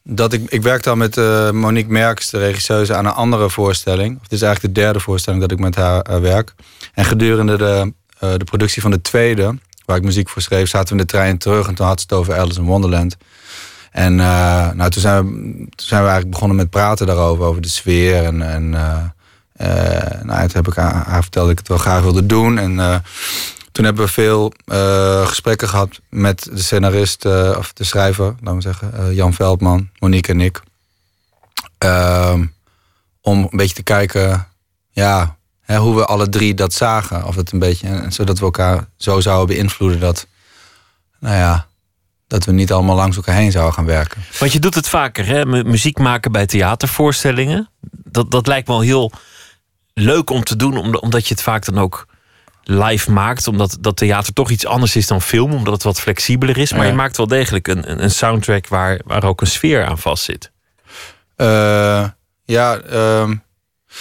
[0.03, 4.21] dat ik, ik werkte al met uh, Monique Merks, de regisseuse, aan een andere voorstelling.
[4.21, 6.53] Het is eigenlijk de derde voorstelling dat ik met haar werk.
[6.93, 11.01] En gedurende de, de productie van de tweede, waar ik muziek voor schreef, zaten we
[11.01, 11.67] in de trein terug.
[11.67, 13.17] En toen had ze het over Alice in Wonderland.
[13.91, 17.67] En nou, toen, zijn we, toen zijn we eigenlijk begonnen met praten daarover, over de
[17.67, 18.23] sfeer.
[18.23, 18.69] En, en
[20.23, 22.57] nou, toen heb ik haar, haar verteld dat ik het wel graag wilde doen.
[22.57, 23.03] En
[23.73, 28.55] toen hebben we veel uh, gesprekken gehad met de scenarist, uh, of de schrijver, laten
[28.55, 30.61] we zeggen, uh, Jan Veldman, Monique en ik.
[31.77, 32.45] Ehm,
[33.21, 34.47] om een beetje te kijken,
[34.91, 37.25] ja, hè, hoe we alle drie dat zagen.
[37.25, 40.27] Of het een beetje, zodat we elkaar zo zouden beïnvloeden dat,
[41.19, 41.67] nou ja,
[42.27, 44.21] dat we niet allemaal langs elkaar heen zouden gaan werken.
[44.39, 45.45] Want je doet het vaker, hè?
[45.45, 47.69] muziek maken bij theatervoorstellingen.
[47.89, 49.11] Dat, dat lijkt me wel heel
[49.93, 52.07] leuk om te doen, omdat je het vaak dan ook
[52.63, 53.47] live maakt.
[53.47, 55.53] Omdat dat theater toch iets anders is dan film.
[55.53, 56.73] Omdat het wat flexibeler is.
[56.73, 60.23] Maar je maakt wel degelijk een, een soundtrack waar, waar ook een sfeer aan vast
[60.23, 60.51] zit.
[61.37, 62.07] Uh,
[62.45, 63.29] ja, uh,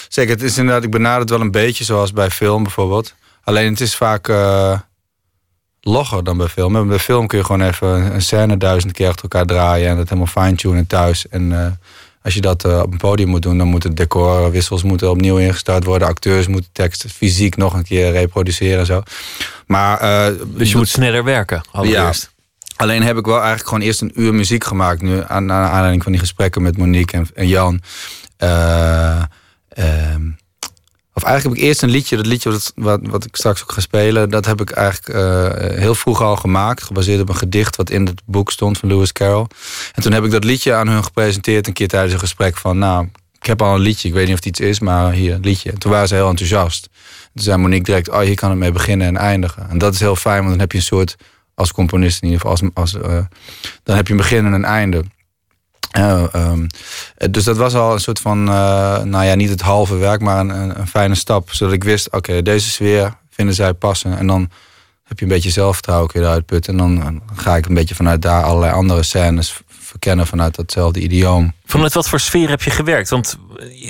[0.08, 0.32] zeker.
[0.34, 3.14] Het is inderdaad, ik benader het wel een beetje zoals bij film bijvoorbeeld.
[3.44, 4.78] Alleen het is vaak uh,
[5.80, 6.88] logger dan bij film.
[6.88, 9.88] Bij film kun je gewoon even een scène duizend keer achter elkaar draaien.
[9.88, 11.28] En dat helemaal fine-tunen thuis.
[11.28, 11.78] En
[12.22, 15.84] als je dat uh, op een podium moet doen, dan moeten decorwissels moeten opnieuw ingestart
[15.84, 16.08] worden.
[16.08, 19.02] Acteurs moeten teksten fysiek nog een keer reproduceren en zo.
[19.66, 22.32] Maar, uh, dus je moet sneller werken, allereerst.
[22.32, 25.02] Ja, alleen heb ik wel eigenlijk gewoon eerst een uur muziek gemaakt.
[25.02, 27.80] Nu, aan, aan aanleiding van die gesprekken met Monique en, en Jan.
[28.38, 29.22] Uh,
[31.14, 33.72] of eigenlijk heb ik eerst een liedje, dat liedje wat, wat, wat ik straks ook
[33.72, 37.76] ga spelen, dat heb ik eigenlijk uh, heel vroeg al gemaakt, gebaseerd op een gedicht
[37.76, 39.46] wat in het boek stond van Lewis Carroll.
[39.92, 42.78] En toen heb ik dat liedje aan hun gepresenteerd een keer tijdens een gesprek van,
[42.78, 43.08] nou,
[43.40, 45.40] ik heb al een liedje, ik weet niet of het iets is, maar hier, een
[45.40, 45.70] liedje.
[45.70, 46.88] En toen waren ze heel enthousiast.
[47.34, 49.70] Toen zei Monique direct, oh, hier kan het mee beginnen en eindigen.
[49.70, 51.16] En dat is heel fijn, want dan heb je een soort,
[51.54, 53.18] als componist in ieder geval, als, als, uh,
[53.82, 55.04] dan heb je een begin en een einde.
[55.98, 56.66] Uh, um,
[57.30, 60.38] dus dat was al een soort van, uh, nou ja, niet het halve werk, maar
[60.38, 61.52] een, een fijne stap.
[61.52, 64.18] Zodat ik wist, oké, okay, deze sfeer vinden zij passen.
[64.18, 64.50] En dan
[65.04, 66.80] heb je een beetje zelfvertrouwen kun je eruit putten.
[66.80, 69.60] En dan ga ik een beetje vanuit daar allerlei andere scènes
[69.92, 71.52] verkennen vanuit datzelfde idioom.
[71.64, 73.10] Vanuit wat voor sfeer heb je gewerkt?
[73.10, 73.38] Want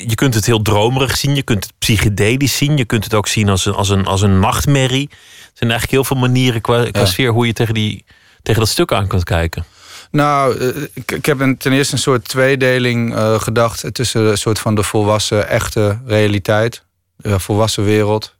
[0.06, 3.28] je kunt het heel dromerig zien, je kunt het psychedelisch zien, je kunt het ook
[3.28, 5.08] zien als een, als een, als een nachtmerrie.
[5.10, 7.06] Er zijn eigenlijk heel veel manieren qua, qua ja.
[7.06, 8.04] sfeer hoe je tegen, die,
[8.42, 9.64] tegen dat stuk aan kunt kijken.
[10.12, 10.60] Nou,
[10.94, 14.74] ik, ik heb een, ten eerste een soort tweedeling uh, gedacht tussen een soort van
[14.74, 16.84] de volwassen, echte realiteit.
[17.16, 18.34] De volwassen wereld,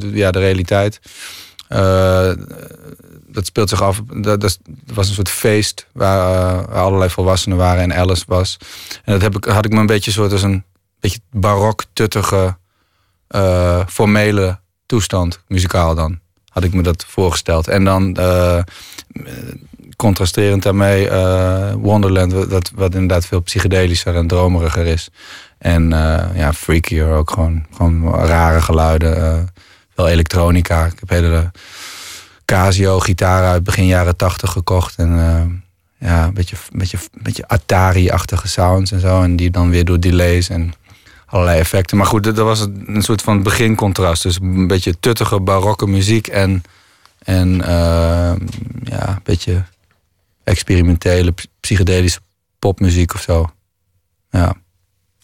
[0.00, 1.00] ja, de realiteit.
[3.26, 4.00] Dat speelt zich af.
[4.14, 8.56] Dat, dat, was een soort feest waar, allerlei volwassenen waren en Alice was.
[9.04, 10.64] En dat heb ik, had ik me een beetje soort als een
[11.00, 12.56] beetje barok, tuttige,
[13.88, 16.18] formele toestand, muzikaal dan.
[16.48, 17.68] Had ik me dat voorgesteld.
[17.68, 18.16] En dan
[19.96, 25.08] contrasterend daarmee uh, Wonderland, wat, wat inderdaad veel psychedelischer en dromeriger is.
[25.58, 29.16] En uh, ja, freakier ook gewoon, gewoon rare geluiden.
[29.16, 29.38] Uh,
[29.94, 30.86] wel elektronica.
[30.86, 31.50] Ik heb hele
[32.44, 34.96] Casio gitaren uit begin jaren tachtig gekocht.
[34.96, 35.10] En
[35.98, 39.22] ja, een beetje, beetje, beetje Atari-achtige sounds en zo.
[39.22, 40.72] En die dan weer door delays en
[41.26, 41.96] allerlei effecten.
[41.96, 44.22] Maar goed, dat was een soort van begincontrast.
[44.22, 46.62] Dus een beetje tuttige barokke muziek en,
[47.18, 47.56] en
[48.84, 49.64] ja, een beetje
[50.44, 52.20] experimentele, psychedelische
[52.58, 53.46] popmuziek of zo.
[54.30, 54.54] Ja.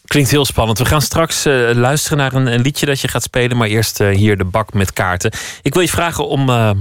[0.05, 0.77] Klinkt heel spannend.
[0.77, 3.57] We gaan straks uh, luisteren naar een, een, liedje dat je gaat spelen.
[3.57, 5.31] Maar eerst uh, hier de bak met kaarten.
[5.61, 6.71] Ik wil je vragen om, uh,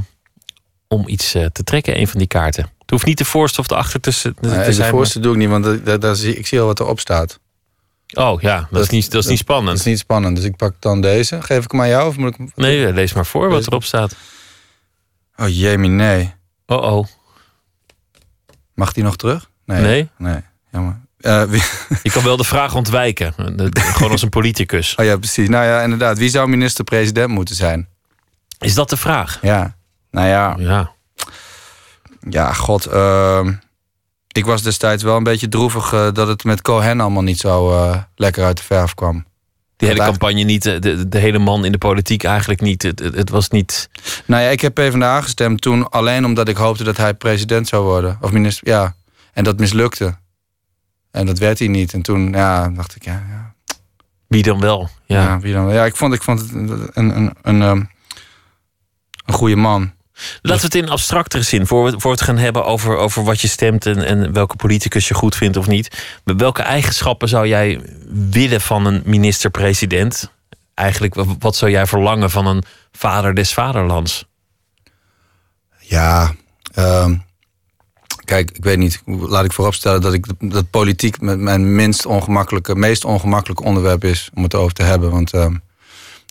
[0.89, 2.63] om iets te trekken, een van die kaarten.
[2.63, 4.91] Het hoeft niet de voorste of de achter te, te Nee, de zijn.
[4.91, 7.39] voorste doe ik niet, want zie- ik zie al wat erop staat.
[8.15, 9.69] Oh ja, dat, is niet, dat is niet spannend.
[9.69, 11.43] Dat is niet spannend, dus ik pak dan deze.
[11.43, 12.57] Geef ik hem aan jou of moet ik.
[12.57, 14.15] Nee, lees maar voor wat erop staat.
[15.37, 16.35] Oh jemie, nee.
[16.67, 17.07] Oh oh.
[18.81, 19.51] Mag die nog terug?
[19.65, 19.83] Nee.
[19.83, 20.09] Nee?
[20.19, 20.41] Nee,
[20.71, 21.01] jammer.
[21.21, 21.63] Eh, wie-
[22.03, 23.35] Je kan wel de vraag ontwijken.
[23.73, 24.95] Gewoon als een politicus.
[24.95, 25.49] Oh ja, precies.
[25.49, 26.19] Nou ja, inderdaad.
[26.19, 27.89] Wie zou minister-president moeten zijn?
[28.59, 29.39] Is dat de vraag?
[29.43, 29.77] Ja.
[30.11, 30.91] Nou ja, Ja.
[32.31, 32.87] ja, god.
[32.87, 33.53] ehm,
[34.33, 37.73] ik was destijds wel een beetje droevig eh, dat het met Cohen allemaal niet zo
[37.73, 39.25] eh, lekker uit de verf kwam.
[39.81, 42.83] Die hele campagne niet, de, de, de hele man in de politiek eigenlijk niet.
[42.83, 43.89] Het, het, was niet.
[44.25, 47.85] Nou ja, ik heb PvdA gestemd toen alleen omdat ik hoopte dat hij president zou
[47.85, 48.19] worden.
[48.21, 48.95] Of minister, ja.
[49.33, 50.17] En dat mislukte.
[51.11, 51.93] En dat werd hij niet.
[51.93, 53.55] En toen ja, dacht ik, ja, ja,
[54.27, 54.89] Wie dan wel?
[55.07, 55.23] Ja.
[55.23, 55.73] ja, wie dan?
[55.73, 57.83] Ja, ik vond, ik vond het een, een, een, een, ehm,
[59.25, 59.93] een goede man.
[60.43, 63.49] Laten we het in abstractere zin, voor voor het gaan hebben over, over wat je
[63.49, 66.05] stemt en, en welke politicus je goed vindt of niet.
[66.25, 67.81] Welke eigenschappen zou jij
[68.31, 70.31] willen van een minister-president?
[70.75, 74.29] Eigenlijk, wa- wat zou jij verlangen van een vader des vaderlands?
[75.79, 76.33] Ja,
[76.75, 77.15] ehm,
[78.25, 79.03] kijk, ik weet niet.
[79.07, 84.43] Laat ik vooropstellen dat ik dat politiek mijn minst ongemakkelijke, meest ongemakkelijke onderwerp is om
[84.43, 85.11] het over te hebben.
[85.11, 85.55] Want ehm,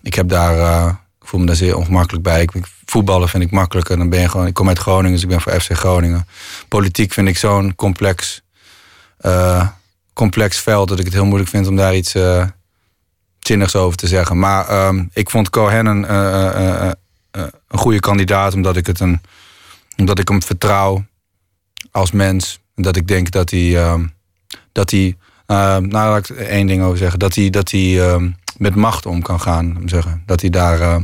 [0.01, 0.93] ik heb daar, eh,
[1.29, 2.41] voel me daar zeer ongemakkelijk bij.
[2.41, 2.51] Ik,
[2.85, 3.97] voetballen vind ik makkelijker.
[3.97, 6.27] Dan ben je gewoon, ik kom uit Groningen, dus ik ben voor FC Groningen.
[6.67, 8.41] Politiek vind ik zo'n complex,
[9.17, 9.67] eh,
[10.13, 12.45] complex veld dat ik het heel moeilijk vind om daar iets eh,
[13.39, 14.39] zinnigs over te zeggen.
[14.39, 16.91] Maar ehm, ik vond Cohen een, eh,
[17.31, 19.21] een goede kandidaat, omdat ik het een
[19.97, 21.05] omdat ik hem vertrouw
[21.91, 22.59] als mens.
[22.75, 23.83] En dat ik denk dat hij.
[23.83, 24.05] ehm,
[24.71, 25.17] dat hij.
[25.45, 27.19] eh, nou, laat ik één ding over zeggen.
[27.19, 29.81] Dat hij, dat hij ehm, met macht om kan gaan.
[29.85, 30.23] Zeggen.
[30.25, 31.01] Dat hij daar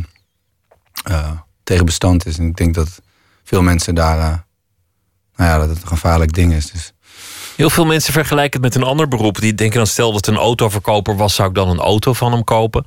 [1.63, 2.37] tegen bestand is.
[2.37, 3.01] En ik denk dat
[3.43, 4.17] veel mensen daar.
[4.19, 4.37] eh,
[5.35, 6.71] nou ja, dat het een gevaarlijk ding is.
[6.71, 6.93] Dus
[7.55, 9.39] Heel veel mensen vergelijken het met een ander beroep.
[9.39, 12.31] Die denken dan, stel dat het een autoverkoper was, zou ik dan een auto van
[12.31, 12.85] hem kopen.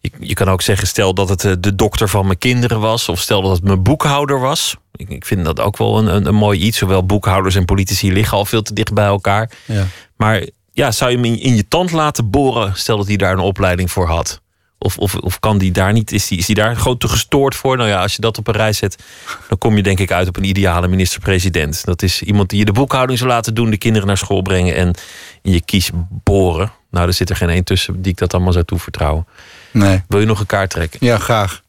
[0.00, 3.08] Je, je kan ook zeggen, stel dat het eh, de dokter van mijn kinderen was.
[3.08, 4.76] Of stel dat het mijn boekhouder was.
[4.96, 6.78] Ik, ik vind dat ook wel een, een, een mooi iets.
[6.78, 9.50] Zowel boekhouders en politici liggen al veel te dicht bij elkaar.
[9.66, 9.86] ja.
[10.16, 13.32] Maar ja, zou je hem in, in je tand laten boren, stel dat hij daar
[13.32, 14.40] een opleiding voor had?
[14.80, 17.54] Of, of, of kan die daar niet, is die, is die daar gewoon te gestoord
[17.54, 17.76] voor?
[17.76, 19.02] Nou ja, als je dat op een rij zet,
[19.48, 21.84] dan kom je denk ik uit op een ideale minister-president.
[21.84, 24.74] Dat is iemand die je de boekhouding zou laten doen, de kinderen naar school brengen
[24.74, 24.94] en
[25.42, 26.72] in je kies boren.
[26.90, 29.26] Nou, er zit er geen één tussen die ik dat allemaal zou toevertrouwen.
[29.72, 30.02] Nee.
[30.08, 30.98] Wil je nog een kaart trekken?
[31.06, 31.62] Ja, graag.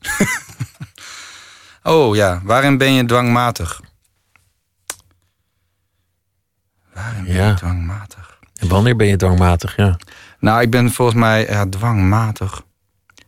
[1.82, 3.80] oh ja, waarin ben je dwangmatig?
[6.94, 7.48] Waarin ben Ja.
[7.48, 8.38] je dwangmatig?
[8.58, 9.76] En wanneer ben je dwangmatig?
[9.76, 9.98] Ja.
[10.44, 12.62] Nou, ik ben volgens mij dwangmatig.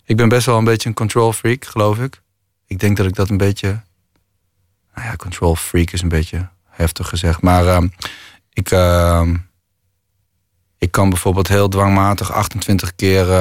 [0.04, 2.22] Ik ben best wel een beetje een control freak, geloof ik.
[2.66, 3.82] Ik denk dat ik dat een beetje.
[4.94, 7.40] Nou ja, control freak is een beetje heftig gezegd.
[7.40, 7.88] Maar ehm,
[8.52, 9.36] ik, ehm,
[10.78, 13.32] ik kan bijvoorbeeld heel dwangmatig 28 keer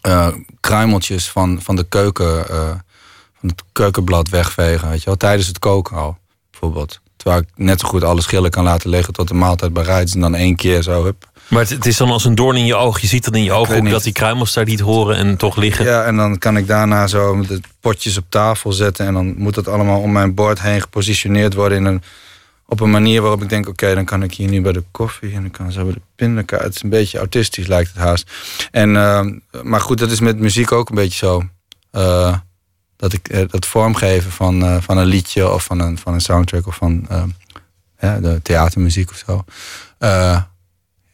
[0.00, 0.28] eh,
[0.60, 2.74] kruimeltjes van, van de keuken, eh,
[3.38, 4.88] van het keukenblad wegvegen.
[4.88, 6.18] Weet je wel, tijdens het koken al,
[6.50, 7.00] bijvoorbeeld.
[7.16, 10.14] Terwijl ik net zo goed alle schillen kan laten liggen tot de maaltijd bereid is.
[10.14, 12.66] En dan één keer zo, hup, Maar het, het is dan als een doorn in
[12.66, 13.00] je oog.
[13.00, 15.56] Je ziet dan in je oog ook dat die kruimels daar niet horen en toch
[15.56, 15.84] liggen.
[15.84, 19.06] Ja, en dan kan ik daarna zo de potjes op tafel zetten.
[19.06, 21.78] En dan moet dat allemaal om mijn bord heen gepositioneerd worden.
[21.78, 22.02] In een,
[22.66, 25.34] op een manier waarop ik denk: oké, dan kan ik hier nu bij de koffie.
[25.34, 26.62] En dan kan zo bij de pindakaart.
[26.62, 28.30] Het is een beetje autistisch, lijkt het haast.
[28.70, 31.42] En, ehm, maar goed, dat is met muziek ook een beetje zo.
[31.90, 32.36] Eh,
[32.96, 36.20] dat ik eh, dat vormgeven van, eh, van een liedje of van een, van een
[36.20, 37.28] soundtrack of van ehm,
[38.00, 39.44] ja, de theatermuziek of zo.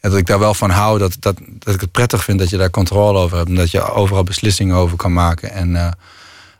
[0.07, 2.51] Ja, dat ik daar wel van hou, dat, dat, dat ik het prettig vind dat
[2.51, 3.49] je daar controle over hebt.
[3.49, 5.51] En dat je overal beslissingen over kan maken.
[5.53, 5.93] En, eh,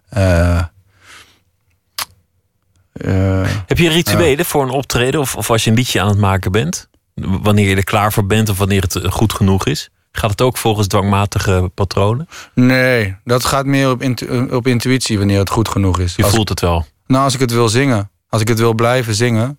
[0.09, 0.59] eh,
[2.93, 6.19] eh, Heb je rituelen voor een optreden of, of als je een liedje aan het
[6.19, 6.89] maken bent?
[7.15, 9.91] Wanneer je er klaar voor bent of wanneer het goed genoeg is?
[10.13, 12.29] Gaat het ook volgens dwangmatige patronen?
[12.55, 16.17] nee, dat gaat meer op, intu- op intuïtie wanneer het goed genoeg is.
[16.17, 16.87] Je Als- voelt het wel.
[17.07, 19.59] Nou, als ik het wil zingen, als ik het wil blijven zingen,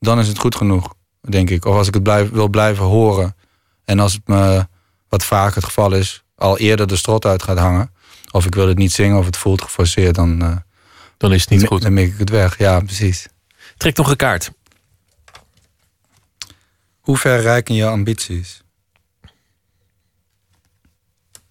[0.00, 0.94] dan is het goed genoeg,
[1.30, 1.64] denk ik.
[1.64, 3.36] Of als ik het blijf, wil blijven horen.
[3.84, 4.66] En als het me,
[5.08, 7.90] wat vaak het geval is, al eerder de strot uit gaat hangen.
[8.30, 10.56] Of ik wil het niet zingen of het voelt geforceerd, dan, eh,
[11.16, 11.82] Dan is het niet goed.
[11.82, 12.58] dan mik ik het weg.
[12.58, 13.26] Ja, precies.
[13.76, 14.50] Trek nog een kaart.
[17.00, 18.62] Hoe ver reiken je ambities?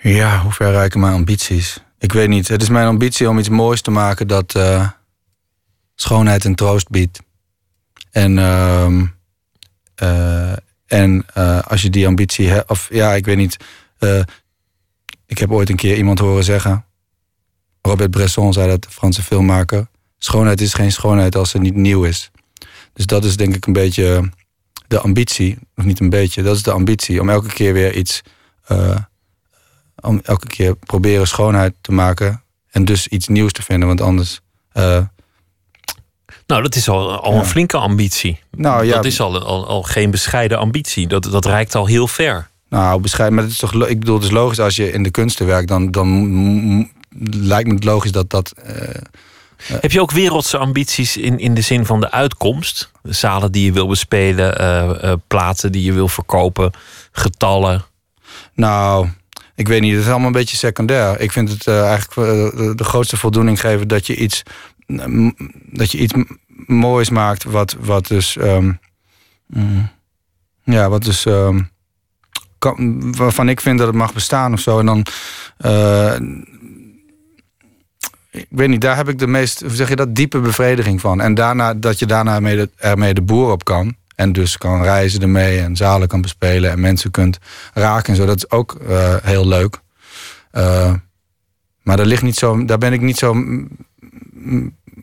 [0.00, 1.80] ja, hoe ver reiken mijn ambities?
[1.98, 2.48] Ik weet niet.
[2.48, 4.90] Het is mijn ambitie om iets moois te maken dat eh,
[5.96, 7.20] schoonheid en troost biedt.
[8.10, 9.06] En, ehm,
[9.94, 10.52] eh,
[10.86, 13.56] en eh, als je die ambitie hebt, of ja, ik weet niet.
[13.98, 14.20] eh,
[15.26, 16.84] ik heb ooit een keer iemand horen zeggen.
[17.82, 19.88] Robert Bresson zei dat, de Franse filmmaker.
[20.18, 22.30] Schoonheid is geen schoonheid als ze niet nieuw is.
[22.92, 24.30] Dus dat is denk ik een beetje
[24.86, 25.58] de ambitie.
[25.76, 27.20] Of niet een beetje, dat is de ambitie.
[27.20, 28.22] Om elke keer weer iets...
[30.02, 32.42] om elke keer proberen schoonheid te maken.
[32.70, 33.88] En dus iets nieuws te vinden.
[33.88, 34.40] Want anders...
[36.46, 37.38] Nou, dat is al, al Ja.
[37.38, 38.38] een flinke ambitie.
[38.56, 38.94] Nou, ja.
[38.94, 41.06] Dat is al, al, al geen bescheiden ambitie.
[41.06, 42.48] Dat, dat reikt al heel ver.
[42.68, 43.34] Nou, bescheiden.
[43.36, 45.68] Maar het is toch, ik bedoel, het is logisch als je in de kunsten werkt,
[45.68, 46.90] dan, dan
[47.30, 48.52] lijkt me het logisch dat dat.
[48.62, 49.00] eh,
[49.80, 52.90] Heb je ook wereldse ambities in, in de zin van de uitkomst?
[53.02, 56.70] Zalen die je wil bespelen, eh, eh, platen die je wil verkopen,
[57.12, 57.84] getallen.
[58.54, 59.08] nou,
[59.54, 61.20] ik weet niet, het is allemaal een beetje secundair.
[61.20, 64.42] Ik vind het eh, eigenlijk eh, de, de grootste voldoening geven dat je iets,
[65.70, 66.14] dat je iets
[66.66, 68.36] moois maakt, wat, wat dus.
[68.36, 68.72] ehm,
[69.46, 69.88] mm,
[70.64, 71.26] ja, wat dus.
[71.26, 71.60] ehm,
[73.16, 74.78] waarvan ik vind dat het mag bestaan of zo.
[74.78, 75.06] En dan.
[75.58, 76.16] eh,
[78.30, 81.20] ik weet niet, daar heb ik de meest, hoe zeg je dat, diepe bevrediging van.
[81.20, 83.96] En daarna, dat je daarna mee de, ermee de boer op kan.
[84.14, 87.38] En dus kan reizen ermee en zalen kan bespelen en mensen kunt
[87.74, 88.26] raken en zo.
[88.26, 89.80] Dat is ook eh, heel leuk.
[90.50, 90.92] Eh,
[91.82, 93.34] maar daar, ligt niet zo, daar ben ik niet zo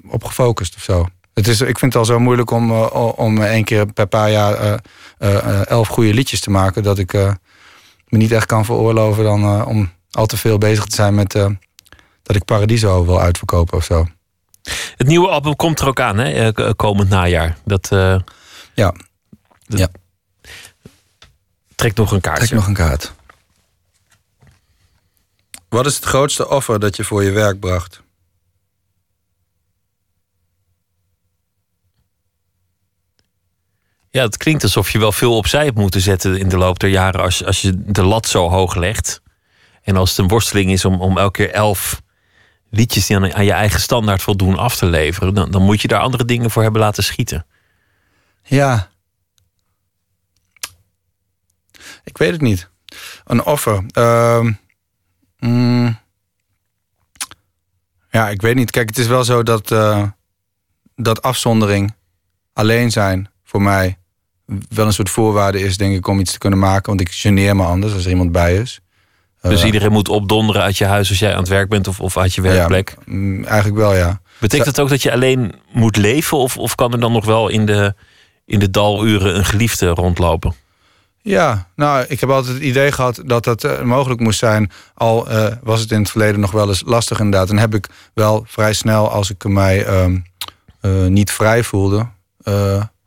[0.07, 1.07] op gefocust of zo.
[1.34, 4.32] Het is, ik vind het al zo moeilijk om, eh, om één keer per paar
[4.32, 4.74] jaar eh,
[5.18, 6.84] eh, elf goede liedjes te maken.
[6.84, 7.32] Dat ik eh,
[8.07, 11.36] me niet echt kan veroorloven dan, eh, om al te veel bezig te zijn met
[11.36, 11.49] eh,
[12.24, 14.07] dat ik Paradiso wil uitverkopen of zo.
[14.98, 16.52] Het nieuwe album komt er ook aan, hè?
[16.76, 17.57] komend najaar.
[17.65, 18.20] Dat, eh,
[18.74, 18.94] Ja.
[19.68, 19.88] dat- Ja.
[21.76, 22.45] Trek nog een kaartje.
[22.45, 23.14] Trek nog een kaart.
[25.70, 28.02] Wat is het grootste offer dat je voor je werk bracht?
[34.14, 36.90] Ja, het klinkt alsof je wel veel opzij hebt moeten zetten in de loop der
[36.90, 39.22] jaren als, als je de lat zo hoog legt.
[39.81, 42.02] En als het een worsteling is om, om elke keer elf
[42.69, 45.88] liedjes die aan, aan je eigen standaard voldoen af te leveren, dan, dan moet je
[45.88, 47.45] daar andere dingen voor hebben laten schieten.
[48.44, 48.90] Ja.
[52.03, 52.69] Ik weet het niet.
[53.26, 53.85] Een offer.
[53.91, 54.52] Ehm,
[55.40, 55.99] mm,
[58.10, 58.72] ja, ik weet niet.
[58.72, 60.07] Kijk, het is wel zo dat, eh,
[60.95, 61.95] dat afzondering,
[62.53, 63.98] alleen zijn, voor mij
[64.69, 66.85] wel een soort voorwaarde is, denk ik, om iets te kunnen maken.
[66.85, 68.80] Want ik geneer me anders als er iemand bij is.
[69.41, 71.99] Dus Eh, iedereen moet opdonderen uit je huis als jij aan het werk bent of,
[71.99, 72.95] of uit je werkplek.
[73.45, 74.21] eigenlijk wel, ja.
[74.39, 76.38] Betekent dat ook dat je alleen moet leven?
[76.38, 77.93] Of, of kan er dan nog wel in de,
[78.45, 80.53] in de daluren een geliefde rondlopen?
[81.21, 84.71] Ja, nou, ik heb altijd het idee gehad dat dat eh, mogelijk moest zijn.
[84.93, 87.49] Al eh, was het in het verleden nog wel eens lastig inderdaad.
[87.49, 90.17] En heb ik wel vrij snel, als ik mij ehm,
[90.81, 92.07] eh, niet vrij voelde,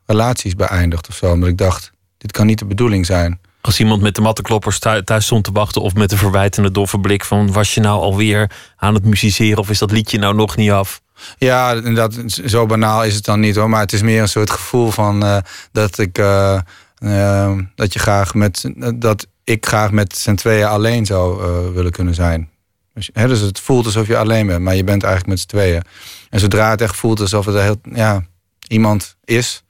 [0.06, 1.30] relaties beëindigd of zo.
[1.30, 3.40] Omdat ik dacht, dit kan niet de bedoeling zijn.
[3.60, 5.82] Als iemand met de mattenkloppers thu- thuis stond te wachten...
[5.82, 7.52] of met een verwijtende doffe blik van...
[7.52, 11.00] was je nou alweer aan het musiceren of is dat liedje nou nog niet af?
[11.38, 13.68] Ja, inderdaad, zo banaal is het dan niet hoor.
[13.68, 15.38] Maar het is meer een soort gevoel van eh,
[15.72, 16.58] dat ik eh,
[16.98, 21.42] eh, dat je graag met dat ik graag met z'n tweeën alleen zou
[21.72, 22.50] willen kunnen zijn.
[22.94, 25.46] Dus, hè, dus het voelt alsof je alleen bent, maar je bent eigenlijk met z'n
[25.46, 25.82] tweeën.
[26.30, 28.24] En zodra het echt voelt alsof het heel, ja,
[28.68, 29.62] iemand is,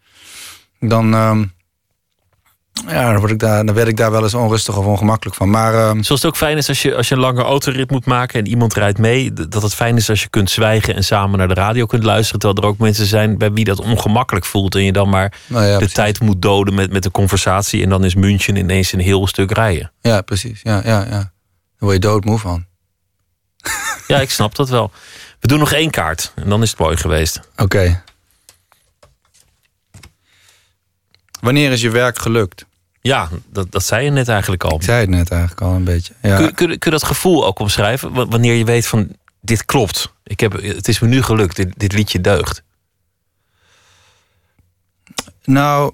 [0.80, 1.44] dan, ehm,
[2.86, 5.50] ja, dan, word ik daar, dan werd ik daar wel eens onrustig of ongemakkelijk van.
[5.50, 8.06] Maar ehm, Zoals het ook fijn is als je, als je een lange autorit moet
[8.06, 8.38] maken...
[8.40, 10.94] en iemand rijdt mee, dat het fijn is als je kunt zwijgen...
[10.94, 12.40] en samen naar de radio kunt luisteren...
[12.40, 14.74] terwijl er ook mensen zijn bij wie dat ongemakkelijk voelt...
[14.74, 15.94] en je dan maar nou ja, de precies.
[15.94, 17.82] tijd moet doden met, met een conversatie...
[17.82, 19.92] en dan is München ineens een heel stuk rijden.
[20.00, 20.60] ja, precies.
[20.62, 21.08] Ja, ja, ja.
[21.10, 21.32] Daar
[21.78, 22.66] word je doodmoe van.
[24.06, 24.90] Ja, ik snap dat wel.
[25.40, 27.40] We doen nog één kaart en dan is het mooi geweest.
[27.56, 28.02] Oké.
[31.46, 32.66] Wanneer is je werk gelukt?
[33.00, 34.76] Ja, dat, dat zei je net eigenlijk al.
[34.76, 36.12] Ik zei het net eigenlijk al een beetje.
[36.22, 36.36] Ja.
[36.36, 38.12] Kun, kun, kun je dat gevoel ook omschrijven?
[38.12, 39.08] Wa- Wanneer je weet van
[39.40, 40.12] dit klopt.
[40.24, 41.56] Ik heb, het is me nu gelukt.
[41.56, 42.62] Dit, dit liedje deugt.
[45.44, 45.92] Nou,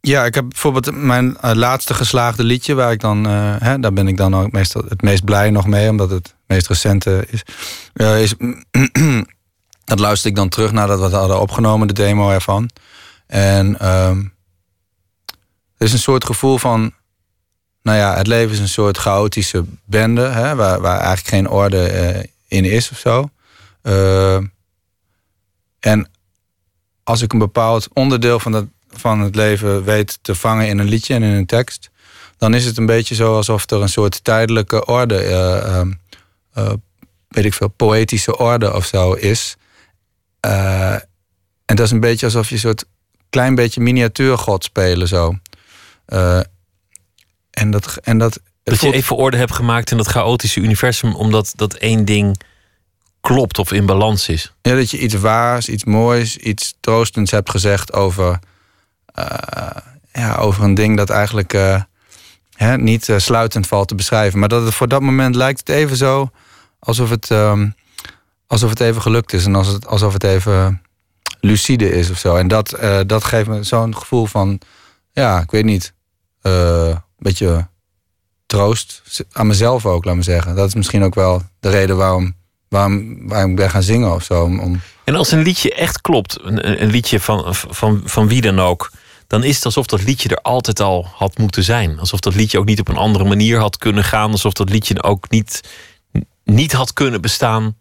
[0.00, 3.92] ja, ik heb bijvoorbeeld mijn eh, laatste geslaagde liedje, waar ik dan, eh, hè, daar
[3.92, 7.26] ben ik dan ook meestal het meest blij nog mee, omdat het het meest recente
[7.30, 7.42] is.
[7.92, 8.34] eh, is
[9.84, 12.70] dat luister ik dan terug nadat we het hadden opgenomen, de demo ervan.
[13.30, 14.22] En ehm
[15.80, 16.92] er is een soort gevoel van,
[17.82, 21.88] nou ja, het leven is een soort chaotische bende, hè, waar, waar eigenlijk geen orde
[21.88, 23.30] eh, in is of zo.
[23.82, 24.36] Eh,
[25.78, 26.10] en
[27.04, 30.88] als ik een bepaald onderdeel van, dat, van het leven weet te vangen in een
[30.88, 31.90] liedje en in een tekst,
[32.38, 35.92] dan is het een beetje zo alsof er een soort tijdelijke orde, eh, ehm,
[36.52, 36.72] eh,
[37.28, 39.56] weet ik veel, poëtische orde of zo is.
[40.40, 42.84] En dat is een beetje alsof je een soort
[43.30, 45.38] klein beetje miniatuurgod spelen zo.
[46.06, 46.40] Eh,
[47.50, 51.14] en dat, en dat, Dat je even orde hebt gemaakt in dat chaotische universum...
[51.14, 52.40] omdat dat één ding
[53.20, 54.54] klopt of in balans is.
[54.62, 58.38] Ja, dat je iets waars, iets moois, iets troostends hebt gezegd over,
[59.14, 59.76] eh,
[60.12, 61.82] ja, over een ding dat eigenlijk eh,
[62.54, 64.38] hè, niet sluitend valt te beschrijven.
[64.38, 66.30] Maar dat het voor dat moment lijkt het even zo
[66.80, 67.68] alsof het, ehm,
[68.46, 70.82] alsof het even gelukt is en alsof het, alsof het even
[71.40, 72.36] lucide is of zo.
[72.36, 74.60] En dat, eh, dat geeft me zo'n gevoel van,
[75.12, 75.92] ja, ik weet niet,
[76.42, 77.68] eh, een beetje
[78.46, 79.02] troost
[79.32, 80.54] aan mezelf ook, laat me zeggen.
[80.56, 82.34] Dat is misschien ook wel de reden waarom,
[82.68, 84.42] waarom, waarom ik ben gaan zingen of zo.
[84.44, 88.40] Om, om- En als een liedje echt klopt, een, een liedje van, van, van wie
[88.40, 88.90] dan ook,
[89.26, 91.98] dan is het alsof dat liedje er altijd al had moeten zijn.
[91.98, 94.30] Alsof dat liedje ook niet op een andere manier had kunnen gaan.
[94.30, 95.60] Alsof dat liedje ook niet,
[96.44, 97.76] niet had kunnen bestaan.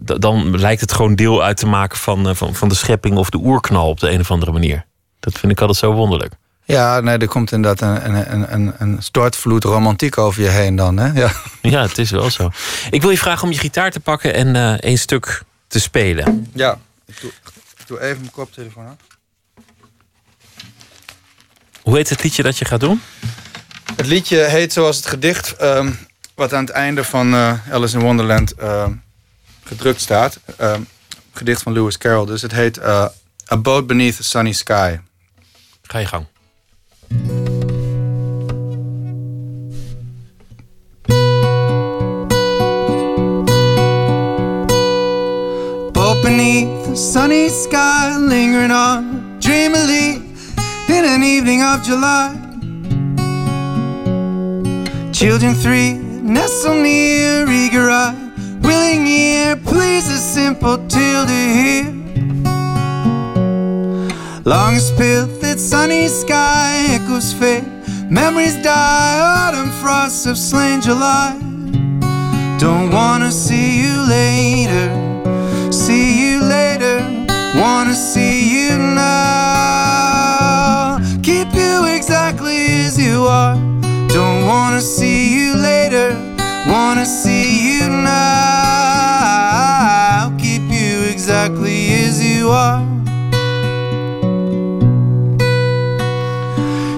[0.00, 3.30] Dan lijkt het gewoon deel uit te maken van, eh, van, van de schepping of
[3.30, 4.84] de oerknal op de een of andere manier.
[5.20, 6.32] Dat vind ik altijd zo wonderlijk.
[6.64, 10.96] Ja, nee, er komt inderdaad een, een, een, een, stortvloed romantiek over je heen dan,
[10.96, 11.20] hè?
[11.20, 11.30] Ja.
[11.62, 12.50] Ja, het is wel zo.
[12.90, 16.48] Ik wil je vragen om je gitaar te pakken en eh één stuk te spelen.
[16.54, 17.30] Ja, ik doe,
[17.78, 18.96] ik doe even mijn koptelefoon af.
[21.82, 23.00] Hoe heet het liedje dat je gaat doen?
[23.96, 25.92] Het liedje heet zoals het gedicht ehm,
[26.34, 28.92] wat aan het einde van eh, Alice in Wonderland ehm,
[29.68, 30.38] gedrukt staat.
[30.56, 30.80] Ehm,
[31.32, 32.26] gedicht van Lewis Carroll.
[32.26, 33.06] Dus het heet eh,
[33.52, 34.98] A Boat Beneath a Sunny Sky.
[35.82, 36.26] Ga je gang.
[45.92, 50.20] Boat beneath the sunny sky, lingering on dreamily
[50.88, 52.34] in an evening of July.
[55.12, 55.92] Children three
[56.22, 58.27] nestle near, eager eye,
[58.68, 61.06] willing ear, please a simple to
[61.56, 61.84] hear.
[64.44, 64.90] Long as
[65.40, 67.64] that sunny sky echoes fade,
[68.10, 71.30] memories die, autumn frosts have slain July.
[72.58, 74.86] Don't wanna see you later,
[75.72, 76.96] see you later,
[77.62, 80.18] wanna see you now.
[81.22, 83.56] Keep you exactly as you are,
[84.08, 86.08] don't wanna see you later,
[86.66, 88.57] wanna see you now.
[92.18, 92.82] As you are.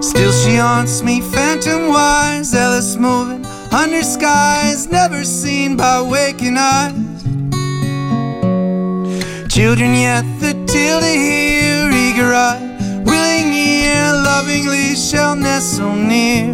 [0.03, 6.95] Still she haunts me phantom wise, Alice moving under skies never seen by waking eyes.
[9.49, 12.61] Children yet the till to hear, eager eye,
[13.05, 16.49] willing ear, lovingly shall nestle near.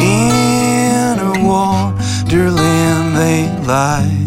[0.00, 4.25] In a wonderland they lie,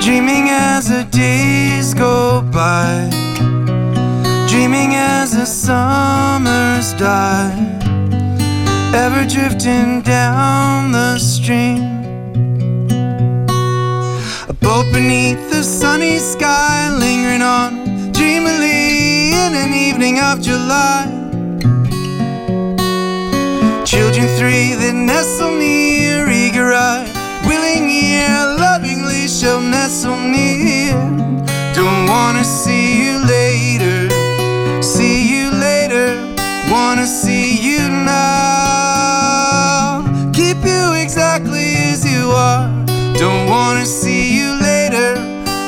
[0.00, 3.08] dreaming as the days go by
[4.48, 7.54] dreaming as the summers die,
[8.94, 11.82] ever drifting down the stream.
[14.48, 21.04] A boat beneath the sunny sky, lingering on dreamily in an evening of July.
[23.84, 27.06] Children three that nestle near, eager eye,
[27.50, 30.98] willing ear, lovingly shall nestle near.
[31.74, 34.20] Don't wanna see you later
[34.82, 36.16] see you later.
[36.70, 38.82] Wanna see you now.
[40.32, 42.68] Keep you exactly as you are.
[43.14, 45.14] Don't wanna see you later.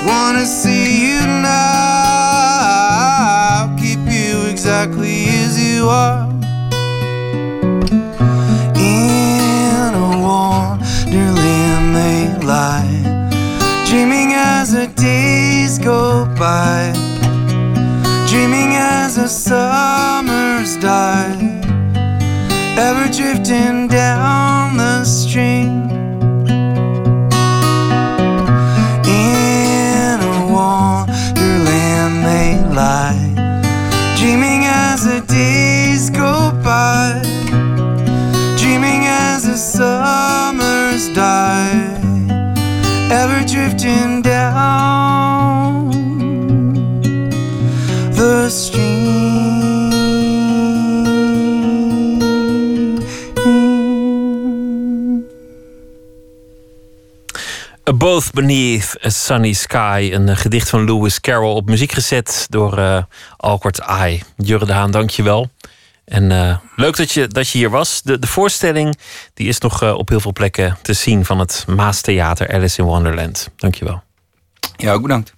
[0.06, 2.56] Wanna see you now.
[3.78, 6.31] Keep you exactly as you are.
[14.74, 16.92] As the days go by
[18.28, 21.60] dreaming as the summers die,
[22.78, 25.90] ever drifting down the stream.
[29.04, 33.34] In a wonderland they lie,
[34.16, 37.20] dreaming as the days go by,
[38.56, 41.98] dreaming as the summers die,
[43.10, 44.21] ever drifting
[57.88, 60.10] A Both Beneath a Sunny Sky.
[60.12, 63.02] Een eh, gedicht van Lewis Carroll op muziek gezet door eh
[63.36, 64.22] Alkort Ai.
[64.36, 65.50] Jurre de Haan, dank je wel.
[66.04, 68.02] En eh, leuk dat je, dat je hier was.
[68.02, 68.98] De, de voorstelling
[69.34, 72.86] die is nog eh, op heel veel plekken te zien van het Maastheater Alice in
[72.86, 73.50] Wonderland.
[73.56, 74.02] Dank je wel.
[74.76, 75.34] Ja, ook bedankt.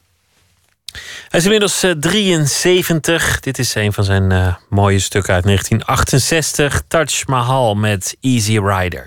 [1.28, 3.40] Hij is inmiddels eh, 73.
[3.40, 6.82] Dit is een van zijn mooie stukken uit 1968.
[6.88, 9.06] Touch Mahal met Easy Rider.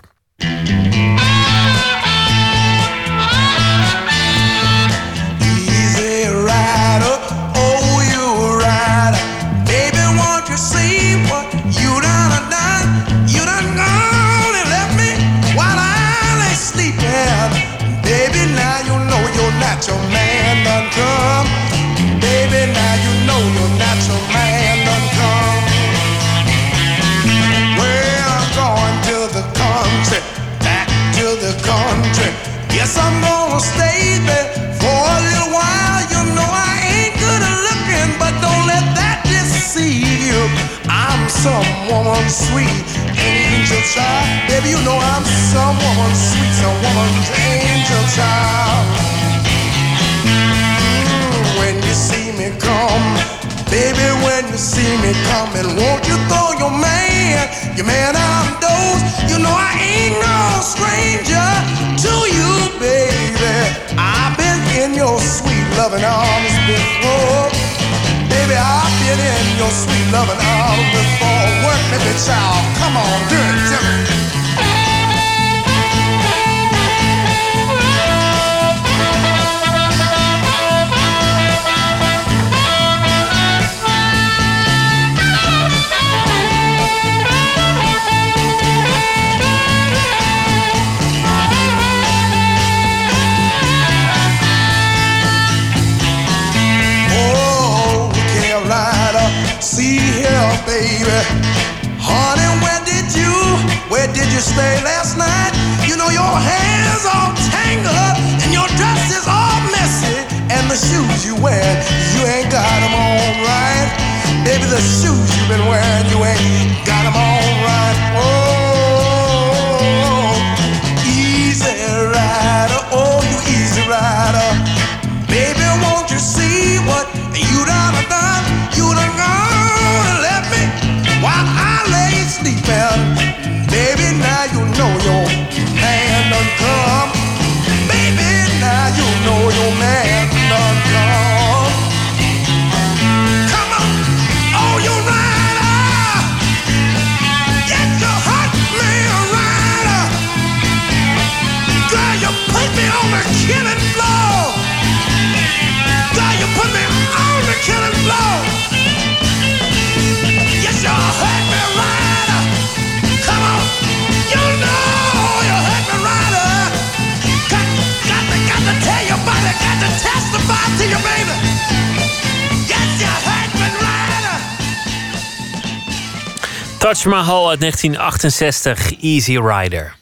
[177.50, 179.96] Uit 1968, Easy Rider.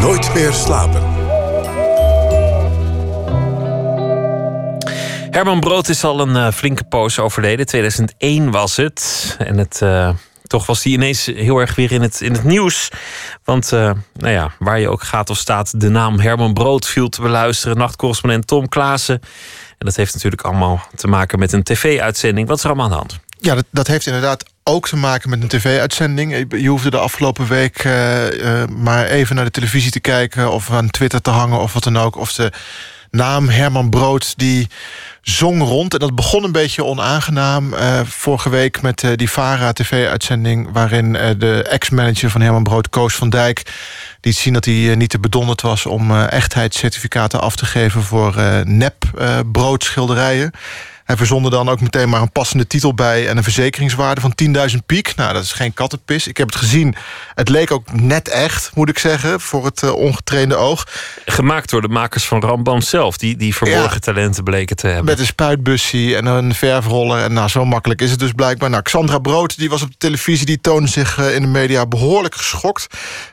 [0.00, 1.02] Nooit meer slapen.
[5.30, 7.66] Herman Brood is al een eh, flinke poos overleden.
[7.66, 9.36] 2001 was het.
[9.38, 10.10] En het, eh,
[10.42, 12.90] toch was hij ineens heel erg weer in het, in het nieuws.
[13.44, 17.08] Want eh, nou ja, waar je ook gaat of staat, de naam Herman Brood viel
[17.08, 17.76] te beluisteren.
[17.76, 19.20] Nachtcorrespondent Tom Klaassen.
[19.78, 22.48] En dat heeft natuurlijk allemaal te maken met een tv-uitzending.
[22.48, 23.20] Wat is er allemaal aan de hand?
[23.42, 26.46] Ja, dat, dat heeft inderdaad ook te maken met een tv-uitzending.
[26.50, 30.52] Je hoefde de afgelopen week eh, eh, maar even naar de televisie te kijken...
[30.52, 32.16] of aan Twitter te hangen of wat dan ook.
[32.16, 32.52] Of de
[33.10, 34.68] naam Herman Brood die
[35.22, 35.92] zong rond.
[35.92, 38.82] En dat begon een beetje onaangenaam eh, vorige week...
[38.82, 40.68] met die VARA-tv-uitzending...
[40.72, 43.62] waarin de ex-manager van Herman Brood, Koos van Dijk...
[44.20, 45.86] liet zien dat hij niet te bedonderd was...
[45.86, 48.34] om echtheidscertificaten af te geven voor
[48.64, 50.52] nep-broodschilderijen.
[51.10, 53.28] Hij verzonde dan ook meteen maar een passende titel bij...
[53.28, 54.32] en een verzekeringswaarde van
[54.70, 55.14] 10.000 piek.
[55.16, 56.26] Nou, dat is geen kattenpis.
[56.26, 56.94] Ik heb het gezien.
[57.34, 59.40] Het leek ook net echt, moet ik zeggen...
[59.40, 60.86] voor het eh, ongetrainde oog.
[61.24, 63.16] Gemaakt door de makers van Rambam zelf...
[63.16, 63.98] die, die verborgen Ja.
[63.98, 65.04] talenten bleken te hebben.
[65.04, 67.22] Met een spuitbussie en een verfroller.
[67.22, 68.70] En nou, zo makkelijk is het dus blijkbaar.
[68.70, 70.46] Nou, Xandra Brood die was op de televisie.
[70.46, 72.86] Die toonde zich eh, in de media behoorlijk geschokt.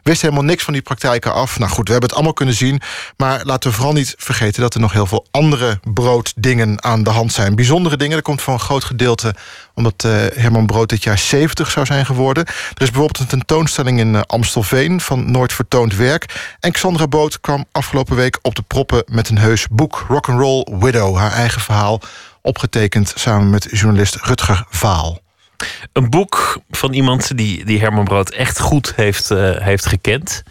[0.03, 1.59] Wist helemaal niks van die praktijken af.
[1.59, 2.81] Nou goed, we hebben het allemaal kunnen zien.
[3.17, 4.61] Maar laten we vooral niet vergeten...
[4.61, 7.55] dat er nog heel veel andere brooddingen aan de hand zijn.
[7.67, 8.15] Bijzondere dingen.
[8.15, 9.35] Dat komt voor een groot gedeelte...
[9.73, 12.45] omdat eh, Herman Brood dit jaar 70 zou zijn geworden.
[12.45, 15.01] Er is bijvoorbeeld een tentoonstelling in eh, Amstelveen...
[15.01, 16.55] van Nooit Vertoond Werk.
[16.59, 19.03] En Xandra Brood kwam afgelopen week op de proppen...
[19.07, 21.17] met een heus boek, Rock'n'Roll Widow.
[21.17, 22.01] Haar eigen verhaal,
[22.41, 25.19] opgetekend samen met journalist Rutger Vaal.
[25.93, 30.43] Een boek van iemand die, die Herman Brood echt goed heeft, eh, heeft gekend.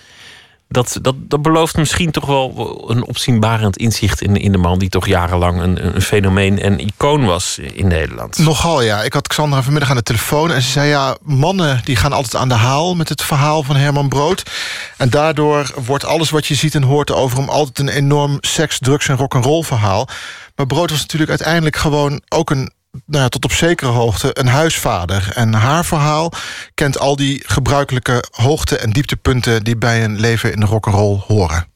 [0.69, 4.79] Dat, dat, dat belooft misschien toch wel een opzienbarend inzicht in, in de man...
[4.79, 8.39] die toch jarenlang een, een fenomeen en icoon was in Nederland.
[8.39, 9.03] Nogal, ja.
[9.03, 10.89] Ik had Xandra vanmiddag aan de telefoon en ze zei...
[10.89, 14.51] ja, mannen die gaan altijd aan de haal met het verhaal van Herman Brood.
[14.97, 17.49] En daardoor wordt alles wat je ziet en hoort over hem...
[17.49, 20.09] altijd een enorm seks, drugs en rock'n'roll verhaal.
[20.57, 22.73] Maar Brood was natuurlijk uiteindelijk gewoon ook een
[23.07, 25.31] nou ja, tot op zekere hoogte een huisvader.
[25.35, 26.33] En haar verhaal
[26.75, 29.65] kent al die gebruikelijke hoogte- en dieptepunten...
[29.65, 31.73] die bij een leven in de rock'n'roll horen.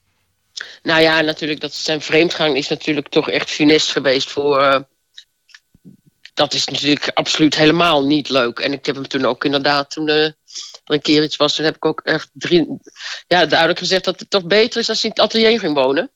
[0.83, 4.61] Nou ja, natuurlijk, dat zijn vreemdgang is natuurlijk toch echt funest geweest voor.
[4.61, 4.81] eh,
[6.35, 8.59] dat is natuurlijk absoluut helemaal niet leuk.
[8.59, 10.35] En ik heb hem toen ook inderdaad, toen eh, er
[10.85, 12.67] een keer iets was, toen heb ik ook echt drie,
[13.27, 16.11] ja, duidelijk gezegd dat het toch beter is als hij in het atelier ging wonen.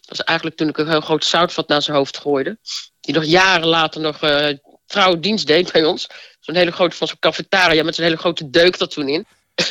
[0.00, 2.58] Dat was eigenlijk toen ik een heel groot zoutvat naar zijn hoofd gooide.
[3.02, 4.56] Die nog jaren later nog eh,
[4.86, 6.06] vrouwendienst deed bij ons.
[6.40, 9.26] Zo'n hele grote van zo'n cafetaria met zo'n hele grote deuk er toen in.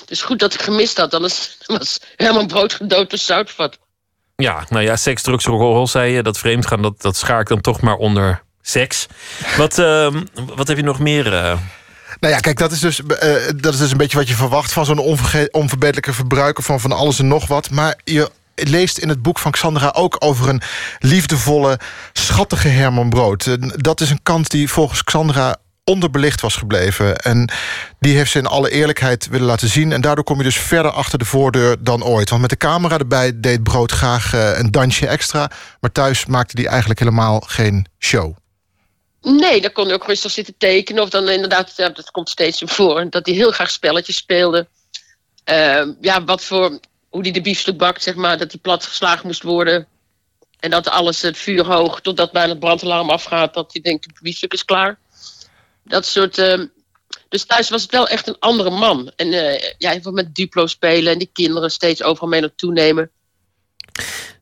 [0.00, 3.78] Het is goed dat ik gemist had, anders was Herman Brood gedood door zoutvat.
[4.36, 6.22] Ja, nou ja, seks, drugs, rock'n'roll zei je.
[6.22, 9.06] Dat vreemdgaan, dat, dat schaar ik dan toch maar onder seks.
[9.56, 11.34] Wat, ehm, wat heb je nog meer?
[11.34, 11.58] eh?
[12.20, 14.72] Nou ja, kijk, dat is dus, eh, dat is dus een beetje wat je verwacht...
[14.72, 17.70] van zo'n onverge- onverbeterlijke verbruiker van van alles en nog wat.
[17.70, 18.30] Maar je
[18.62, 20.62] leest in het boek van Xandra ook over een
[20.98, 21.78] liefdevolle,
[22.12, 23.56] schattige Herman Brood.
[23.82, 25.56] Dat is een kant die volgens Xandra
[25.88, 27.16] onderbelicht was gebleven.
[27.16, 27.50] En
[28.00, 29.92] die heeft ze in alle eerlijkheid willen laten zien.
[29.92, 32.28] En daardoor kom je dus verder achter de voordeur dan ooit.
[32.28, 35.50] Want met de camera erbij deed Brood graag eh, een dansje extra.
[35.80, 38.36] Maar thuis maakte hij eigenlijk helemaal geen show.
[39.20, 41.02] Nee, dan kon hij ook rustig zitten tekenen.
[41.02, 44.68] Of dan inderdaad, dat komt steeds voor, dat hij heel graag spelletjes speelde.
[45.44, 46.78] Ehm, ja, wat voor,
[47.18, 49.86] hoe hij de biefstuk bakt, zeg maar, dat hij plat geslagen moest worden.
[50.60, 54.20] En dat alles het vuur hoog, totdat bijna het brandalarm afgaat, dat hij denkt, het
[54.20, 54.98] biefstuk is klaar.
[55.82, 56.38] Dat soort...
[56.38, 56.66] ehm,
[57.28, 59.12] dus thuis was het wel echt een andere man.
[59.16, 63.10] En eh, ja, met Duplo spelen en die kinderen steeds overal mee naartoe nemen.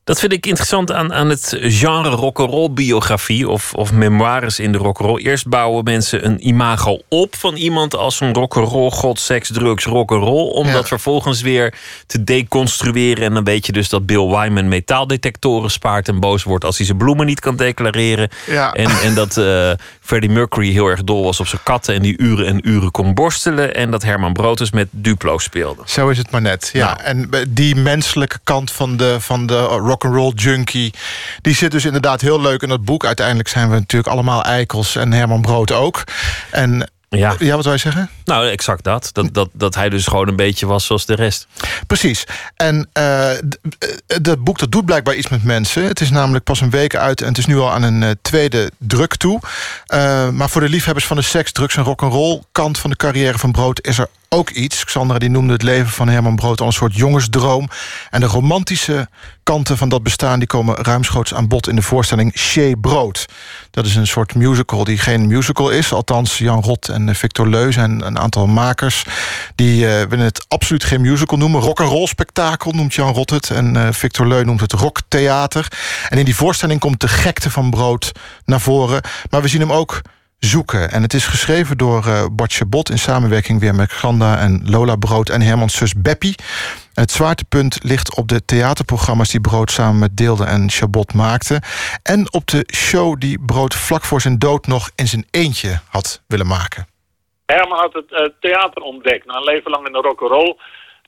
[0.07, 4.77] Dat vind ik interessant aan, aan het genre rock'n'roll biografie of, of memoires in de
[4.77, 5.21] rock'n'roll.
[5.21, 10.49] Eerst bouwen mensen een imago op van iemand als een rock'n'roll god, seks, drugs, rock'n'roll.
[10.51, 10.73] Om Ja.
[10.73, 11.73] dat vervolgens weer
[12.05, 13.23] te deconstrueren.
[13.23, 16.85] En dan weet je dus dat Bill Wyman metaaldetectoren spaart en boos wordt als hij
[16.85, 18.29] zijn bloemen niet kan declareren.
[18.45, 18.73] Ja.
[18.73, 19.71] En, en dat eh,
[20.07, 23.13] Freddie Mercury heel erg dol was op zijn katten en die uren en uren kon
[23.13, 23.75] borstelen.
[23.75, 25.81] En dat Herman Brood dus met Duplo speelde.
[25.85, 26.69] Zo is het maar net.
[26.73, 26.99] Ja.
[26.99, 30.93] En die menselijke kant van de, van de rock'n'roll junkie...
[31.41, 33.05] die zit dus inderdaad heel leuk in dat boek.
[33.05, 36.03] Uiteindelijk zijn we natuurlijk allemaal eikels en Herman Brood ook.
[36.51, 37.35] En Ja.
[37.39, 38.09] ja, wat zou je zeggen?
[38.25, 39.09] Nou, exact dat.
[39.13, 39.49] Dat, dat.
[39.53, 41.47] dat hij dus gewoon een beetje was zoals de rest.
[41.87, 42.23] Precies.
[42.55, 43.39] En eh, eh,
[44.21, 45.83] dat boek dat doet blijkbaar iets met mensen.
[45.83, 48.09] Het is namelijk pas een week uit en het is nu al aan een eh,
[48.21, 49.39] tweede druk toe.
[50.31, 53.51] Maar voor de liefhebbers van de seks, drugs en rock'n'roll kant van de carrière van
[53.51, 54.83] Brood is er ook iets.
[54.83, 57.69] Xandra die noemde het leven van Herman Brood al een soort jongensdroom.
[58.09, 59.07] En de romantische
[59.43, 63.25] kanten van dat bestaan die komen ruimschoots aan bod in de voorstelling Shea Brood.
[63.71, 65.93] Dat is een soort musical die geen musical is.
[65.93, 69.03] Althans, Jan Rot en Victor Leu zijn een aantal makers.
[69.55, 71.61] Die eh, willen het absoluut geen musical noemen.
[71.61, 73.49] Rock'n'roll spektakel noemt Jan Rot het.
[73.49, 75.67] En eh, Victor Leu noemt het rocktheater.
[76.09, 78.11] En in die voorstelling komt de gekte van Brood
[78.45, 79.01] naar voren.
[79.29, 80.01] Maar we zien hem ook
[80.39, 80.91] zoeken.
[80.91, 82.89] En het is geschreven door eh Bart Chabot...
[82.89, 85.29] in samenwerking weer met Ganda en Lola Brood...
[85.29, 86.35] en Hermans zus Beppie.
[86.93, 89.31] Het zwaartepunt ligt op de theaterprogramma's...
[89.31, 91.61] die Brood samen met Deelde en Chabot maakte.
[92.03, 94.67] En op de show die Brood vlak voor zijn dood...
[94.67, 96.87] nog in zijn eentje had willen maken.
[97.45, 99.25] Herman had het eh, theater ontdekt.
[99.25, 100.57] Na een leven lang in de rock'n'roll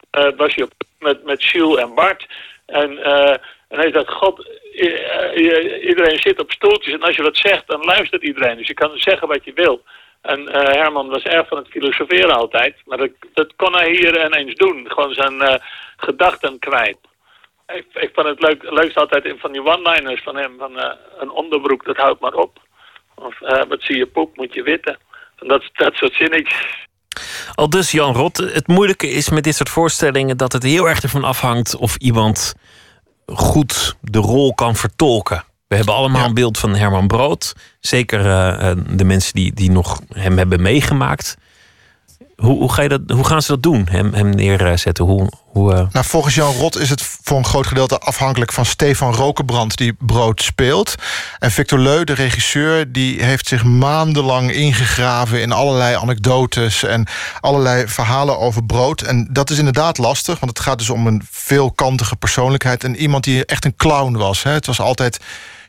[0.10, 2.28] eh was hij op, met, met Jules en Bart.
[2.66, 3.38] En, eh,
[3.68, 4.48] en hij zei, god,
[4.80, 6.94] eh, i- iedereen zit op stoeltjes.
[6.94, 8.58] En als je wat zegt, dan luistert iedereen.
[8.58, 9.84] Dus je kan zeggen wat je wil.
[10.22, 12.76] En eh, Herman was erg van het filosoferen altijd.
[12.86, 14.86] Maar dat, dat kon hij hier ineens doen.
[14.88, 15.56] Gewoon zijn eh,
[15.98, 16.98] gedachten kwijt.
[17.76, 20.56] Ik, ik vond het leuk, leukst altijd van die one-liners van hem.
[20.58, 22.60] Van eh, een onderbroek, dat houdt maar op.
[23.16, 24.98] Of eh, wat zie je poep, moet je witten.
[25.40, 26.88] En dat, dat soort zinnetjes.
[27.56, 31.02] Al dus Jan Rot, het moeilijke is met dit soort voorstellingen dat het heel erg
[31.02, 32.54] ervan afhangt of iemand
[33.34, 35.44] goed de rol kan vertolken.
[35.68, 37.56] We hebben allemaal een beeld van Herman Brood.
[37.80, 41.38] Zeker eh, eh, de mensen die, die nog hem hebben meegemaakt.
[42.40, 43.88] Hoe, hoe, ga je dat, hoe gaan ze dat doen?
[43.90, 45.06] Hem, hem neerzetten?
[45.06, 48.66] Hoe, hoe, eh, Nou, volgens Jan Rot is het voor een groot gedeelte afhankelijk van
[48.66, 50.96] Stefan Rokenbrand die Brood speelt.
[51.40, 57.08] En Victor Leu, de regisseur, die heeft zich maandenlang ingegraven in allerlei anekdotes en
[57.40, 59.02] allerlei verhalen over Brood.
[59.02, 63.24] En dat is inderdaad lastig, want het gaat dus om een veelkantige persoonlijkheid en iemand
[63.24, 64.44] die echt een clown was.
[64.44, 64.52] Hè.
[64.52, 65.20] Het was altijd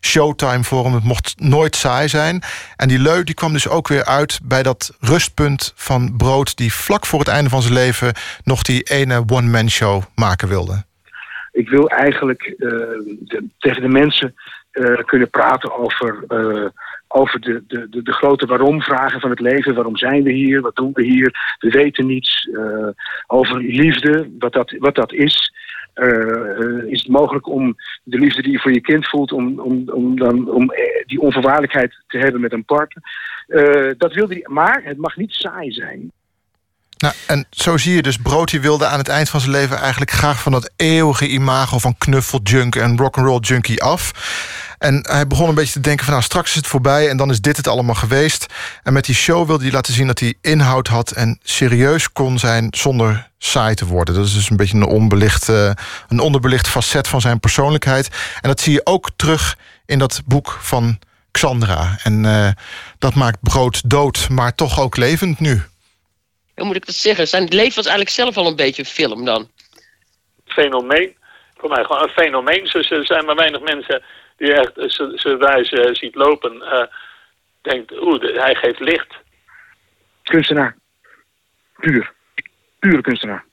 [0.00, 0.94] showtime voor hem.
[0.94, 2.42] Het mocht nooit saai zijn.
[2.76, 6.56] En die Leu die kwam dus ook weer uit bij dat rustpunt van Brood...
[6.56, 8.12] die vlak voor het einde van zijn leven
[8.44, 10.84] nog die ene one-man show maken wilde.
[11.52, 12.70] Ik wil eigenlijk eh,
[13.58, 14.34] tegen de mensen
[14.70, 16.68] eh, kunnen praten over, eh,
[17.08, 19.74] over de, de, de, grote waarom-vragen van het leven.
[19.74, 20.60] Waarom zijn we hier?
[20.60, 21.56] Wat doen we hier?
[21.58, 22.48] We weten niets.
[23.26, 25.52] over liefde, wat dat, wat dat is.
[25.94, 29.60] Eh, eh, is het mogelijk om de liefde die je voor je kind voelt, om,
[29.60, 33.02] om, om, dan, om eh, die onvoorwaardelijkheid te hebben met een partner?
[33.98, 36.12] Dat wilde hij, maar het mag niet saai zijn.
[36.98, 39.76] Nou, en zo zie je dus, Brood die wilde aan het eind van zijn leven...
[39.76, 44.12] eigenlijk graag van dat eeuwige imago van knuffeljunk en rock'n'roll junkie af.
[44.80, 46.12] En hij begon een beetje te denken van...
[46.14, 48.46] nou, straks is het voorbij en dan is dit het allemaal geweest.
[48.82, 51.10] En met die show wilde hij laten zien dat hij inhoud had...
[51.10, 54.14] en serieus kon zijn zonder saai te worden.
[54.14, 55.70] Dat is dus een beetje een, onbelicht, eh,
[56.08, 58.08] een onderbelicht facet van zijn persoonlijkheid.
[58.40, 60.98] En dat zie je ook terug in dat boek van
[61.30, 61.96] Xandra.
[62.02, 62.48] En eh,
[62.98, 65.62] dat maakt brood dood, maar toch ook levend nu.
[66.54, 67.28] Hoe moet ik dat zeggen?
[67.28, 69.50] Zijn leven was eigenlijk zelf al een beetje een film dan.
[70.46, 71.16] fenomeen.
[71.56, 72.68] Voor mij gewoon een fenomeen.
[72.72, 74.02] Dus er zijn maar weinig mensen
[74.40, 76.86] die echt eh, z- zodra je ze ziet lopen, eh,
[77.60, 79.14] denkt, oeh, hij geeft licht.
[80.22, 80.76] Kunstenaar.
[81.76, 82.12] Puur.
[82.78, 83.44] Pure kunstenaar.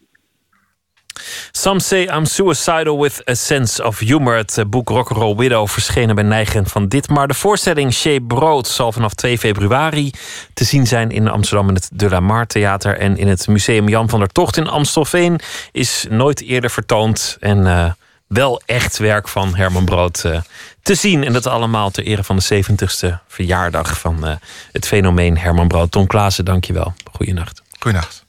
[1.52, 4.36] Some say I'm suicidal with a sense of humor.
[4.36, 7.28] Het eh, boek Rock'n'Roll Widow verschenen bij Neigen van Ditmar.
[7.28, 10.12] De voorstelling Shape Brood zal vanaf 2 februari
[10.54, 12.98] te zien zijn in Amsterdam in het De La Mar Theater.
[12.98, 15.40] En in het Museum Jan van der Tocht in Amstelveen
[15.72, 17.38] is nooit eerder vertoond.
[17.40, 17.92] En eh,
[18.28, 20.42] wel echt werk van Herman Brood eh,
[20.82, 21.24] te zien.
[21.24, 24.36] En dat allemaal ter ere van de 70ste verjaardag van eh,
[24.72, 25.92] het fenomeen Herman Brood.
[25.92, 26.94] Tom Klaassen, dankjewel.
[27.12, 27.62] Goeienacht.
[27.80, 28.26] Goeienacht.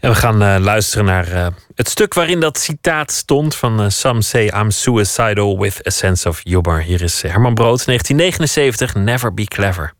[0.00, 4.46] En we gaan eh, luisteren naar het stuk waarin dat citaat stond van Some say
[4.46, 6.82] I'm suicidal with a sense of humor.
[6.82, 9.95] Hier is Herman Brood, 1979, Never Be Clever.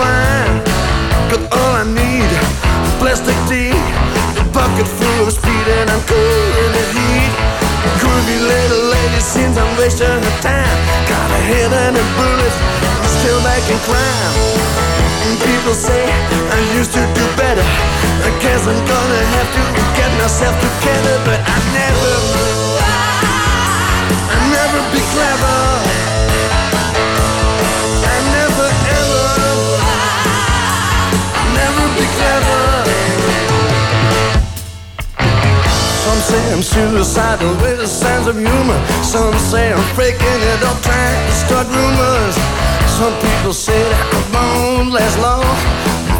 [0.00, 0.56] Fine.
[1.28, 3.76] Got all I need, a plastic tea,
[4.40, 7.32] a bucket full of speed, and I'm cool in the heat.
[8.00, 10.78] Groovy little lady seems I'm wasting her time.
[11.12, 12.54] Got a head and a bullet,
[13.16, 13.40] still
[13.72, 14.34] in crime.
[15.28, 16.02] And people say
[16.56, 17.66] I used to do better.
[18.28, 19.62] I guess I'm gonna have to
[19.98, 22.12] get myself together, but I never.
[24.34, 25.59] I never be clever.
[36.10, 38.80] Some say I'm suicidal with a sense of humor.
[39.06, 42.34] Some say I'm breaking it up, trying to start rumors.
[42.98, 45.46] Some people say that I won't last long.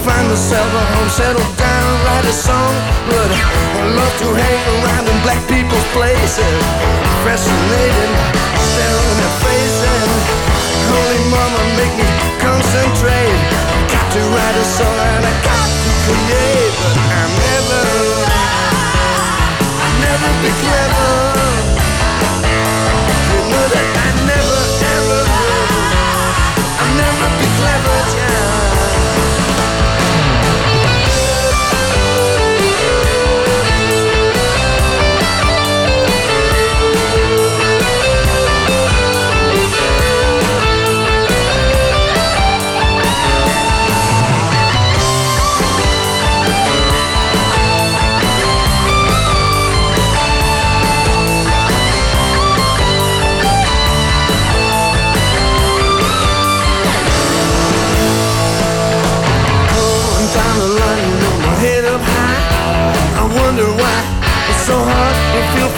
[0.07, 2.71] Find myself a home, settle down, write a song.
[3.11, 6.59] But I love to hang around in black people's places.
[7.27, 8.15] Fascinating,
[8.63, 10.07] staring at faces.
[10.87, 12.07] Holy mama, make me
[12.39, 13.43] concentrate.
[13.91, 16.75] Got to write a song and I got to create.
[16.79, 18.10] But I'm never,
[20.11, 21.11] never be clever.
[23.31, 24.10] You know that I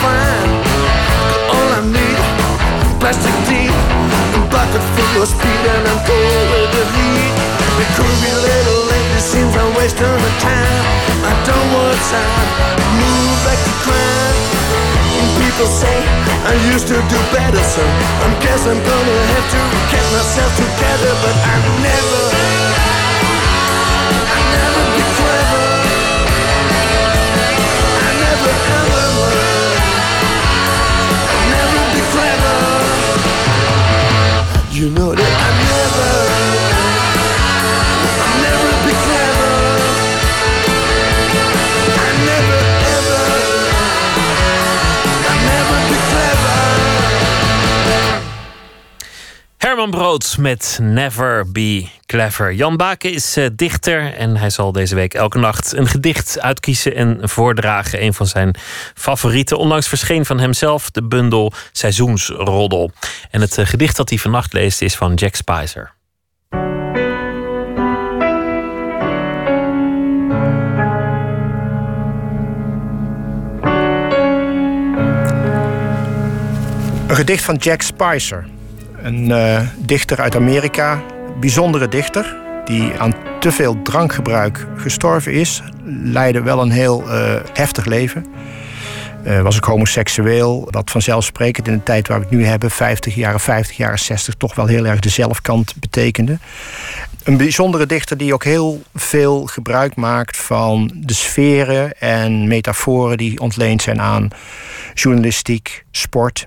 [0.01, 0.51] fine.
[1.53, 2.19] All I need,
[2.99, 7.33] plastic tea, a bucket full of speed, and I'm cold with the heat.
[7.77, 10.83] The groovy little lady seems I'm wasting my time.
[11.25, 12.47] I don't want time,
[12.97, 14.39] move like a crime.
[15.39, 15.97] People say
[16.45, 17.83] I used to do better, so
[18.25, 19.61] I guess I'm gonna have to
[19.91, 21.55] get myself together, but I
[21.85, 22.62] never.
[34.83, 35.32] you notice?
[49.83, 52.53] Herman Brood met Never Be Clever.
[52.53, 56.95] Jan Baken is eh, dichter en hij zal deze week elke nacht een gedicht uitkiezen
[56.95, 58.03] en voordragen.
[58.03, 58.55] Een van zijn
[58.95, 59.57] favorieten.
[59.57, 62.91] Onlangs verscheen van hemzelf de bundel Seizoensroddel.
[63.31, 65.93] En het eh, gedicht dat hij vannacht leest is van Jack Spicer.
[77.07, 78.45] Een gedicht van Jack Spicer.
[79.03, 81.03] Een eh, dichter uit Amerika.
[81.39, 82.35] Bijzondere dichter.
[82.65, 85.61] Die aan te veel drankgebruik gestorven is.
[86.03, 88.25] Leidde wel een heel eh, heftig leven.
[89.23, 90.67] Eh, was ook homoseksueel.
[90.71, 94.33] Wat vanzelfsprekend in de tijd waar we het nu hebben, 50 jaren, 50 jaren, 60,
[94.33, 96.37] toch wel heel erg de zelfkant betekende.
[97.23, 103.39] Een bijzondere dichter die ook heel veel gebruik maakt van de sferen en metaforen die
[103.39, 104.27] ontleend zijn aan
[104.93, 106.45] journalistiek, sport.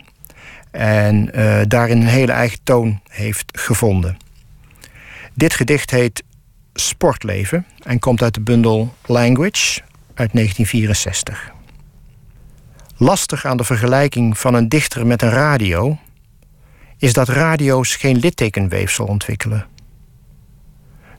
[0.77, 4.17] En uh, daarin een hele eigen toon heeft gevonden.
[5.35, 6.23] Dit gedicht heet
[6.75, 9.81] Sportleven en komt uit de bundel Language
[10.15, 11.53] uit 1964.
[12.97, 15.99] Lastig aan de vergelijking van een dichter met een radio
[16.99, 19.67] is dat radio's geen littekenweefsel ontwikkelen.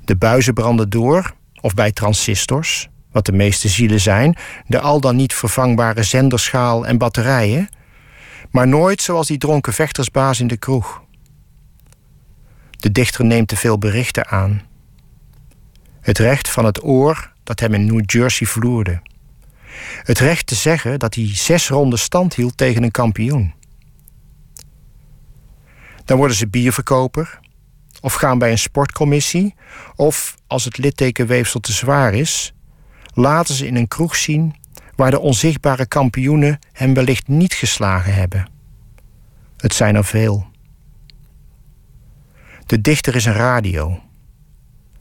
[0.06, 5.16] De buizen branden door, of bij transistors, wat de meeste zielen zijn, de al dan
[5.16, 7.70] niet vervangbare zenderschaal en batterijen,
[8.52, 11.02] maar nooit zoals die dronken vechtersbaas in de kroeg.
[12.70, 14.62] De dichter neemt te veel berichten aan.
[16.02, 19.02] Het recht van het oor dat hem in New Jersey vloerde.
[20.04, 23.54] Het recht te zeggen dat hij zes ronden stand hield tegen een kampioen.
[26.06, 27.40] Dan worden ze bierverkoper,
[28.02, 29.56] of gaan bij een sportcommissie,
[29.96, 32.54] of als het littekenweefsel te zwaar is,
[33.14, 34.56] laten ze in een kroeg zien
[34.98, 38.50] waar de onzichtbare kampioenen hem wellicht niet geslagen hebben.
[39.58, 40.48] Het zijn er veel.
[42.66, 44.02] De dichter is een radio.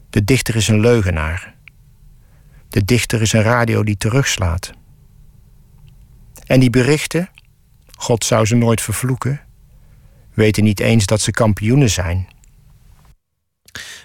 [0.09, 1.55] De dichter is een leugenaar.
[2.69, 4.71] De dichter is een radio die terugslaat.
[6.45, 7.29] En die berichten,
[7.95, 9.41] God zou ze nooit vervloeken,
[10.33, 12.27] weten niet eens dat ze kampioenen zijn.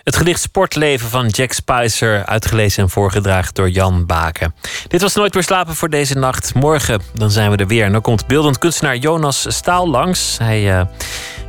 [0.03, 4.55] Het gedicht Sportleven van Jack Spicer, uitgelezen en voorgedragen door Jan Baken.
[4.89, 6.55] Dit was Nooit meer slapen voor deze nacht.
[6.55, 7.85] Morgen dan zijn we er weer.
[7.85, 10.39] En dan komt beeldend kunstenaar Jonas Staal langs.
[10.39, 10.83] Hij uh,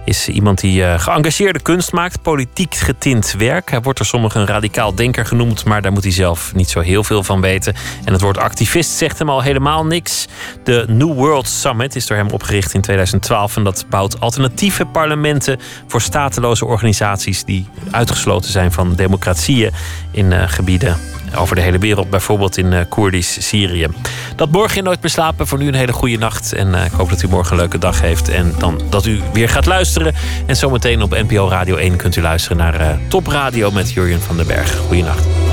[0.06, 3.70] is iemand die uh, geëngageerde kunst maakt, politiek getint werk.
[3.70, 6.80] Hij wordt door sommigen een radicaal denker genoemd, maar daar moet hij zelf niet zo
[6.80, 7.74] heel veel van weten.
[8.06, 10.28] En het woord activist zegt hem al helemaal niks.
[10.64, 15.60] De New World Summit is door hem opgericht in 2012 en dat bouwt alternatieve parlementen
[15.88, 19.72] voor stateloze organisaties die uitgesloten zijn van democratieën
[20.12, 20.98] in uh, gebieden
[21.36, 23.88] over de hele wereld, bijvoorbeeld in uh, Koerdisch Syrië.
[24.36, 25.48] Dat morgen in Nooit meer slapen.
[25.48, 26.54] Voor nu een hele goede nacht.
[26.54, 28.30] En uh, ik hoop dat u morgen een leuke dag heeft.
[28.30, 30.14] En dan dat u weer gaat luisteren.
[30.46, 34.22] En zometeen op NPO Radio 1 kunt u luisteren naar uh, Top Radio met Jurjen
[34.22, 34.78] van den Berg.
[34.78, 35.53] Goeienacht.